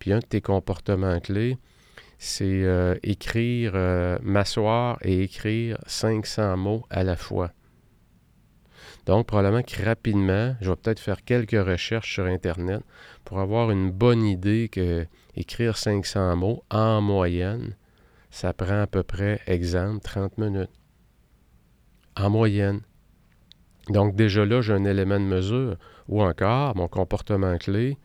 puis 0.00 0.12
un 0.12 0.18
de 0.18 0.24
tes 0.24 0.40
comportements 0.40 1.20
clés, 1.20 1.56
c'est 2.18 2.64
euh, 2.64 2.96
écrire, 3.04 3.72
euh, 3.76 4.18
m'asseoir 4.22 4.98
et 5.02 5.22
écrire 5.22 5.78
500 5.86 6.56
mots 6.56 6.84
à 6.90 7.04
la 7.04 7.14
fois. 7.14 7.52
Donc, 9.06 9.28
probablement 9.28 9.62
que 9.62 9.84
rapidement, 9.84 10.56
je 10.60 10.68
vais 10.68 10.76
peut-être 10.76 10.98
faire 10.98 11.22
quelques 11.22 11.52
recherches 11.52 12.12
sur 12.12 12.24
Internet 12.24 12.82
pour 13.24 13.38
avoir 13.38 13.70
une 13.70 13.92
bonne 13.92 14.24
idée 14.24 14.68
que 14.68 15.06
écrire 15.36 15.76
500 15.76 16.34
mots 16.34 16.64
en 16.70 17.00
moyenne, 17.00 17.76
ça 18.36 18.52
prend 18.52 18.82
à 18.82 18.86
peu 18.86 19.02
près, 19.02 19.40
exemple, 19.46 20.00
30 20.02 20.36
minutes. 20.36 20.70
En 22.16 22.28
moyenne. 22.28 22.82
Donc, 23.88 24.14
déjà 24.14 24.44
là, 24.44 24.60
j'ai 24.60 24.74
un 24.74 24.84
élément 24.84 25.18
de 25.18 25.24
mesure. 25.24 25.76
Ou 26.08 26.22
encore, 26.22 26.76
mon 26.76 26.86
comportement 26.86 27.56
clé, 27.56 27.96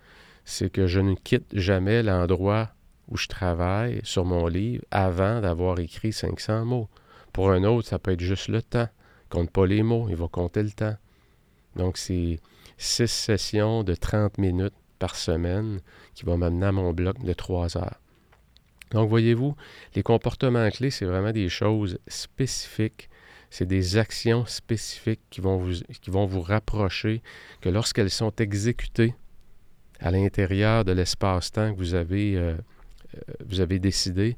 c'est 0.46 0.72
que 0.72 0.88
je 0.88 1.02
ne 1.02 1.15
quitte 1.15 1.54
jamais 1.54 2.02
l'endroit 2.02 2.70
où 3.10 3.17
je 3.17 3.28
travaille 3.28 4.00
sur 4.04 4.24
mon 4.24 4.48
livre 4.48 4.86
avant 4.89 5.41
d'avoir 5.41 5.80
écrit 5.80 6.13
500 6.13 6.63
mots. 6.63 6.89
Pour 7.34 7.52
un 7.52 7.65
autre, 7.65 7.89
ça 7.89 8.00
peut 8.00 8.12
être 8.12 8.22
juste 8.22 8.48
le 8.48 8.62
temps 8.62 8.88
compte 9.32 9.50
pas 9.50 9.65
les 9.65 9.82
mots, 9.82 10.08
il 10.10 10.15
va 10.15 10.28
compter 10.28 10.62
le 10.62 10.72
temps. 10.72 10.96
Donc, 11.76 11.98
c'est 11.98 12.39
six 12.78 13.08
sessions 13.08 13.84
de 13.84 13.96
30 13.96 14.38
minutes 14.38 14.76
par 15.00 15.15
semaine 15.15 15.80
qui 16.13 16.26
vont 16.26 16.38
m'amener 16.38 16.67
à 16.67 16.72
mon 16.72 16.94
bloc 16.94 17.24
de 17.24 17.34
3 17.34 17.78
heures. 17.78 18.01
Donc, 18.91 19.10
voyez-vous, 19.10 19.56
les 19.95 20.04
comportements 20.04 20.69
clés, 20.69 20.91
c'est 20.91 21.06
vraiment 21.06 21.32
des 21.32 21.49
choses 21.49 21.97
spécifiques. 22.08 23.10
C'est 23.49 23.65
des 23.65 23.97
actions 23.97 24.45
spécifiques 24.45 25.21
qui 25.30 25.41
vont 25.41 25.58
vous, 25.58 26.41
rapprocher, 26.41 27.21
que 27.60 27.69
lorsqu'elles 27.69 28.10
sont 28.10 28.34
exécutées 28.38 29.13
à 29.99 30.12
l'intérieur 30.12 30.86
de 30.86 30.93
l'espace-temps 30.93 31.73
que 31.73 31.77
vous 31.77 31.93
avez, 31.93 32.36
euh, 32.38 32.56
euh, 33.60 33.80
décidé, 33.80 34.38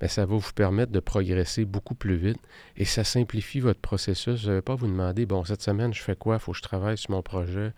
ben, 0.00 0.08
ça 0.08 0.26
va 0.26 0.34
vous 0.36 0.52
permettre 0.54 0.92
de 0.92 1.00
progresser 1.00 1.64
beaucoup 1.64 1.94
plus 1.94 2.16
vite 2.16 2.38
et 2.76 2.84
ça 2.84 3.04
simplifie 3.04 3.60
votre 3.60 3.80
processus. 3.80 4.42
Vous 4.42 4.48
n'allez 4.48 4.62
pas 4.62 4.74
vous 4.74 4.88
demander, 4.88 5.24
bon, 5.24 5.44
cette 5.44 5.62
semaine, 5.62 5.94
je 5.94 6.02
fais 6.02 6.16
quoi? 6.16 6.36
Il 6.36 6.40
faut 6.40 6.52
que 6.52 6.58
je 6.58 6.62
travaille 6.62 6.98
sur 6.98 7.12
mon 7.12 7.22
projet. 7.22 7.72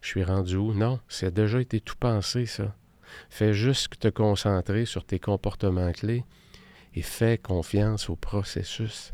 Je 0.00 0.08
suis 0.08 0.22
rendu 0.22 0.56
où? 0.56 0.74
Non, 0.74 1.00
ça 1.08 1.26
a 1.26 1.30
déjà 1.30 1.60
été 1.60 1.80
tout 1.80 1.96
pensé, 1.98 2.46
ça. 2.46 2.74
Fais 3.30 3.54
juste 3.54 3.98
te 3.98 4.08
concentrer 4.08 4.84
sur 4.84 5.04
tes 5.04 5.18
comportements 5.18 5.92
clés 5.92 6.24
et 6.94 7.02
fais 7.02 7.38
confiance 7.38 8.08
au 8.08 8.16
processus. 8.16 9.12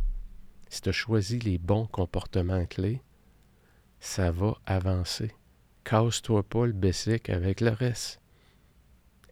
Si 0.68 0.80
tu 0.80 0.88
as 0.88 0.92
choisi 0.92 1.38
les 1.38 1.58
bons 1.58 1.86
comportements 1.86 2.66
clés, 2.66 3.02
ça 4.00 4.30
va 4.30 4.54
avancer. 4.66 5.32
Casse-toi 5.84 6.42
pas 6.42 6.66
le 6.66 6.72
bessic 6.72 7.28
avec 7.28 7.60
le 7.60 7.70
reste. 7.70 8.20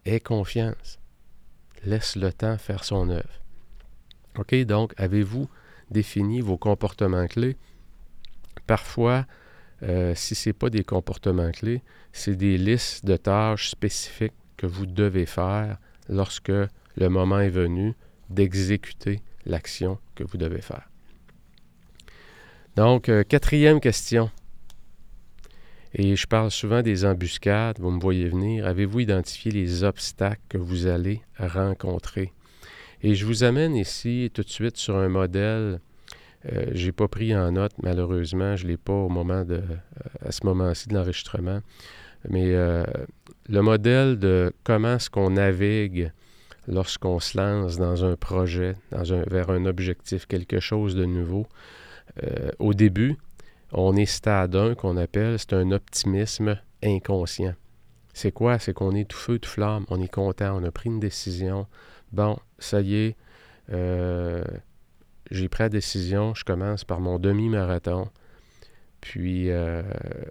Aie 0.04 0.20
confiance. 0.20 0.98
Laisse 1.84 2.16
le 2.16 2.32
temps 2.32 2.58
faire 2.58 2.84
son 2.84 3.08
œuvre. 3.08 3.40
OK, 4.36 4.54
donc 4.64 4.92
avez-vous 4.96 5.48
défini 5.90 6.40
vos 6.40 6.58
comportements 6.58 7.26
clés? 7.26 7.56
Parfois, 8.66 9.26
euh, 9.82 10.14
si 10.14 10.34
ce 10.34 10.50
n'est 10.50 10.54
pas 10.54 10.70
des 10.70 10.84
comportements 10.84 11.50
clés, 11.50 11.82
c'est 12.12 12.36
des 12.36 12.58
listes 12.58 13.04
de 13.04 13.16
tâches 13.16 13.70
spécifiques 13.70 14.34
que 14.60 14.66
vous 14.66 14.84
devez 14.84 15.24
faire 15.24 15.78
lorsque 16.10 16.52
le 16.52 17.08
moment 17.08 17.40
est 17.40 17.48
venu 17.48 17.94
d'exécuter 18.28 19.22
l'action 19.46 19.98
que 20.14 20.22
vous 20.22 20.36
devez 20.36 20.60
faire. 20.60 20.86
Donc, 22.76 23.08
euh, 23.08 23.24
quatrième 23.24 23.80
question. 23.80 24.30
Et 25.94 26.14
je 26.14 26.26
parle 26.26 26.50
souvent 26.50 26.82
des 26.82 27.06
embuscades, 27.06 27.80
vous 27.80 27.90
me 27.90 28.00
voyez 28.00 28.28
venir. 28.28 28.66
Avez-vous 28.66 29.00
identifié 29.00 29.50
les 29.50 29.82
obstacles 29.82 30.42
que 30.50 30.58
vous 30.58 30.86
allez 30.86 31.22
rencontrer? 31.38 32.34
Et 33.02 33.14
je 33.14 33.24
vous 33.24 33.44
amène 33.44 33.74
ici 33.74 34.30
tout 34.34 34.42
de 34.42 34.50
suite 34.50 34.76
sur 34.76 34.98
un 34.98 35.08
modèle. 35.08 35.80
Euh, 36.52 36.66
je 36.74 36.86
n'ai 36.86 36.92
pas 36.92 37.08
pris 37.08 37.34
en 37.34 37.52
note, 37.52 37.72
malheureusement, 37.82 38.56
je 38.56 38.64
ne 38.64 38.72
l'ai 38.72 38.76
pas 38.76 38.92
au 38.92 39.08
moment 39.08 39.42
de, 39.42 39.54
euh, 39.54 40.28
à 40.28 40.32
ce 40.32 40.44
moment-ci 40.44 40.88
de 40.88 40.94
l'enregistrement. 40.94 41.60
Mais 42.28 42.54
le 43.48 43.62
modèle 43.62 44.18
de 44.18 44.52
comment 44.64 44.94
est-ce 44.94 45.10
qu'on 45.10 45.30
navigue 45.30 46.12
lorsqu'on 46.68 47.18
se 47.18 47.36
lance 47.36 47.78
dans 47.78 48.04
un 48.04 48.16
projet, 48.16 48.76
vers 48.92 49.50
un 49.50 49.64
objectif, 49.66 50.26
quelque 50.26 50.60
chose 50.60 50.94
de 50.94 51.04
nouveau. 51.04 51.46
au 52.58 52.74
début, 52.74 53.16
on 53.72 53.96
est 53.96 54.06
stade 54.06 54.54
1 54.54 54.74
qu'on 54.74 54.96
appelle, 54.96 55.38
c'est 55.38 55.52
un 55.52 55.70
optimisme 55.70 56.58
inconscient. 56.82 57.54
C'est 58.12 58.32
quoi? 58.32 58.58
C'est 58.58 58.72
qu'on 58.72 58.94
est 58.94 59.08
tout 59.08 59.16
feu, 59.16 59.38
tout 59.38 59.48
flamme, 59.48 59.84
on 59.88 60.00
est 60.00 60.12
content, 60.12 60.58
on 60.60 60.64
a 60.64 60.70
pris 60.70 60.90
une 60.90 61.00
décision. 61.00 61.66
Bon, 62.12 62.38
ça 62.58 62.80
y 62.80 62.96
est, 62.96 63.16
euh, 63.72 64.42
j'ai 65.30 65.48
pris 65.48 65.62
la 65.62 65.68
décision, 65.68 66.34
je 66.34 66.44
commence 66.44 66.84
par 66.84 67.00
mon 67.00 67.18
demi-marathon. 67.18 68.08
Puis, 69.00 69.50
euh, 69.50 69.82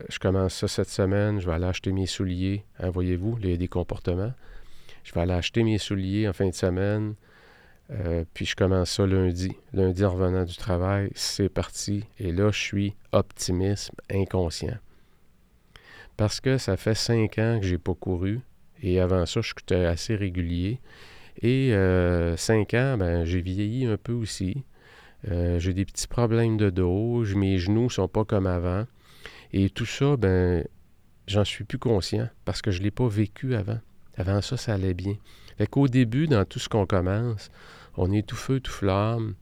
je 0.10 0.20
commence 0.20 0.54
ça 0.54 0.68
cette 0.68 0.90
semaine, 0.90 1.40
je 1.40 1.48
vais 1.48 1.54
aller 1.54 1.66
acheter 1.66 1.92
mes 1.92 2.06
souliers. 2.06 2.64
Hein, 2.80 2.90
voyez-vous, 2.90 3.38
a 3.44 3.58
des 3.58 3.68
comportements. 3.68 4.34
Je 5.04 5.14
vais 5.14 5.22
aller 5.22 5.34
acheter 5.34 5.64
mes 5.64 5.78
souliers 5.78 6.28
en 6.28 6.34
fin 6.34 6.48
de 6.48 6.54
semaine. 6.54 7.16
Euh, 7.92 8.24
puis 8.34 8.46
je 8.46 8.56
commence 8.56 8.92
ça 8.92 9.08
lundi. 9.08 9.52
Lundi 9.74 10.06
en 10.06 10.12
revenant 10.12 10.46
du 10.46 10.56
travail, 10.56 11.10
c'est 11.16 11.50
parti. 11.50 12.06
Et 12.20 12.32
là, 12.32 12.52
je 12.52 12.60
suis 12.60 12.96
optimisme 13.12 13.96
inconscient. 14.12 14.78
Parce 16.16 16.40
que 16.40 16.58
ça 16.58 16.78
fait 16.78 16.96
cinq 16.96 17.40
ans 17.40 17.60
que 17.60 17.66
j'ai 17.66 17.78
pas 17.78 17.94
couru. 17.94 18.42
Et 18.84 19.00
avant 19.00 19.26
ça, 19.26 19.42
je 19.42 19.48
suis 19.48 19.76
assez 19.76 20.16
régulier. 20.16 20.80
Et 21.42 21.74
euh, 21.74 22.38
cinq 22.38 22.74
ans, 22.74 22.98
ben, 22.98 23.26
j'ai 23.26 23.42
vieilli 23.42 23.86
un 23.86 23.98
peu 23.98 24.14
aussi. 24.14 24.64
Euh, 25.28 25.60
j'ai 25.60 25.74
des 25.74 25.86
petits 25.86 26.08
problèmes 26.08 26.58
de 26.58 26.70
dos. 26.70 27.24
Mes 27.36 27.58
genoux 27.58 27.90
sont 27.90 28.08
pas 28.08 28.26
comme 28.26 28.48
avant. 28.48 28.86
Et 29.52 29.70
tout 29.70 29.86
ça, 29.86 30.16
ben, 30.18 30.66
j'en 31.28 31.44
suis 31.44 31.64
plus 31.64 31.80
conscient 31.80 32.30
parce 32.46 32.62
que 32.62 32.72
je 32.72 32.80
ne 32.80 32.86
l'ai 32.86 32.92
pas 32.92 33.08
vécu 33.08 33.56
avant. 33.56 33.80
Avant 34.16 34.42
ça, 34.42 34.58
ça 34.58 34.74
allait 34.74 34.94
bien. 34.94 35.16
Fait 35.58 35.68
qu'au 35.68 35.88
début, 35.88 36.28
dans 36.28 36.46
tout 36.46 36.60
ce 36.60 36.70
qu'on 36.70 36.86
commence, 36.86 37.50
on 37.98 38.12
est 38.12 38.26
tout 38.26 38.36
feu, 38.36 38.60
tout 38.60 38.72
flamme. 38.72 39.36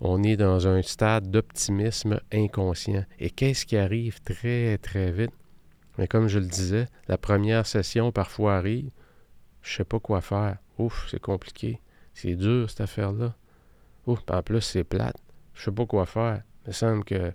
On 0.00 0.22
est 0.22 0.36
dans 0.36 0.68
un 0.68 0.82
stade 0.82 1.30
d'optimisme 1.30 2.20
inconscient. 2.32 3.04
Et 3.18 3.30
qu'est-ce 3.30 3.64
qui 3.64 3.76
arrive 3.76 4.20
très, 4.22 4.78
très 4.78 5.10
vite? 5.10 5.32
Mais 5.98 6.06
comme 6.06 6.28
je 6.28 6.38
le 6.38 6.46
disais, 6.46 6.86
la 7.08 7.16
première 7.16 7.66
session 7.66 8.12
parfois 8.12 8.56
arrive. 8.56 8.90
Je 9.62 9.72
ne 9.72 9.76
sais 9.78 9.84
pas 9.84 9.98
quoi 9.98 10.20
faire. 10.20 10.58
Ouf, 10.78 11.08
c'est 11.10 11.20
compliqué. 11.20 11.80
C'est 12.14 12.34
dur, 12.34 12.68
cette 12.68 12.82
affaire-là. 12.82 13.34
Ouf, 14.06 14.20
en 14.30 14.42
plus, 14.42 14.60
c'est 14.60 14.84
plate. 14.84 15.16
Je 15.54 15.64
sais 15.64 15.72
pas 15.72 15.86
quoi 15.86 16.06
faire. 16.06 16.42
Il 16.64 16.68
me 16.68 16.72
semble 16.72 17.04
que 17.04 17.32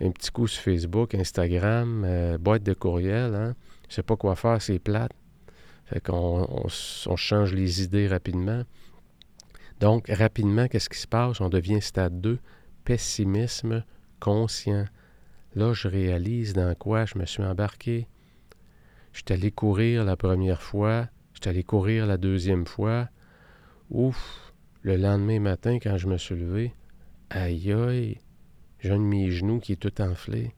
un 0.00 0.10
petit 0.10 0.30
coup 0.30 0.46
sur 0.46 0.62
Facebook, 0.62 1.14
Instagram, 1.14 2.04
euh, 2.04 2.38
boîte 2.38 2.62
de 2.62 2.74
courriel, 2.74 3.34
hein? 3.34 3.54
Je 3.88 3.94
sais 3.94 4.02
pas 4.02 4.16
quoi 4.16 4.34
faire, 4.36 4.60
c'est 4.60 4.78
plate. 4.78 5.12
Fait 5.86 6.00
qu'on 6.00 6.46
on 7.06 7.16
change 7.16 7.54
les 7.54 7.82
idées 7.82 8.08
rapidement. 8.08 8.64
Donc, 9.80 10.08
rapidement, 10.08 10.68
qu'est-ce 10.68 10.88
qui 10.88 10.98
se 10.98 11.06
passe? 11.06 11.40
On 11.40 11.48
devient 11.48 11.80
stade 11.80 12.20
2, 12.20 12.38
pessimisme 12.84 13.84
conscient. 14.20 14.86
Là, 15.54 15.72
je 15.72 15.88
réalise 15.88 16.52
dans 16.54 16.74
quoi 16.74 17.04
je 17.04 17.18
me 17.18 17.24
suis 17.24 17.44
embarqué. 17.44 18.08
Je 19.12 19.18
suis 19.18 19.32
allé 19.32 19.50
courir 19.50 20.04
la 20.04 20.16
première 20.16 20.62
fois, 20.62 21.08
je 21.32 21.40
suis 21.40 21.50
allé 21.50 21.62
courir 21.62 22.06
la 22.06 22.16
deuxième 22.16 22.66
fois. 22.66 23.08
Ouf! 23.90 24.45
Le 24.86 24.96
lendemain 24.96 25.40
matin, 25.40 25.80
quand 25.82 25.98
je 25.98 26.06
me 26.06 26.16
suis 26.16 26.36
levé, 26.36 26.72
aïe 27.28 27.72
aïe, 27.72 28.20
j'ai 28.78 28.90
un 28.90 28.98
de 28.98 29.02
mes 29.02 29.32
genoux 29.32 29.58
qui 29.58 29.72
est 29.72 29.76
tout 29.82 30.00
enflé. 30.00 30.54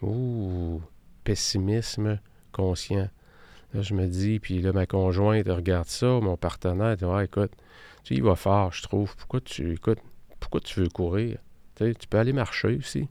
Ouh, 0.00 0.80
pessimisme 1.22 2.18
conscient. 2.52 3.10
Là, 3.74 3.82
je 3.82 3.92
me 3.92 4.06
dis, 4.06 4.40
puis 4.40 4.62
là, 4.62 4.72
ma 4.72 4.86
conjointe 4.86 5.46
regarde 5.46 5.88
ça, 5.88 6.06
mon 6.06 6.38
partenaire, 6.38 6.96
dit 6.96 7.04
ah, 7.04 7.22
écoute, 7.22 7.52
tu 8.02 8.14
il 8.14 8.22
va 8.22 8.34
fort, 8.34 8.72
je 8.72 8.82
trouve. 8.82 9.14
Pourquoi 9.14 9.42
tu, 9.42 9.74
écoute, 9.74 9.98
pourquoi 10.38 10.62
tu 10.62 10.80
veux 10.80 10.88
courir? 10.88 11.36
tu 11.76 12.08
peux 12.08 12.16
aller 12.16 12.32
marcher 12.32 12.78
aussi. 12.78 13.08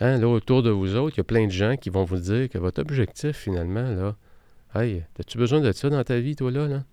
Hein, 0.00 0.16
là, 0.16 0.26
autour 0.26 0.62
de 0.62 0.70
vous 0.70 0.96
autres, 0.96 1.16
il 1.16 1.18
y 1.18 1.20
a 1.20 1.24
plein 1.24 1.44
de 1.44 1.52
gens 1.52 1.76
qui 1.76 1.90
vont 1.90 2.04
vous 2.04 2.16
dire 2.16 2.48
que 2.48 2.56
votre 2.56 2.80
objectif, 2.80 3.36
finalement, 3.36 3.90
là, 3.90 4.16
hey, 4.74 5.04
as-tu 5.18 5.36
besoin 5.36 5.60
de 5.60 5.70
ça 5.70 5.90
dans 5.90 6.02
ta 6.02 6.18
vie, 6.18 6.34
toi, 6.34 6.50
là? 6.50 6.66
là? 6.66 6.84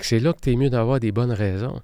C'est 0.00 0.20
là 0.20 0.32
que 0.32 0.40
tu 0.40 0.52
es 0.52 0.56
mieux 0.56 0.70
d'avoir 0.70 1.00
des 1.00 1.12
bonnes 1.12 1.32
raisons. 1.32 1.82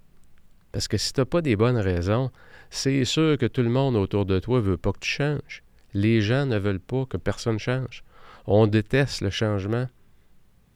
Parce 0.73 0.89
que 0.89 0.97
si 0.97 1.13
tu 1.13 1.21
n'as 1.21 1.27
pas 1.27 1.43
des 1.43 1.57
bonnes 1.57 1.77
raisons, 1.77 2.31
c'est 2.71 3.05
sûr 3.05 3.37
que 3.37 3.47
tout 3.47 3.63
le 3.63 3.69
monde 3.69 3.97
autour 3.97 4.25
de 4.25 4.39
toi 4.39 4.59
ne 4.59 4.63
veut 4.63 4.77
pas 4.79 4.93
que 4.93 5.01
tu 5.01 5.11
changes. 5.11 5.63
Les 5.93 6.23
gens 6.23 6.47
ne 6.47 6.59
veulent 6.59 6.81
pas 6.81 7.05
que 7.05 7.19
personne 7.19 7.59
change. 7.59 8.03
On 8.47 8.67
déteste 8.67 9.21
le 9.21 9.31
changement. 9.31 9.87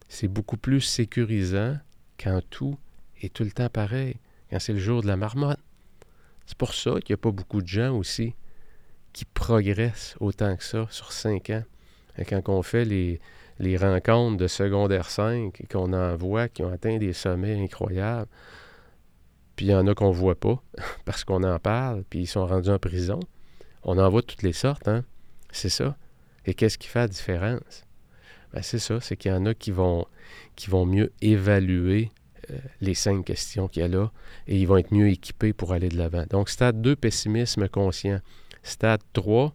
C'est 0.08 0.28
beaucoup 0.28 0.58
plus 0.58 0.82
sécurisant 0.82 1.78
quand 2.18 2.40
tout 2.50 2.78
est 3.22 3.32
tout 3.32 3.44
le 3.44 3.50
temps 3.50 3.70
pareil, 3.70 4.16
quand 4.50 4.60
c'est 4.60 4.74
le 4.74 4.78
jour 4.78 5.02
de 5.02 5.06
la 5.06 5.16
marmotte. 5.16 5.58
C'est 6.46 6.58
pour 6.58 6.74
ça 6.74 7.00
qu'il 7.00 7.14
n'y 7.14 7.20
a 7.20 7.22
pas 7.22 7.32
beaucoup 7.32 7.62
de 7.62 7.66
gens 7.66 7.96
aussi 7.96 8.34
qui 9.12 9.24
progressent 9.24 10.14
autant 10.20 10.54
que 10.56 10.62
ça 10.62 10.86
sur 10.90 11.10
cinq 11.10 11.50
ans. 11.50 11.64
Quand 12.28 12.48
on 12.48 12.62
fait 12.62 12.84
les, 12.84 13.20
les 13.58 13.76
rencontres 13.76 14.36
de 14.36 14.46
secondaire 14.46 15.08
5 15.08 15.60
et 15.60 15.66
qu'on 15.66 15.92
en 15.92 16.16
voit 16.16 16.48
qui 16.48 16.62
ont 16.62 16.72
atteint 16.72 16.98
des 16.98 17.12
sommets 17.12 17.60
incroyables, 17.62 18.28
puis 19.56 19.66
il 19.66 19.70
y 19.70 19.74
en 19.74 19.86
a 19.86 19.94
qu'on 19.94 20.10
ne 20.10 20.14
voit 20.14 20.34
pas 20.34 20.62
parce 21.04 21.24
qu'on 21.24 21.42
en 21.42 21.58
parle, 21.58 22.04
puis 22.08 22.20
ils 22.20 22.26
sont 22.26 22.46
rendus 22.46 22.70
en 22.70 22.78
prison. 22.78 23.20
On 23.82 23.98
en 23.98 24.08
voit 24.10 24.22
toutes 24.22 24.42
les 24.42 24.52
sortes, 24.52 24.88
hein? 24.88 25.04
C'est 25.50 25.68
ça. 25.68 25.96
Et 26.44 26.54
qu'est-ce 26.54 26.78
qui 26.78 26.88
fait 26.88 27.00
la 27.00 27.08
différence? 27.08 27.84
Ben, 28.52 28.62
c'est 28.62 28.78
ça, 28.78 29.00
c'est 29.00 29.16
qu'il 29.16 29.30
y 29.30 29.34
en 29.34 29.46
a 29.46 29.54
qui 29.54 29.70
vont, 29.70 30.06
qui 30.54 30.70
vont 30.70 30.86
mieux 30.86 31.12
évaluer 31.20 32.10
euh, 32.50 32.58
les 32.80 32.94
cinq 32.94 33.24
questions 33.24 33.68
qu'il 33.68 33.82
y 33.82 33.84
a 33.84 33.88
là 33.88 34.10
et 34.46 34.56
ils 34.56 34.66
vont 34.66 34.76
être 34.76 34.92
mieux 34.92 35.08
équipés 35.08 35.52
pour 35.52 35.72
aller 35.72 35.88
de 35.88 35.96
l'avant. 35.96 36.24
Donc, 36.30 36.48
stade 36.48 36.80
2, 36.80 36.94
pessimisme 36.96 37.68
conscient. 37.68 38.20
Stade 38.62 39.00
3, 39.12 39.54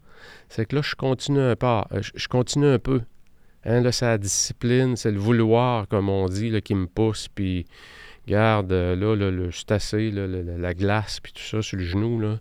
c'est 0.49 0.65
que 0.65 0.77
là, 0.77 0.81
je 0.81 0.95
continue 0.95 1.39
un 1.39 1.55
peu. 1.55 1.67
Euh, 1.67 2.01
je 2.01 2.27
continue 2.27 2.67
un 2.67 2.79
peu. 2.79 3.01
Hein, 3.63 3.81
là, 3.81 3.91
c'est 3.91 4.05
la 4.05 4.17
discipline, 4.17 4.95
c'est 4.95 5.11
le 5.11 5.19
vouloir, 5.19 5.87
comme 5.87 6.09
on 6.09 6.27
dit, 6.27 6.49
là, 6.49 6.61
qui 6.61 6.73
me 6.73 6.87
pousse. 6.87 7.27
Puis, 7.27 7.65
garde, 8.27 8.71
euh, 8.71 8.95
là, 8.95 9.15
là, 9.15 9.29
là 9.29 9.49
je 9.49 9.57
suis 9.57 9.65
assez, 9.69 10.11
la 10.11 10.73
glace, 10.73 11.19
puis 11.19 11.33
tout 11.33 11.43
ça 11.43 11.61
sur 11.61 11.77
le 11.77 11.83
genou. 11.83 12.19
Là. 12.19 12.39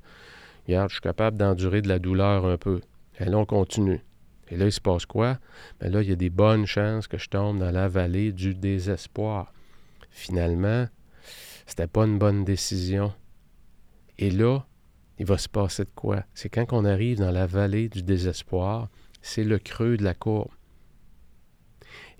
Regarde, 0.67 0.89
je 0.89 0.95
suis 0.95 1.03
capable 1.03 1.37
d'endurer 1.37 1.83
de 1.83 1.89
la 1.89 1.99
douleur 1.99 2.47
un 2.47 2.57
peu. 2.57 2.81
Et 3.19 3.27
là, 3.27 3.37
on 3.39 3.45
continue. 3.45 4.01
Et 4.49 4.57
là, 4.57 4.67
il 4.67 4.73
se 4.73 4.81
passe 4.81 5.07
quoi? 5.07 5.39
Bien 5.81 5.91
là, 5.91 6.03
il 6.03 6.09
y 6.09 6.13
a 6.13 6.17
des 6.17 6.31
bonnes 6.31 6.67
chances 6.67 7.07
que 7.07 7.19
je 7.19 7.29
tombe 7.29 7.59
dans 7.59 7.71
la 7.71 7.89
vallée 7.89 8.33
du 8.33 8.55
désespoir. 8.55 9.53
Finalement, 10.11 10.89
c'était 11.67 11.87
pas 11.87 12.05
une 12.05 12.19
bonne 12.19 12.45
décision. 12.45 13.13
Et 14.19 14.31
là, 14.31 14.67
il 15.19 15.27
va 15.27 15.39
se 15.39 15.49
passer 15.49 15.85
de 15.85 15.91
quoi? 15.95 16.25
C'est 16.35 16.49
quand 16.49 16.73
on 16.73 16.85
arrive 16.85 17.19
dans 17.19 17.31
la 17.31 17.47
vallée 17.47 17.89
du 17.89 18.03
désespoir, 18.03 18.89
c'est 19.23 19.45
le 19.45 19.59
creux 19.59 19.97
de 19.97 20.03
la 20.03 20.15
courbe. 20.15 20.51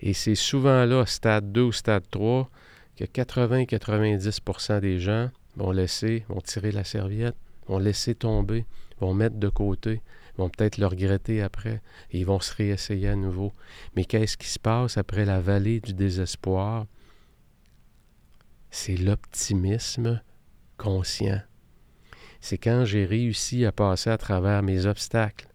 Et 0.01 0.13
c'est 0.13 0.35
souvent 0.35 0.85
là, 0.85 1.05
stade 1.05 1.51
2 1.51 1.61
ou 1.61 1.71
stade 1.71 2.03
3, 2.09 2.49
que 2.95 3.03
80-90% 3.05 4.79
des 4.79 4.99
gens 4.99 5.29
vont 5.55 5.71
laisser, 5.71 6.25
vont 6.27 6.41
tirer 6.41 6.71
la 6.71 6.83
serviette, 6.83 7.35
vont 7.67 7.79
laisser 7.79 8.15
tomber, 8.15 8.65
vont 8.99 9.13
mettre 9.13 9.37
de 9.37 9.49
côté, 9.49 10.01
vont 10.37 10.49
peut-être 10.49 10.77
le 10.77 10.87
regretter 10.87 11.41
après, 11.41 11.81
et 12.11 12.19
ils 12.19 12.25
vont 12.25 12.39
se 12.39 12.53
réessayer 12.55 13.09
à 13.09 13.15
nouveau. 13.15 13.53
Mais 13.95 14.05
qu'est-ce 14.05 14.37
qui 14.37 14.47
se 14.47 14.59
passe 14.59 14.97
après 14.97 15.25
la 15.25 15.39
vallée 15.39 15.79
du 15.79 15.93
désespoir? 15.93 16.87
C'est 18.71 18.97
l'optimisme 18.97 20.21
conscient. 20.77 21.41
C'est 22.39 22.57
quand 22.57 22.85
j'ai 22.85 23.05
réussi 23.05 23.65
à 23.65 23.71
passer 23.71 24.09
à 24.09 24.17
travers 24.17 24.63
mes 24.63 24.85
obstacles. 24.87 25.47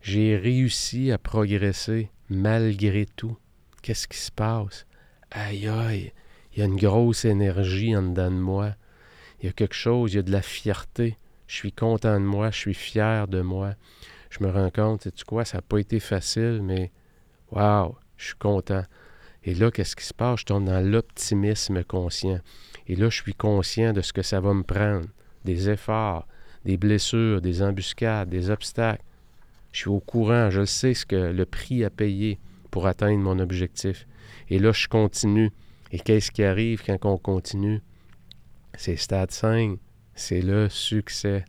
J'ai 0.00 0.36
réussi 0.36 1.10
à 1.10 1.18
progresser 1.18 2.10
malgré 2.28 3.06
tout. 3.06 3.36
Qu'est-ce 3.82 4.08
qui 4.08 4.18
se 4.18 4.30
passe? 4.30 4.86
Aïe 5.30 5.68
aïe, 5.68 6.12
il 6.52 6.58
y 6.58 6.62
a 6.62 6.66
une 6.66 6.76
grosse 6.76 7.24
énergie 7.24 7.96
en 7.96 8.02
dedans 8.02 8.30
de 8.30 8.36
moi. 8.36 8.74
Il 9.40 9.46
y 9.46 9.48
a 9.48 9.52
quelque 9.52 9.74
chose, 9.74 10.12
il 10.12 10.16
y 10.16 10.18
a 10.18 10.22
de 10.22 10.32
la 10.32 10.42
fierté. 10.42 11.16
Je 11.46 11.54
suis 11.54 11.72
content 11.72 12.18
de 12.18 12.24
moi, 12.24 12.50
je 12.50 12.58
suis 12.58 12.74
fier 12.74 13.28
de 13.28 13.40
moi. 13.40 13.74
Je 14.30 14.42
me 14.42 14.50
rends 14.50 14.70
compte, 14.70 15.04
sais-tu 15.04 15.24
quoi, 15.24 15.44
ça 15.44 15.58
n'a 15.58 15.62
pas 15.62 15.78
été 15.78 16.00
facile, 16.00 16.60
mais 16.62 16.92
waouh, 17.50 17.96
je 18.16 18.26
suis 18.26 18.34
content. 18.34 18.84
Et 19.44 19.54
là, 19.54 19.70
qu'est-ce 19.70 19.96
qui 19.96 20.04
se 20.04 20.12
passe? 20.12 20.40
Je 20.40 20.44
tombe 20.46 20.64
dans 20.64 20.84
l'optimisme 20.84 21.82
conscient. 21.84 22.40
Et 22.86 22.96
là, 22.96 23.08
je 23.08 23.22
suis 23.22 23.34
conscient 23.34 23.92
de 23.92 24.02
ce 24.02 24.12
que 24.12 24.22
ça 24.22 24.40
va 24.40 24.52
me 24.52 24.62
prendre. 24.62 25.06
Des 25.44 25.70
efforts, 25.70 26.26
des 26.64 26.76
blessures, 26.76 27.40
des 27.40 27.62
embuscades, 27.62 28.28
des 28.28 28.50
obstacles. 28.50 29.04
Je 29.72 29.80
suis 29.80 29.90
au 29.90 30.00
courant, 30.00 30.50
je 30.50 30.64
sais 30.64 30.94
ce 30.94 31.06
que 31.06 31.16
le 31.16 31.46
prix 31.46 31.84
à 31.84 31.90
payer 31.90 32.38
pour 32.70 32.86
atteindre 32.86 33.18
mon 33.18 33.38
objectif. 33.38 34.06
Et 34.48 34.58
là, 34.58 34.72
je 34.72 34.88
continue. 34.88 35.50
Et 35.92 35.98
qu'est-ce 35.98 36.30
qui 36.30 36.42
arrive 36.42 36.82
quand 36.84 37.04
on 37.04 37.18
continue? 37.18 37.80
C'est 38.76 38.96
stade 38.96 39.30
5 39.30 39.78
c'est 40.18 40.42
le 40.42 40.68
succès. 40.68 41.44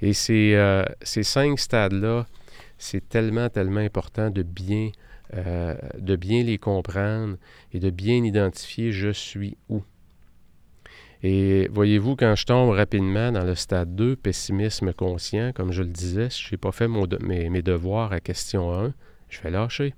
Et 0.00 0.12
ces, 0.12 0.54
euh, 0.54 0.84
ces 1.02 1.22
cinq 1.24 1.58
stades-là, 1.58 2.26
c'est 2.76 3.08
tellement, 3.08 3.48
tellement 3.48 3.80
important 3.80 4.30
de 4.30 4.42
bien, 4.42 4.90
euh, 5.34 5.74
de 5.98 6.14
bien 6.14 6.44
les 6.44 6.58
comprendre 6.58 7.36
et 7.72 7.80
de 7.80 7.90
bien 7.90 8.22
identifier 8.22 8.92
je 8.92 9.10
suis 9.10 9.56
où. 9.68 9.82
Et 11.22 11.68
voyez-vous, 11.72 12.14
quand 12.14 12.34
je 12.36 12.46
tombe 12.46 12.70
rapidement 12.70 13.32
dans 13.32 13.44
le 13.44 13.54
stade 13.56 13.94
2, 13.96 14.14
pessimisme 14.16 14.92
conscient, 14.92 15.52
comme 15.52 15.72
je 15.72 15.82
le 15.82 15.88
disais, 15.88 16.30
si 16.30 16.44
je 16.44 16.54
n'ai 16.54 16.58
pas 16.58 16.70
fait 16.70 16.86
mes, 16.88 17.62
devoirs 17.62 18.12
à 18.12 18.20
question 18.20 18.72
1, 18.72 18.94
je 19.28 19.40
vais 19.40 19.50
lâcher. 19.50 19.94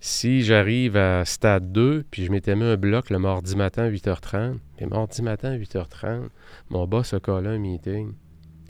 Si 0.00 0.42
j'arrive 0.42 0.96
à 0.96 1.24
stade 1.24 1.72
2, 1.72 2.04
puis 2.10 2.24
je 2.24 2.32
m'étais 2.32 2.56
mis 2.56 2.64
un 2.64 2.76
bloc 2.76 3.08
le 3.10 3.18
mardi 3.18 3.56
matin 3.56 3.84
à 3.84 3.90
8h30, 3.90 4.58
mais 4.80 4.86
mardi 4.86 5.22
matin 5.22 5.52
à 5.52 5.56
8h30, 5.56 6.28
mon 6.70 6.86
boss 6.86 7.14
a 7.14 7.20
collé 7.20 7.48
un 7.48 7.58
meeting 7.58 8.12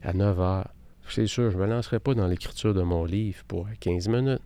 à 0.03 0.13
9h. 0.13 0.67
C'est 1.09 1.27
sûr, 1.27 1.51
je 1.51 1.57
ne 1.57 1.63
me 1.63 1.69
lancerai 1.69 2.01
pas 2.01 2.15
dans 2.15 2.27
l'écriture 2.27 2.75
de 2.75 2.83
mon 2.83 3.05
livre 3.05 3.43
pour 3.49 3.67
15 3.81 4.09
minutes. 4.09 4.43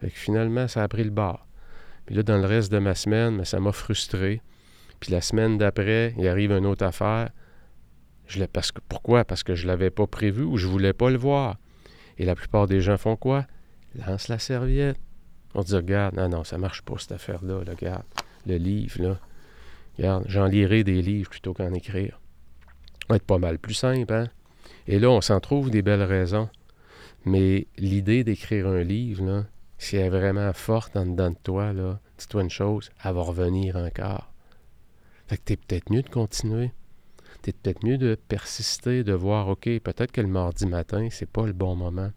Fait 0.00 0.10
que 0.10 0.18
finalement, 0.18 0.68
ça 0.68 0.82
a 0.82 0.88
pris 0.88 1.04
le 1.04 1.10
bar. 1.10 1.46
Puis 2.06 2.14
là, 2.14 2.22
dans 2.22 2.38
le 2.38 2.46
reste 2.46 2.72
de 2.72 2.78
ma 2.78 2.94
semaine, 2.94 3.44
ça 3.44 3.60
m'a 3.60 3.72
frustré. 3.72 4.40
Puis 5.02 5.10
la 5.10 5.20
semaine 5.20 5.58
d'après, 5.58 6.14
il 6.16 6.28
arrive 6.28 6.52
une 6.52 6.64
autre 6.64 6.84
affaire. 6.84 7.30
Je 8.28 8.44
parce 8.44 8.70
que, 8.70 8.80
pourquoi? 8.88 9.24
Parce 9.24 9.42
que 9.42 9.56
je 9.56 9.64
ne 9.64 9.72
l'avais 9.72 9.90
pas 9.90 10.06
prévu 10.06 10.44
ou 10.44 10.56
je 10.58 10.68
ne 10.68 10.70
voulais 10.70 10.92
pas 10.92 11.10
le 11.10 11.18
voir. 11.18 11.56
Et 12.18 12.24
la 12.24 12.36
plupart 12.36 12.68
des 12.68 12.80
gens 12.80 12.96
font 12.96 13.16
quoi? 13.16 13.44
Lance 13.96 14.28
la 14.28 14.38
serviette. 14.38 15.00
On 15.56 15.62
dit, 15.62 15.74
regarde, 15.74 16.14
non, 16.14 16.28
non, 16.28 16.44
ça 16.44 16.56
marche 16.56 16.82
pas 16.82 16.94
cette 16.98 17.10
affaire-là, 17.10 17.64
regarde, 17.68 18.04
le 18.46 18.58
livre, 18.58 19.02
là. 19.02 19.18
Regarde, 19.98 20.24
j'en 20.28 20.46
lirai 20.46 20.84
des 20.84 21.02
livres 21.02 21.30
plutôt 21.30 21.52
qu'en 21.52 21.74
écrire. 21.74 22.20
Ça 23.00 23.06
va 23.08 23.16
être 23.16 23.26
pas 23.26 23.38
mal 23.38 23.58
plus 23.58 23.74
simple, 23.74 24.12
hein? 24.12 24.28
Et 24.86 25.00
là, 25.00 25.10
on 25.10 25.20
s'en 25.20 25.40
trouve 25.40 25.70
des 25.70 25.82
belles 25.82 26.04
raisons. 26.04 26.48
Mais 27.24 27.66
l'idée 27.76 28.22
d'écrire 28.22 28.68
un 28.68 28.84
livre, 28.84 29.24
là, 29.24 29.46
si 29.78 29.96
elle 29.96 30.06
est 30.06 30.10
vraiment 30.10 30.52
forte 30.52 30.96
en 30.96 31.06
dedans 31.06 31.30
de 31.30 31.38
toi, 31.42 31.72
là, 31.72 31.98
dis-toi 32.18 32.42
une 32.42 32.50
chose, 32.50 32.92
elle 33.04 33.14
va 33.14 33.22
revenir 33.22 33.74
encore. 33.74 34.31
Fait 35.28 35.36
que 35.36 35.42
t'es 35.44 35.56
peut-être 35.56 35.90
mieux 35.90 36.02
de 36.02 36.08
continuer. 36.08 36.72
T'es 37.42 37.52
peut-être 37.52 37.84
mieux 37.84 37.98
de 37.98 38.14
persister, 38.14 39.04
de 39.04 39.12
voir, 39.12 39.48
OK, 39.48 39.64
peut-être 39.64 40.12
que 40.12 40.20
le 40.20 40.28
mardi 40.28 40.66
matin, 40.66 41.08
c'est 41.10 41.30
pas 41.30 41.46
le 41.46 41.52
bon 41.52 41.74
moment. 41.74 42.12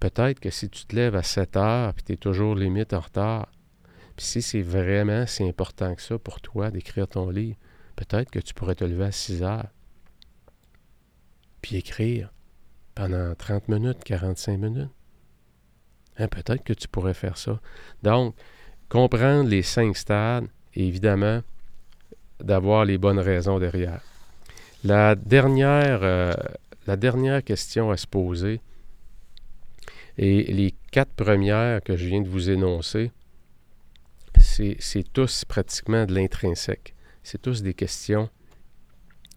Peut-être 0.00 0.40
que 0.40 0.50
si 0.50 0.68
tu 0.68 0.86
te 0.86 0.94
lèves 0.96 1.16
à 1.16 1.22
7 1.22 1.56
heures, 1.56 1.94
puis 1.94 2.04
tu 2.04 2.12
es 2.12 2.16
toujours 2.16 2.54
limite 2.54 2.92
en 2.92 3.00
retard, 3.00 3.50
puis 4.16 4.26
si 4.26 4.42
c'est 4.42 4.62
vraiment 4.62 5.26
si 5.26 5.42
important 5.42 5.94
que 5.94 6.02
ça 6.02 6.18
pour 6.18 6.40
toi 6.40 6.70
d'écrire 6.70 7.08
ton 7.08 7.30
livre, 7.30 7.56
peut-être 7.96 8.30
que 8.30 8.38
tu 8.38 8.54
pourrais 8.54 8.74
te 8.74 8.84
lever 8.84 9.06
à 9.06 9.12
6 9.12 9.42
heures, 9.42 9.68
puis 11.60 11.76
écrire 11.76 12.32
pendant 12.94 13.34
30 13.34 13.68
minutes, 13.68 14.04
45 14.04 14.58
minutes. 14.58 14.90
Hein, 16.18 16.28
peut-être 16.28 16.62
que 16.62 16.72
tu 16.72 16.86
pourrais 16.86 17.14
faire 17.14 17.36
ça. 17.36 17.60
Donc, 18.02 18.36
comprendre 18.88 19.48
les 19.48 19.62
cinq 19.62 19.96
stades 19.96 20.46
et 20.74 20.86
évidemment 20.86 21.42
d'avoir 22.40 22.84
les 22.84 22.98
bonnes 22.98 23.18
raisons 23.18 23.58
derrière. 23.58 24.00
La 24.82 25.14
dernière, 25.14 26.00
euh, 26.02 26.32
la 26.86 26.96
dernière 26.96 27.42
question 27.42 27.90
à 27.90 27.96
se 27.96 28.06
poser, 28.06 28.60
et 30.16 30.52
les 30.52 30.74
quatre 30.92 31.12
premières 31.12 31.82
que 31.82 31.96
je 31.96 32.06
viens 32.06 32.20
de 32.20 32.28
vous 32.28 32.50
énoncer, 32.50 33.10
c'est 34.40 35.12
tous 35.12 35.44
pratiquement 35.44 36.06
de 36.06 36.14
l'intrinsèque. 36.14 36.94
C'est 37.22 37.42
tous 37.42 37.62
des 37.62 37.74
questions 37.74 38.28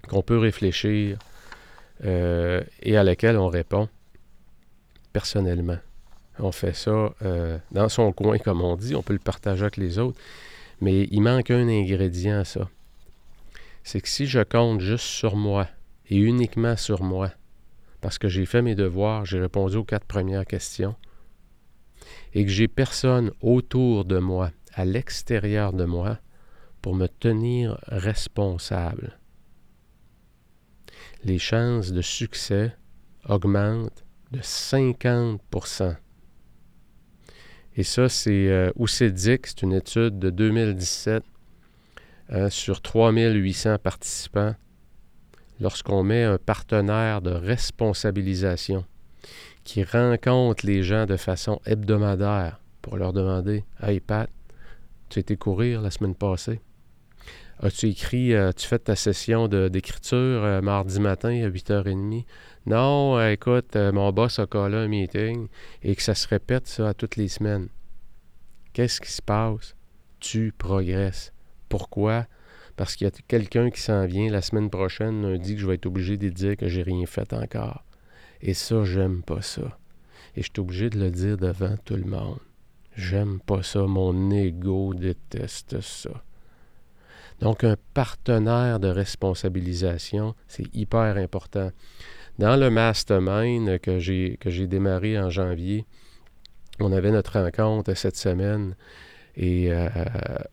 qu'on 0.07 0.21
peut 0.21 0.37
réfléchir 0.37 1.17
euh, 2.05 2.61
et 2.81 2.97
à 2.97 3.03
laquelle 3.03 3.37
on 3.37 3.47
répond 3.47 3.89
personnellement. 5.13 5.79
On 6.39 6.51
fait 6.51 6.73
ça 6.73 7.15
euh, 7.23 7.57
dans 7.71 7.89
son 7.89 8.11
coin, 8.11 8.37
comme 8.37 8.61
on 8.61 8.75
dit, 8.75 8.95
on 8.95 9.01
peut 9.01 9.13
le 9.13 9.19
partager 9.19 9.63
avec 9.63 9.77
les 9.77 9.97
autres, 9.97 10.19
mais 10.81 11.07
il 11.11 11.21
manque 11.21 11.51
un 11.51 11.67
ingrédient 11.67 12.39
à 12.39 12.45
ça. 12.45 12.69
C'est 13.83 14.01
que 14.01 14.09
si 14.09 14.27
je 14.27 14.41
compte 14.41 14.81
juste 14.81 15.05
sur 15.05 15.35
moi 15.35 15.67
et 16.09 16.17
uniquement 16.17 16.75
sur 16.75 17.03
moi, 17.03 17.31
parce 18.01 18.17
que 18.17 18.27
j'ai 18.27 18.45
fait 18.45 18.61
mes 18.61 18.75
devoirs, 18.75 19.25
j'ai 19.25 19.39
répondu 19.39 19.77
aux 19.77 19.83
quatre 19.83 20.05
premières 20.05 20.45
questions, 20.45 20.95
et 22.33 22.45
que 22.45 22.51
j'ai 22.51 22.67
personne 22.67 23.31
autour 23.41 24.05
de 24.05 24.19
moi, 24.19 24.51
à 24.73 24.85
l'extérieur 24.85 25.73
de 25.73 25.85
moi, 25.85 26.19
pour 26.81 26.95
me 26.95 27.07
tenir 27.07 27.79
responsable, 27.87 29.19
les 31.23 31.39
chances 31.39 31.91
de 31.91 32.01
succès 32.01 32.75
augmentent 33.27 34.05
de 34.31 34.39
50 34.41 35.41
Et 37.77 37.83
ça, 37.83 38.09
c'est 38.09 38.49
euh, 38.49 38.71
c'est 38.87 39.61
une 39.61 39.73
étude 39.73 40.17
de 40.17 40.31
2017 40.31 41.23
hein, 42.29 42.49
sur 42.49 42.81
3800 42.81 43.77
participants. 43.77 44.55
Lorsqu'on 45.59 46.01
met 46.03 46.23
un 46.23 46.39
partenaire 46.39 47.21
de 47.21 47.29
responsabilisation 47.29 48.83
qui 49.63 49.83
rencontre 49.83 50.65
les 50.65 50.81
gens 50.81 51.05
de 51.05 51.17
façon 51.17 51.59
hebdomadaire 51.65 52.59
pour 52.81 52.97
leur 52.97 53.13
demander 53.13 53.63
Hey 53.81 53.99
Pat, 53.99 54.29
tu 55.09 55.19
étais 55.19 55.37
courir 55.37 55.81
la 55.81 55.91
semaine 55.91 56.15
passée? 56.15 56.61
As-tu 57.59 57.89
écrit, 57.89 58.33
euh, 58.33 58.51
tu 58.51 58.67
fais 58.67 58.77
ta 58.77 58.95
session 58.95 59.47
d'écriture 59.47 60.17
euh, 60.17 60.61
mardi 60.61 60.99
matin 60.99 61.29
à 61.29 61.49
8h30? 61.49 62.25
Non, 62.67 63.17
euh, 63.17 63.31
écoute, 63.31 63.77
mon 63.77 64.11
boss 64.11 64.39
a 64.39 64.45
collé 64.45 64.75
un 64.75 64.89
meeting 64.89 65.47
et 65.83 65.95
que 65.95 66.03
ça 66.03 66.13
se 66.13 66.27
répète 66.27 66.67
ça 66.67 66.93
toutes 66.93 67.15
les 67.15 67.29
semaines. 67.29 67.69
Qu'est-ce 68.73 68.99
qui 68.99 69.09
se 69.09 69.21
passe? 69.21 69.73
Tu 70.19 70.53
progresses. 70.57 71.31
Pourquoi? 71.69 72.25
Parce 72.75 72.97
qu'il 72.97 73.05
y 73.05 73.07
a 73.07 73.13
quelqu'un 73.25 73.69
qui 73.69 73.79
s'en 73.79 74.05
vient 74.05 74.29
la 74.29 74.41
semaine 74.41 74.69
prochaine, 74.69 75.21
lundi, 75.21 75.55
que 75.55 75.61
je 75.61 75.65
vais 75.65 75.75
être 75.75 75.85
obligé 75.85 76.17
de 76.17 76.27
dire 76.27 76.57
que 76.57 76.67
j'ai 76.67 76.83
rien 76.83 77.05
fait 77.05 77.31
encore. 77.31 77.85
Et 78.41 78.53
ça, 78.53 78.83
j'aime 78.83 79.23
pas 79.23 79.41
ça. 79.41 79.79
Et 80.35 80.41
je 80.41 80.49
suis 80.53 80.59
obligé 80.59 80.89
de 80.89 80.99
le 80.99 81.09
dire 81.09 81.37
devant 81.37 81.77
tout 81.85 81.95
le 81.95 82.03
monde. 82.03 82.39
J'aime 82.97 83.39
pas 83.39 83.63
ça. 83.63 83.83
Mon 83.83 84.29
ego 84.29 84.93
déteste 84.93 85.79
ça. 85.79 86.21
Donc, 87.39 87.63
un 87.63 87.77
partenaire 87.93 88.81
de 88.81 88.89
responsabilisation, 88.89 90.35
c'est 90.49 90.75
hyper 90.75 91.15
important. 91.15 91.71
Dans 92.39 92.55
le 92.55 92.69
mastermind 92.69 93.79
que 93.79 93.97
j'ai, 93.97 94.37
que 94.39 94.49
j'ai 94.49 94.67
démarré 94.67 95.19
en 95.19 95.29
janvier, 95.29 95.85
on 96.79 96.91
avait 96.91 97.11
notre 97.11 97.39
rencontre 97.39 97.95
cette 97.95 98.17
semaine 98.17 98.75
et 99.35 99.71
euh, 99.71 99.89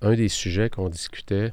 un 0.01 0.14
des 0.14 0.28
sujets 0.28 0.70
qu'on 0.70 0.89
discutait, 0.89 1.53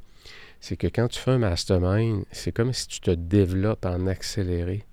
c'est 0.61 0.77
que 0.77 0.88
quand 0.88 1.09
tu 1.09 1.19
fais 1.19 1.32
un 1.32 1.38
mastermind, 1.38 2.23
c'est 2.32 2.53
comme 2.53 2.71
si 2.71 2.88
tu 2.88 3.01
te 3.01 3.11
développes 3.11 3.86
en 3.86 4.07
accéléré. 4.07 4.86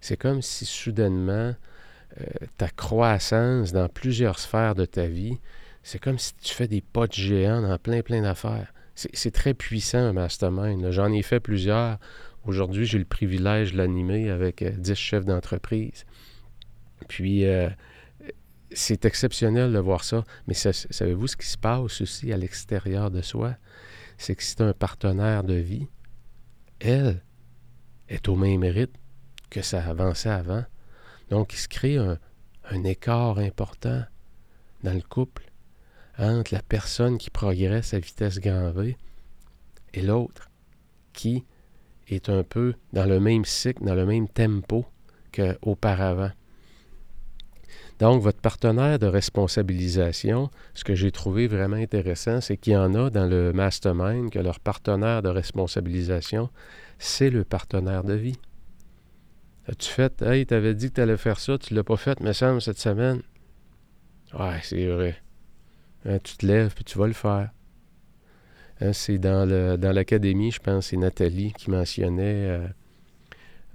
C'est 0.00 0.16
comme 0.16 0.40
si 0.40 0.64
soudainement, 0.64 1.54
euh, 2.20 2.24
ta 2.56 2.68
croissance 2.68 3.72
dans 3.72 3.88
plusieurs 3.88 4.38
sphères 4.38 4.74
de 4.74 4.86
ta 4.86 5.06
vie, 5.06 5.38
c'est 5.82 5.98
comme 5.98 6.18
si 6.18 6.34
tu 6.36 6.54
fais 6.54 6.68
des 6.68 6.80
pas 6.80 7.06
de 7.06 7.12
géant 7.12 7.60
dans 7.60 7.78
plein, 7.78 8.00
plein 8.02 8.22
d'affaires. 8.22 8.72
C'est 8.94 9.30
très 9.30 9.54
puissant, 9.54 9.98
un 9.98 10.12
mastermind. 10.12 10.90
J'en 10.90 11.10
ai 11.10 11.22
fait 11.22 11.40
plusieurs. 11.40 11.98
Aujourd'hui, 12.44 12.86
j'ai 12.86 12.98
le 12.98 13.04
privilège 13.04 13.72
de 13.72 13.78
l'animer 13.78 14.30
avec 14.30 14.64
10 14.64 14.90
euh, 14.90 14.94
chefs 14.94 15.24
d'entreprise. 15.24 16.06
Puis, 17.08 17.44
euh, 17.44 17.68
c'est 18.72 19.04
exceptionnel 19.04 19.72
de 19.72 19.78
voir 19.78 20.04
ça. 20.04 20.24
Mais 20.46 20.54
savez-vous 20.54 21.26
ce 21.26 21.36
qui 21.36 21.46
se 21.46 21.58
passe 21.58 22.00
aussi 22.00 22.32
à 22.32 22.36
l'extérieur 22.36 23.10
de 23.10 23.20
soi? 23.20 23.56
C'est 24.16 24.34
que 24.34 24.42
c'est 24.42 24.60
un 24.60 24.72
partenaire 24.72 25.44
de 25.44 25.54
vie. 25.54 25.86
Elle 26.78 27.22
est 28.08 28.28
au 28.28 28.36
même 28.36 28.64
rythme 28.64 28.98
que 29.50 29.62
ça 29.62 29.84
avançait 29.84 30.30
avant. 30.30 30.64
Donc, 31.28 31.52
il 31.52 31.58
se 31.58 31.68
crée 31.68 31.96
un, 31.96 32.18
un 32.70 32.84
écart 32.84 33.38
important 33.38 34.04
dans 34.82 34.94
le 34.94 35.02
couple 35.02 35.50
entre 36.18 36.54
la 36.54 36.62
personne 36.62 37.18
qui 37.18 37.30
progresse 37.30 37.94
à 37.94 37.98
vitesse 37.98 38.38
grand 38.38 38.70
V 38.70 38.96
et 39.94 40.02
l'autre 40.02 40.50
qui 41.12 41.44
est 42.14 42.28
un 42.28 42.42
peu 42.42 42.74
dans 42.92 43.06
le 43.06 43.20
même 43.20 43.44
cycle, 43.44 43.84
dans 43.84 43.94
le 43.94 44.06
même 44.06 44.28
tempo 44.28 44.84
qu'auparavant. 45.32 46.30
Donc, 47.98 48.22
votre 48.22 48.40
partenaire 48.40 48.98
de 48.98 49.06
responsabilisation, 49.06 50.50
ce 50.72 50.84
que 50.84 50.94
j'ai 50.94 51.12
trouvé 51.12 51.46
vraiment 51.46 51.76
intéressant, 51.76 52.40
c'est 52.40 52.56
qu'il 52.56 52.72
y 52.72 52.76
en 52.76 52.94
a 52.94 53.10
dans 53.10 53.26
le 53.26 53.52
mastermind 53.52 54.30
que 54.30 54.38
leur 54.38 54.58
partenaire 54.58 55.20
de 55.20 55.28
responsabilisation, 55.28 56.48
c'est 56.98 57.28
le 57.28 57.44
partenaire 57.44 58.02
de 58.02 58.14
vie. 58.14 58.38
As-tu 59.68 59.90
fait, 59.90 60.22
hey, 60.22 60.46
tu 60.46 60.54
avais 60.54 60.74
dit 60.74 60.88
que 60.88 60.94
tu 60.94 61.00
allais 61.02 61.18
faire 61.18 61.38
ça, 61.38 61.58
tu 61.58 61.74
l'as 61.74 61.84
pas 61.84 61.98
fait, 61.98 62.20
me 62.20 62.32
semble, 62.32 62.62
cette 62.62 62.78
semaine? 62.78 63.20
Ouais, 64.32 64.60
c'est 64.62 64.86
vrai. 64.86 65.16
Hein, 66.06 66.18
tu 66.24 66.38
te 66.38 66.46
lèves 66.46 66.74
puis 66.74 66.84
tu 66.84 66.98
vas 66.98 67.06
le 67.06 67.12
faire. 67.12 67.50
Hein, 68.80 68.92
c'est 68.92 69.18
dans, 69.18 69.46
dans 69.46 69.92
l'académie, 69.92 70.50
je 70.50 70.60
pense, 70.60 70.86
c'est 70.86 70.96
Nathalie 70.96 71.52
qui 71.52 71.70
mentionnait, 71.70 72.48
euh, 72.48 72.58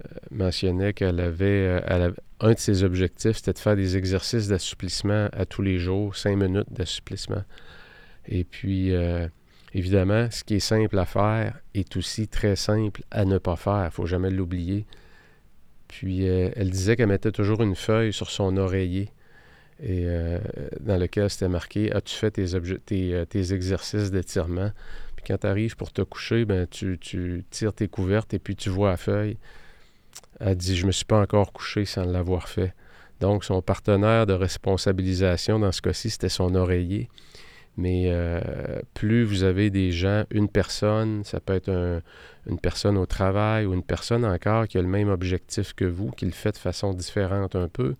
euh, 0.04 0.08
mentionnait 0.32 0.92
qu'elle 0.92 1.20
avait, 1.20 1.80
euh, 1.88 2.10
un 2.40 2.52
de 2.52 2.58
ses 2.58 2.82
objectifs, 2.82 3.36
c'était 3.36 3.52
de 3.52 3.58
faire 3.58 3.76
des 3.76 3.96
exercices 3.96 4.48
d'assouplissement 4.48 5.28
à 5.32 5.46
tous 5.46 5.62
les 5.62 5.78
jours, 5.78 6.16
cinq 6.16 6.36
minutes 6.36 6.72
d'assouplissement. 6.72 7.44
Et 8.28 8.42
puis, 8.42 8.92
évidemment, 9.72 10.28
ce 10.32 10.42
qui 10.42 10.56
est 10.56 10.60
simple 10.60 10.98
à 10.98 11.06
faire 11.06 11.60
est 11.74 11.96
aussi 11.96 12.26
très 12.26 12.56
simple 12.56 13.02
à 13.12 13.24
ne 13.24 13.38
pas 13.38 13.54
faire. 13.54 13.82
Il 13.82 13.84
ne 13.84 13.90
faut 13.90 14.06
jamais 14.06 14.30
l'oublier. 14.30 14.84
Puis, 15.86 16.24
elle 16.24 16.70
disait 16.70 16.96
qu'elle 16.96 17.06
mettait 17.06 17.30
toujours 17.30 17.62
une 17.62 17.76
feuille 17.76 18.12
sur 18.12 18.30
son 18.30 18.56
oreiller 18.56 19.10
et 19.80 20.04
euh, 20.06 20.38
dans 20.80 20.96
lequel 20.96 21.28
c'était 21.28 21.48
marqué 21.48 21.92
As-tu 21.92 22.14
fait 22.14 22.30
tes, 22.30 23.14
euh, 23.14 23.24
exercices 23.32 24.10
d'étirement 24.10 24.72
Puis 25.16 25.24
quand 25.26 25.38
tu 25.38 25.46
arrives 25.46 25.76
pour 25.76 25.92
te 25.92 26.02
coucher, 26.02 26.44
ben, 26.44 26.66
tu, 26.66 26.98
tu, 26.98 27.44
tires 27.50 27.72
tes 27.72 27.88
couvertes 27.88 28.32
et 28.34 28.38
puis 28.38 28.56
tu 28.56 28.70
vois 28.70 28.90
la 28.90 28.96
feuille. 28.96 29.36
Elle 30.40 30.56
dit 30.56 30.76
Je 30.76 30.82
ne 30.82 30.88
me 30.88 30.92
suis 30.92 31.04
pas 31.04 31.20
encore 31.20 31.52
couché 31.52 31.84
sans 31.84 32.04
l'avoir 32.04 32.48
fait. 32.48 32.74
Donc, 33.20 33.44
son 33.44 33.62
partenaire 33.62 34.26
de 34.26 34.34
responsabilisation, 34.34 35.58
dans 35.58 35.72
ce 35.72 35.80
cas-ci, 35.80 36.10
c'était 36.10 36.28
son 36.28 36.54
oreiller. 36.54 37.08
Mais 37.76 38.04
euh, 38.06 38.40
plus 38.94 39.22
vous 39.24 39.44
avez 39.44 39.68
des 39.68 39.92
gens, 39.92 40.24
une 40.30 40.48
personne, 40.48 41.24
ça 41.24 41.40
peut 41.40 41.52
être 41.52 42.00
une 42.46 42.58
personne 42.58 42.96
au 42.96 43.04
travail 43.04 43.66
ou 43.66 43.74
une 43.74 43.82
personne 43.82 44.24
encore 44.24 44.66
qui 44.66 44.78
a 44.78 44.82
le 44.82 44.88
même 44.88 45.10
objectif 45.10 45.74
que 45.74 45.84
vous, 45.84 46.10
qui 46.10 46.24
le 46.24 46.30
fait 46.30 46.52
de 46.52 46.56
façon 46.56 46.94
différente 46.94 47.54
un 47.54 47.68
peu, 47.68 47.96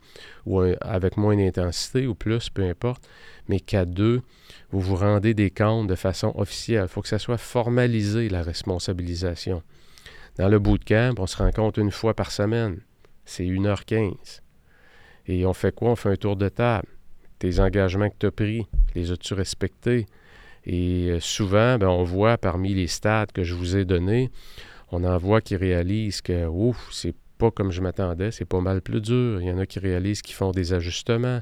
ou 0.46 0.60
avec 0.80 1.18
moins 1.18 1.36
d'intensité 1.36 2.06
ou 2.06 2.14
plus, 2.14 2.48
peu 2.48 2.62
importe, 2.62 3.06
mais 3.48 3.60
qu'à 3.60 3.84
deux, 3.84 4.22
vous 4.70 4.80
vous 4.80 4.96
rendez 4.96 5.34
des 5.34 5.50
comptes 5.50 5.88
de 5.88 5.94
façon 5.94 6.32
officielle. 6.36 6.84
Il 6.84 6.88
faut 6.88 7.02
que 7.02 7.08
ça 7.08 7.18
soit 7.18 7.38
formalisé, 7.38 8.30
la 8.30 8.42
responsabilisation. 8.42 9.62
Dans 10.38 10.48
le 10.48 10.58
bootcamp, 10.58 11.14
on 11.18 11.26
se 11.26 11.36
rencontre 11.36 11.80
une 11.80 11.90
fois 11.90 12.14
par 12.14 12.30
semaine. 12.30 12.80
C'est 13.24 13.44
1h15. 13.44 14.40
Et 15.26 15.44
on 15.44 15.52
fait 15.52 15.74
quoi? 15.74 15.90
On 15.90 15.96
fait 15.96 16.10
un 16.10 16.16
tour 16.16 16.36
de 16.36 16.48
table 16.48 16.88
tes 17.38 17.60
engagements 17.60 18.08
que 18.08 18.16
tu 18.18 18.26
as 18.26 18.30
pris, 18.30 18.66
les 18.94 19.12
as-tu 19.12 19.34
respectés? 19.34 20.06
Et 20.64 21.10
euh, 21.10 21.20
souvent, 21.20 21.78
ben, 21.78 21.88
on 21.88 22.02
voit 22.02 22.38
parmi 22.38 22.74
les 22.74 22.88
stats 22.88 23.26
que 23.32 23.44
je 23.44 23.54
vous 23.54 23.76
ai 23.76 23.84
donnés, 23.84 24.30
on 24.90 25.04
en 25.04 25.18
voit 25.18 25.40
qui 25.40 25.56
réalisent 25.56 26.20
que, 26.20 26.46
ouf, 26.46 26.88
c'est 26.92 27.14
pas 27.38 27.50
comme 27.50 27.70
je 27.70 27.80
m'attendais, 27.80 28.30
c'est 28.30 28.44
pas 28.44 28.60
mal 28.60 28.80
plus 28.80 29.00
dur. 29.00 29.40
Il 29.40 29.46
y 29.46 29.50
en 29.50 29.58
a 29.58 29.66
qui 29.66 29.78
réalisent 29.78 30.22
qu'ils 30.22 30.34
font 30.34 30.52
des 30.52 30.72
ajustements. 30.72 31.40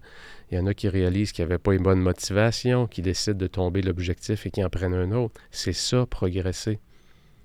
Il 0.51 0.59
y 0.59 0.61
en 0.61 0.67
a 0.67 0.75
qui 0.75 0.89
réalisent 0.89 1.33
qu'il 1.33 1.45
n'y 1.45 1.53
avait 1.53 1.59
pas 1.59 1.75
une 1.75 1.83
bonne 1.83 2.01
motivation, 2.01 2.87
qui 2.87 3.03
décident 3.03 3.39
de 3.39 3.47
tomber 3.47 3.83
l'objectif 3.83 4.47
et 4.47 4.51
qui 4.51 4.65
en 4.65 4.71
prennent 4.71 4.95
un 4.95 5.13
autre. 5.13 5.41
C'est 5.51 5.73
ça, 5.73 6.07
progresser. 6.07 6.79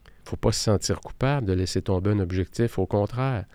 Il 0.06 0.24
ne 0.26 0.30
faut 0.30 0.38
pas 0.38 0.52
se 0.52 0.62
sentir 0.62 1.00
coupable 1.00 1.48
de 1.48 1.54
laisser 1.54 1.82
tomber 1.82 2.12
un 2.12 2.20
objectif. 2.20 2.80
Au 2.80 2.86
contraire, 2.86 3.46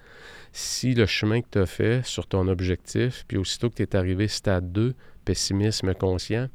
si 0.57 0.95
le 0.95 1.05
chemin 1.05 1.43
que 1.43 1.49
tu 1.51 1.59
as 1.59 1.67
fait 1.67 2.07
sur 2.07 2.29
ton 2.29 2.47
objectif, 2.47 3.25
puis 3.27 3.37
aussitôt 3.37 3.71
que 3.71 3.75
tu 3.75 3.83
es 3.83 3.97
arrivé 3.97 4.29
stade 4.29 4.71
2, 4.71 4.95
pessimisme 5.25 5.95
conscient, 5.95 6.49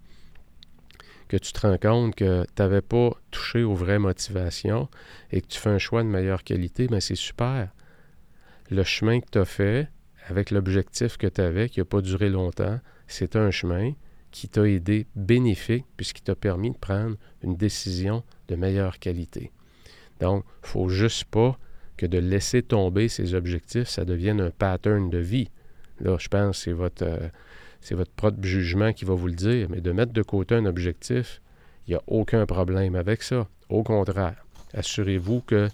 que 1.27 1.35
tu 1.35 1.51
te 1.51 1.59
rends 1.59 1.77
compte 1.77 2.15
que 2.15 2.45
tu 2.45 2.61
n'avais 2.61 2.81
pas 2.81 3.11
touché 3.29 3.61
aux 3.61 3.75
vraies 3.75 3.99
motivations 3.99 4.87
et 5.33 5.41
que 5.41 5.47
tu 5.47 5.59
fais 5.59 5.69
un 5.69 5.79
choix 5.79 6.01
de 6.01 6.07
meilleure 6.07 6.45
qualité, 6.45 6.87
bien 6.87 7.01
c'est 7.01 7.15
super. 7.15 7.71
Le 8.69 8.83
chemin 8.83 9.19
que 9.19 9.29
tu 9.29 9.37
as 9.37 9.45
fait 9.45 9.89
avec 10.27 10.51
l'objectif 10.51 11.17
que 11.17 11.27
tu 11.27 11.41
avais, 11.41 11.67
qui 11.67 11.81
n'a 11.81 11.85
pas 11.85 12.01
duré 12.01 12.29
longtemps, 12.29 12.79
c'est 13.05 13.35
un 13.35 13.51
chemin 13.51 13.91
qui 14.31 14.47
t'a 14.47 14.63
aidé 14.63 15.07
bénéfique 15.17 15.85
puisqu'il 15.97 16.23
t'a 16.23 16.35
permis 16.35 16.71
de 16.71 16.77
prendre 16.77 17.17
une 17.43 17.57
décision 17.57 18.23
de 18.47 18.55
meilleure 18.55 18.97
qualité. 18.99 19.51
Donc, 20.21 20.45
il 20.45 20.67
ne 20.67 20.67
faut 20.67 20.87
juste 20.87 21.25
pas 21.25 21.59
que 21.99 22.05
de 22.05 22.17
laisser 22.17 22.63
tomber 22.63 23.09
ces 23.09 23.33
objectifs, 23.33 23.89
ça 23.89 24.05
devienne 24.05 24.39
un 24.39 24.51
pattern 24.51 25.09
de 25.09 25.17
vie. 25.17 25.49
Là, 25.99 26.15
je 26.17 26.29
pense 26.29 26.57
que 26.57 26.63
c'est 26.63 26.71
votre, 26.71 27.03
euh, 27.03 27.27
c'est 27.81 27.93
votre 27.93 28.11
propre 28.11 28.41
jugement 28.41 28.93
qui 28.93 29.03
va 29.03 29.15
vous 29.15 29.27
le 29.27 29.33
dire, 29.33 29.67
mais 29.69 29.81
de 29.81 29.91
mettre 29.91 30.13
de 30.13 30.21
côté 30.21 30.55
un 30.55 30.65
objectif, 30.65 31.41
il 31.85 31.91
n'y 31.91 31.95
a 31.97 32.01
aucun 32.07 32.45
problème 32.45 32.95
avec 32.95 33.21
ça. 33.21 33.49
Au 33.67 33.83
contraire, 33.83 34.45
assurez-vous 34.73 35.41
que 35.41 35.67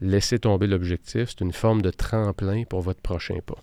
laisser 0.00 0.38
tomber 0.38 0.68
l'objectif, 0.68 1.30
c'est 1.30 1.40
une 1.40 1.52
forme 1.52 1.82
de 1.82 1.90
tremplin 1.90 2.62
pour 2.62 2.82
votre 2.82 3.00
prochain 3.00 3.38
pas. 3.44 3.60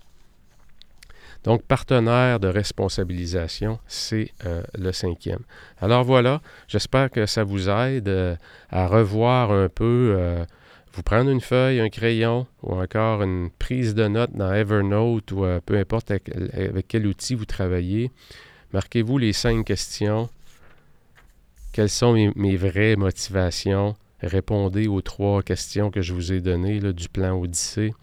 Donc, 1.45 1.63
partenaire 1.63 2.41
de 2.41 2.49
responsabilisation, 2.49 3.79
c'est 3.87 4.31
euh, 4.45 4.61
le 4.77 4.91
cinquième. 4.91 5.43
Alors 5.79 6.03
voilà, 6.03 6.41
j'espère 6.67 7.09
que 7.09 7.25
ça 7.25 7.45
vous 7.45 7.69
aide 7.69 8.09
euh, 8.09 8.35
à 8.69 8.87
revoir 8.87 9.51
un 9.51 9.69
peu, 9.69 10.13
vous 10.93 11.03
prendre 11.03 11.29
une 11.29 11.41
feuille, 11.41 11.79
un 11.79 11.89
crayon 11.89 12.47
ou 12.63 12.73
encore 12.73 13.23
une 13.23 13.49
prise 13.49 13.95
de 13.95 14.07
notes 14.07 14.33
dans 14.33 14.51
Evernote 14.53 15.31
ou 15.31 15.45
peu 15.65 15.77
importe 15.77 16.11
avec, 16.11 16.29
quel 16.87 17.07
outil 17.07 17.35
vous 17.35 17.45
travaillez. 17.45 18.11
Marquez-vous 18.73 19.17
les 19.17 19.33
cinq 19.33 19.65
questions. 19.65 20.29
Quelles 21.71 21.89
sont 21.89 22.13
mes, 22.35 22.55
vraies 22.57 22.95
motivations? 22.97 23.95
Répondez 24.21 24.87
aux 24.87 25.01
trois 25.01 25.41
questions 25.41 25.89
que 25.89 26.01
je 26.01 26.13
vous 26.13 26.33
ai 26.33 26.41
données 26.41 26.79
du 26.79 27.09
plan 27.09 27.39
Odyssée. 27.39 27.93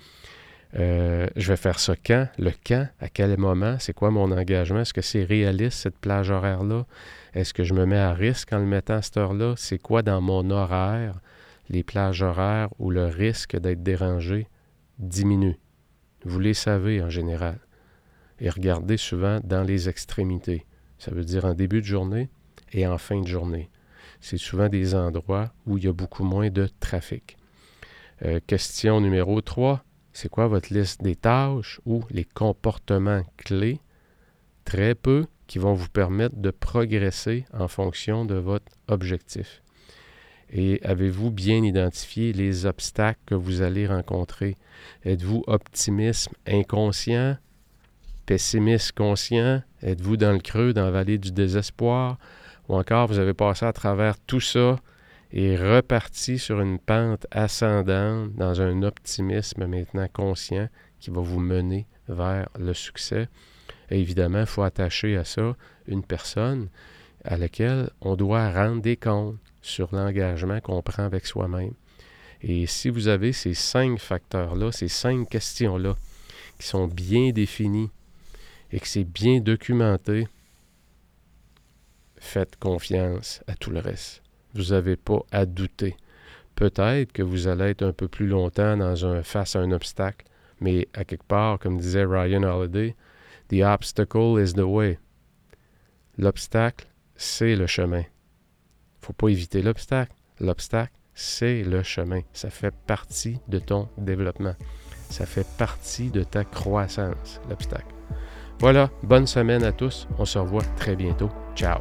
Euh, 0.74 1.26
je 1.36 1.48
vais 1.48 1.56
faire 1.56 1.78
ça 1.78 1.94
quand? 1.96 2.28
Le 2.38 2.52
quand? 2.66 2.88
À 3.00 3.08
quel 3.08 3.38
moment? 3.38 3.76
C'est 3.78 3.94
quoi 3.94 4.10
mon 4.10 4.30
engagement? 4.32 4.80
Est-ce 4.80 4.92
que 4.92 5.00
c'est 5.00 5.24
réaliste, 5.24 5.78
cette 5.78 5.98
plage 5.98 6.30
horaire-là? 6.30 6.84
Est-ce 7.34 7.54
que 7.54 7.64
je 7.64 7.72
me 7.72 7.86
mets 7.86 7.98
à 7.98 8.12
risque 8.12 8.52
en 8.52 8.58
le 8.58 8.66
mettant 8.66 8.94
à 8.94 9.02
cette 9.02 9.16
heure-là? 9.16 9.54
C'est 9.56 9.78
quoi 9.78 10.02
dans 10.02 10.20
mon 10.20 10.50
horaire, 10.50 11.14
les 11.68 11.82
plages 11.82 12.22
horaires 12.22 12.68
où 12.78 12.90
le 12.90 13.06
risque 13.06 13.56
d'être 13.56 13.82
dérangé 13.82 14.48
diminue? 14.98 15.58
Vous 16.24 16.40
les 16.40 16.54
savez 16.54 17.02
en 17.02 17.10
général. 17.10 17.58
Et 18.40 18.50
regardez 18.50 18.96
souvent 18.96 19.40
dans 19.42 19.62
les 19.62 19.88
extrémités. 19.88 20.66
Ça 20.98 21.10
veut 21.10 21.24
dire 21.24 21.44
en 21.44 21.54
début 21.54 21.80
de 21.80 21.86
journée 21.86 22.28
et 22.72 22.86
en 22.86 22.98
fin 22.98 23.20
de 23.20 23.26
journée. 23.26 23.70
C'est 24.20 24.38
souvent 24.38 24.68
des 24.68 24.94
endroits 24.94 25.52
où 25.66 25.78
il 25.78 25.84
y 25.84 25.88
a 25.88 25.92
beaucoup 25.92 26.24
moins 26.24 26.50
de 26.50 26.68
trafic. 26.80 27.36
Euh, 28.24 28.40
question 28.46 29.00
numéro 29.00 29.40
3 29.40 29.84
c'est 30.20 30.28
quoi 30.28 30.48
votre 30.48 30.74
liste 30.74 31.00
des 31.00 31.14
tâches 31.14 31.80
ou 31.86 32.02
les 32.10 32.24
comportements 32.24 33.22
clés, 33.36 33.80
très 34.64 34.96
peu, 34.96 35.26
qui 35.46 35.60
vont 35.60 35.74
vous 35.74 35.88
permettre 35.88 36.34
de 36.34 36.50
progresser 36.50 37.44
en 37.52 37.68
fonction 37.68 38.24
de 38.24 38.34
votre 38.34 38.72
objectif? 38.88 39.62
Et 40.50 40.80
avez-vous 40.82 41.30
bien 41.30 41.62
identifié 41.62 42.32
les 42.32 42.64
obstacles 42.64 43.20
que 43.26 43.34
vous 43.34 43.60
allez 43.60 43.86
rencontrer? 43.86 44.56
Êtes-vous 45.04 45.44
optimisme 45.46 46.32
inconscient, 46.46 47.36
pessimiste 48.24 48.92
conscient? 48.92 49.62
Êtes-vous 49.82 50.16
dans 50.16 50.32
le 50.32 50.38
creux, 50.38 50.72
dans 50.72 50.84
la 50.84 50.90
vallée 50.90 51.18
du 51.18 51.32
désespoir? 51.32 52.18
Ou 52.68 52.76
encore 52.76 53.08
vous 53.08 53.18
avez 53.18 53.34
passé 53.34 53.66
à 53.66 53.72
travers 53.72 54.18
tout 54.18 54.40
ça 54.40 54.78
et 55.32 55.56
reparti 55.56 56.38
sur 56.38 56.60
une 56.60 56.78
pente 56.78 57.26
ascendante 57.30 58.34
dans 58.34 58.62
un 58.62 58.82
optimisme 58.82 59.66
maintenant 59.66 60.08
conscient 60.12 60.68
qui 60.98 61.10
va 61.10 61.20
vous 61.20 61.40
mener 61.40 61.86
vers 62.08 62.48
le 62.58 62.72
succès? 62.72 63.28
Et 63.90 64.00
évidemment, 64.00 64.40
il 64.40 64.46
faut 64.46 64.62
attacher 64.62 65.16
à 65.16 65.24
ça 65.24 65.56
une 65.86 66.02
personne 66.02 66.68
à 67.24 67.36
laquelle 67.36 67.90
on 68.00 68.16
doit 68.16 68.50
rendre 68.50 68.80
des 68.80 68.96
comptes 68.96 69.36
sur 69.68 69.94
l'engagement 69.94 70.60
qu'on 70.60 70.82
prend 70.82 71.04
avec 71.04 71.26
soi-même. 71.26 71.72
Et 72.42 72.66
si 72.66 72.88
vous 72.88 73.08
avez 73.08 73.32
ces 73.32 73.54
cinq 73.54 73.98
facteurs-là, 73.98 74.72
ces 74.72 74.88
cinq 74.88 75.28
questions-là, 75.28 75.96
qui 76.58 76.66
sont 76.66 76.86
bien 76.86 77.30
définies 77.30 77.90
et 78.72 78.80
que 78.80 78.88
c'est 78.88 79.04
bien 79.04 79.40
documenté, 79.40 80.28
faites 82.18 82.56
confiance 82.56 83.42
à 83.46 83.54
tout 83.54 83.70
le 83.70 83.80
reste 83.80 84.22
vous 84.54 84.74
n'avez 84.74 84.96
pas 84.96 85.20
à 85.30 85.46
douter. 85.46 85.96
Peut-être 86.54 87.12
que 87.12 87.22
vous 87.22 87.46
allez 87.46 87.66
être 87.66 87.82
un 87.82 87.92
peu 87.92 88.08
plus 88.08 88.26
longtemps 88.26 88.76
dans 88.76 89.06
un, 89.06 89.22
face 89.22 89.54
à 89.56 89.60
un 89.60 89.70
obstacle, 89.70 90.26
mais 90.60 90.88
à 90.94 91.04
quelque 91.04 91.26
part, 91.26 91.58
comme 91.58 91.78
disait 91.78 92.04
Ryan 92.04 92.42
Holiday, 92.42 92.96
The 93.48 93.62
obstacle 93.62 94.38
is 94.38 94.52
the 94.54 94.64
way. 94.64 94.98
L'obstacle, 96.18 96.86
c'est 97.16 97.56
le 97.56 97.66
chemin. 97.66 98.02
Faut 99.08 99.14
pas 99.14 99.30
éviter 99.30 99.62
l'obstacle. 99.62 100.12
L'obstacle, 100.38 100.92
c'est 101.14 101.62
le 101.62 101.82
chemin. 101.82 102.20
Ça 102.34 102.50
fait 102.50 102.74
partie 102.86 103.38
de 103.48 103.58
ton 103.58 103.88
développement. 103.96 104.52
Ça 105.08 105.24
fait 105.24 105.46
partie 105.56 106.10
de 106.10 106.22
ta 106.24 106.44
croissance, 106.44 107.40
l'obstacle. 107.48 107.86
Voilà, 108.60 108.90
bonne 109.02 109.26
semaine 109.26 109.64
à 109.64 109.72
tous. 109.72 110.06
On 110.18 110.26
se 110.26 110.38
revoit 110.38 110.62
très 110.76 110.94
bientôt. 110.94 111.30
Ciao. 111.56 111.80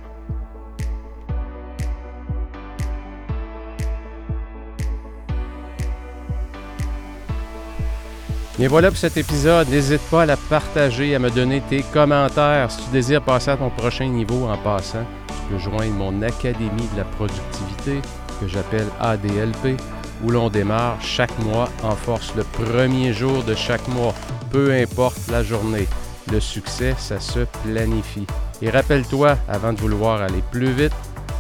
Et 8.58 8.68
voilà 8.68 8.88
pour 8.88 8.98
cet 8.98 9.18
épisode. 9.18 9.68
N'hésite 9.68 10.02
pas 10.10 10.22
à 10.22 10.26
la 10.26 10.38
partager, 10.38 11.14
à 11.14 11.20
me 11.20 11.30
donner 11.30 11.60
tes 11.60 11.84
commentaires. 11.84 12.72
Si 12.72 12.86
tu 12.86 12.92
désires 12.92 13.22
passer 13.22 13.52
à 13.52 13.58
ton 13.58 13.70
prochain 13.70 14.08
niveau 14.08 14.46
en 14.48 14.58
passant, 14.58 15.06
peux 15.50 15.58
joindre 15.58 15.94
mon 15.94 16.22
Académie 16.22 16.88
de 16.94 16.98
la 16.98 17.04
productivité 17.04 18.02
que 18.40 18.48
j'appelle 18.48 18.88
ADLP, 19.00 19.80
où 20.24 20.30
l'on 20.30 20.50
démarre 20.50 21.02
chaque 21.02 21.38
mois 21.40 21.70
en 21.84 21.96
force 21.96 22.34
le 22.36 22.44
premier 22.44 23.14
jour 23.14 23.44
de 23.44 23.56
chaque 23.56 23.88
mois, 23.88 24.14
peu 24.52 24.74
importe 24.74 25.20
la 25.32 25.44
journée. 25.44 25.88
Le 26.32 26.40
succès, 26.40 26.96
ça 26.98 27.20
se 27.20 27.40
planifie. 27.64 28.28
Et 28.62 28.70
rappelle-toi, 28.70 29.38
avant 29.48 29.74
de 29.74 29.80
vouloir 29.80 30.22
aller 30.22 30.44
plus 30.52 30.72
vite, 30.72 30.94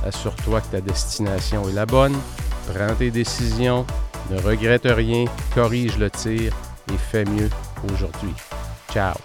assure-toi 0.05 0.61
que 0.61 0.67
ta 0.77 0.81
destination 0.81 1.67
est 1.67 1.73
la 1.73 1.85
bonne, 1.85 2.15
prends 2.73 2.95
tes 2.97 3.11
décisions, 3.11 3.85
ne 4.29 4.39
regrette 4.39 4.85
rien, 4.85 5.25
corrige 5.53 5.97
le 5.97 6.09
tir 6.09 6.53
et 6.93 6.97
fais 6.97 7.25
mieux 7.25 7.49
aujourd'hui. 7.83 8.33
Ciao 8.91 9.15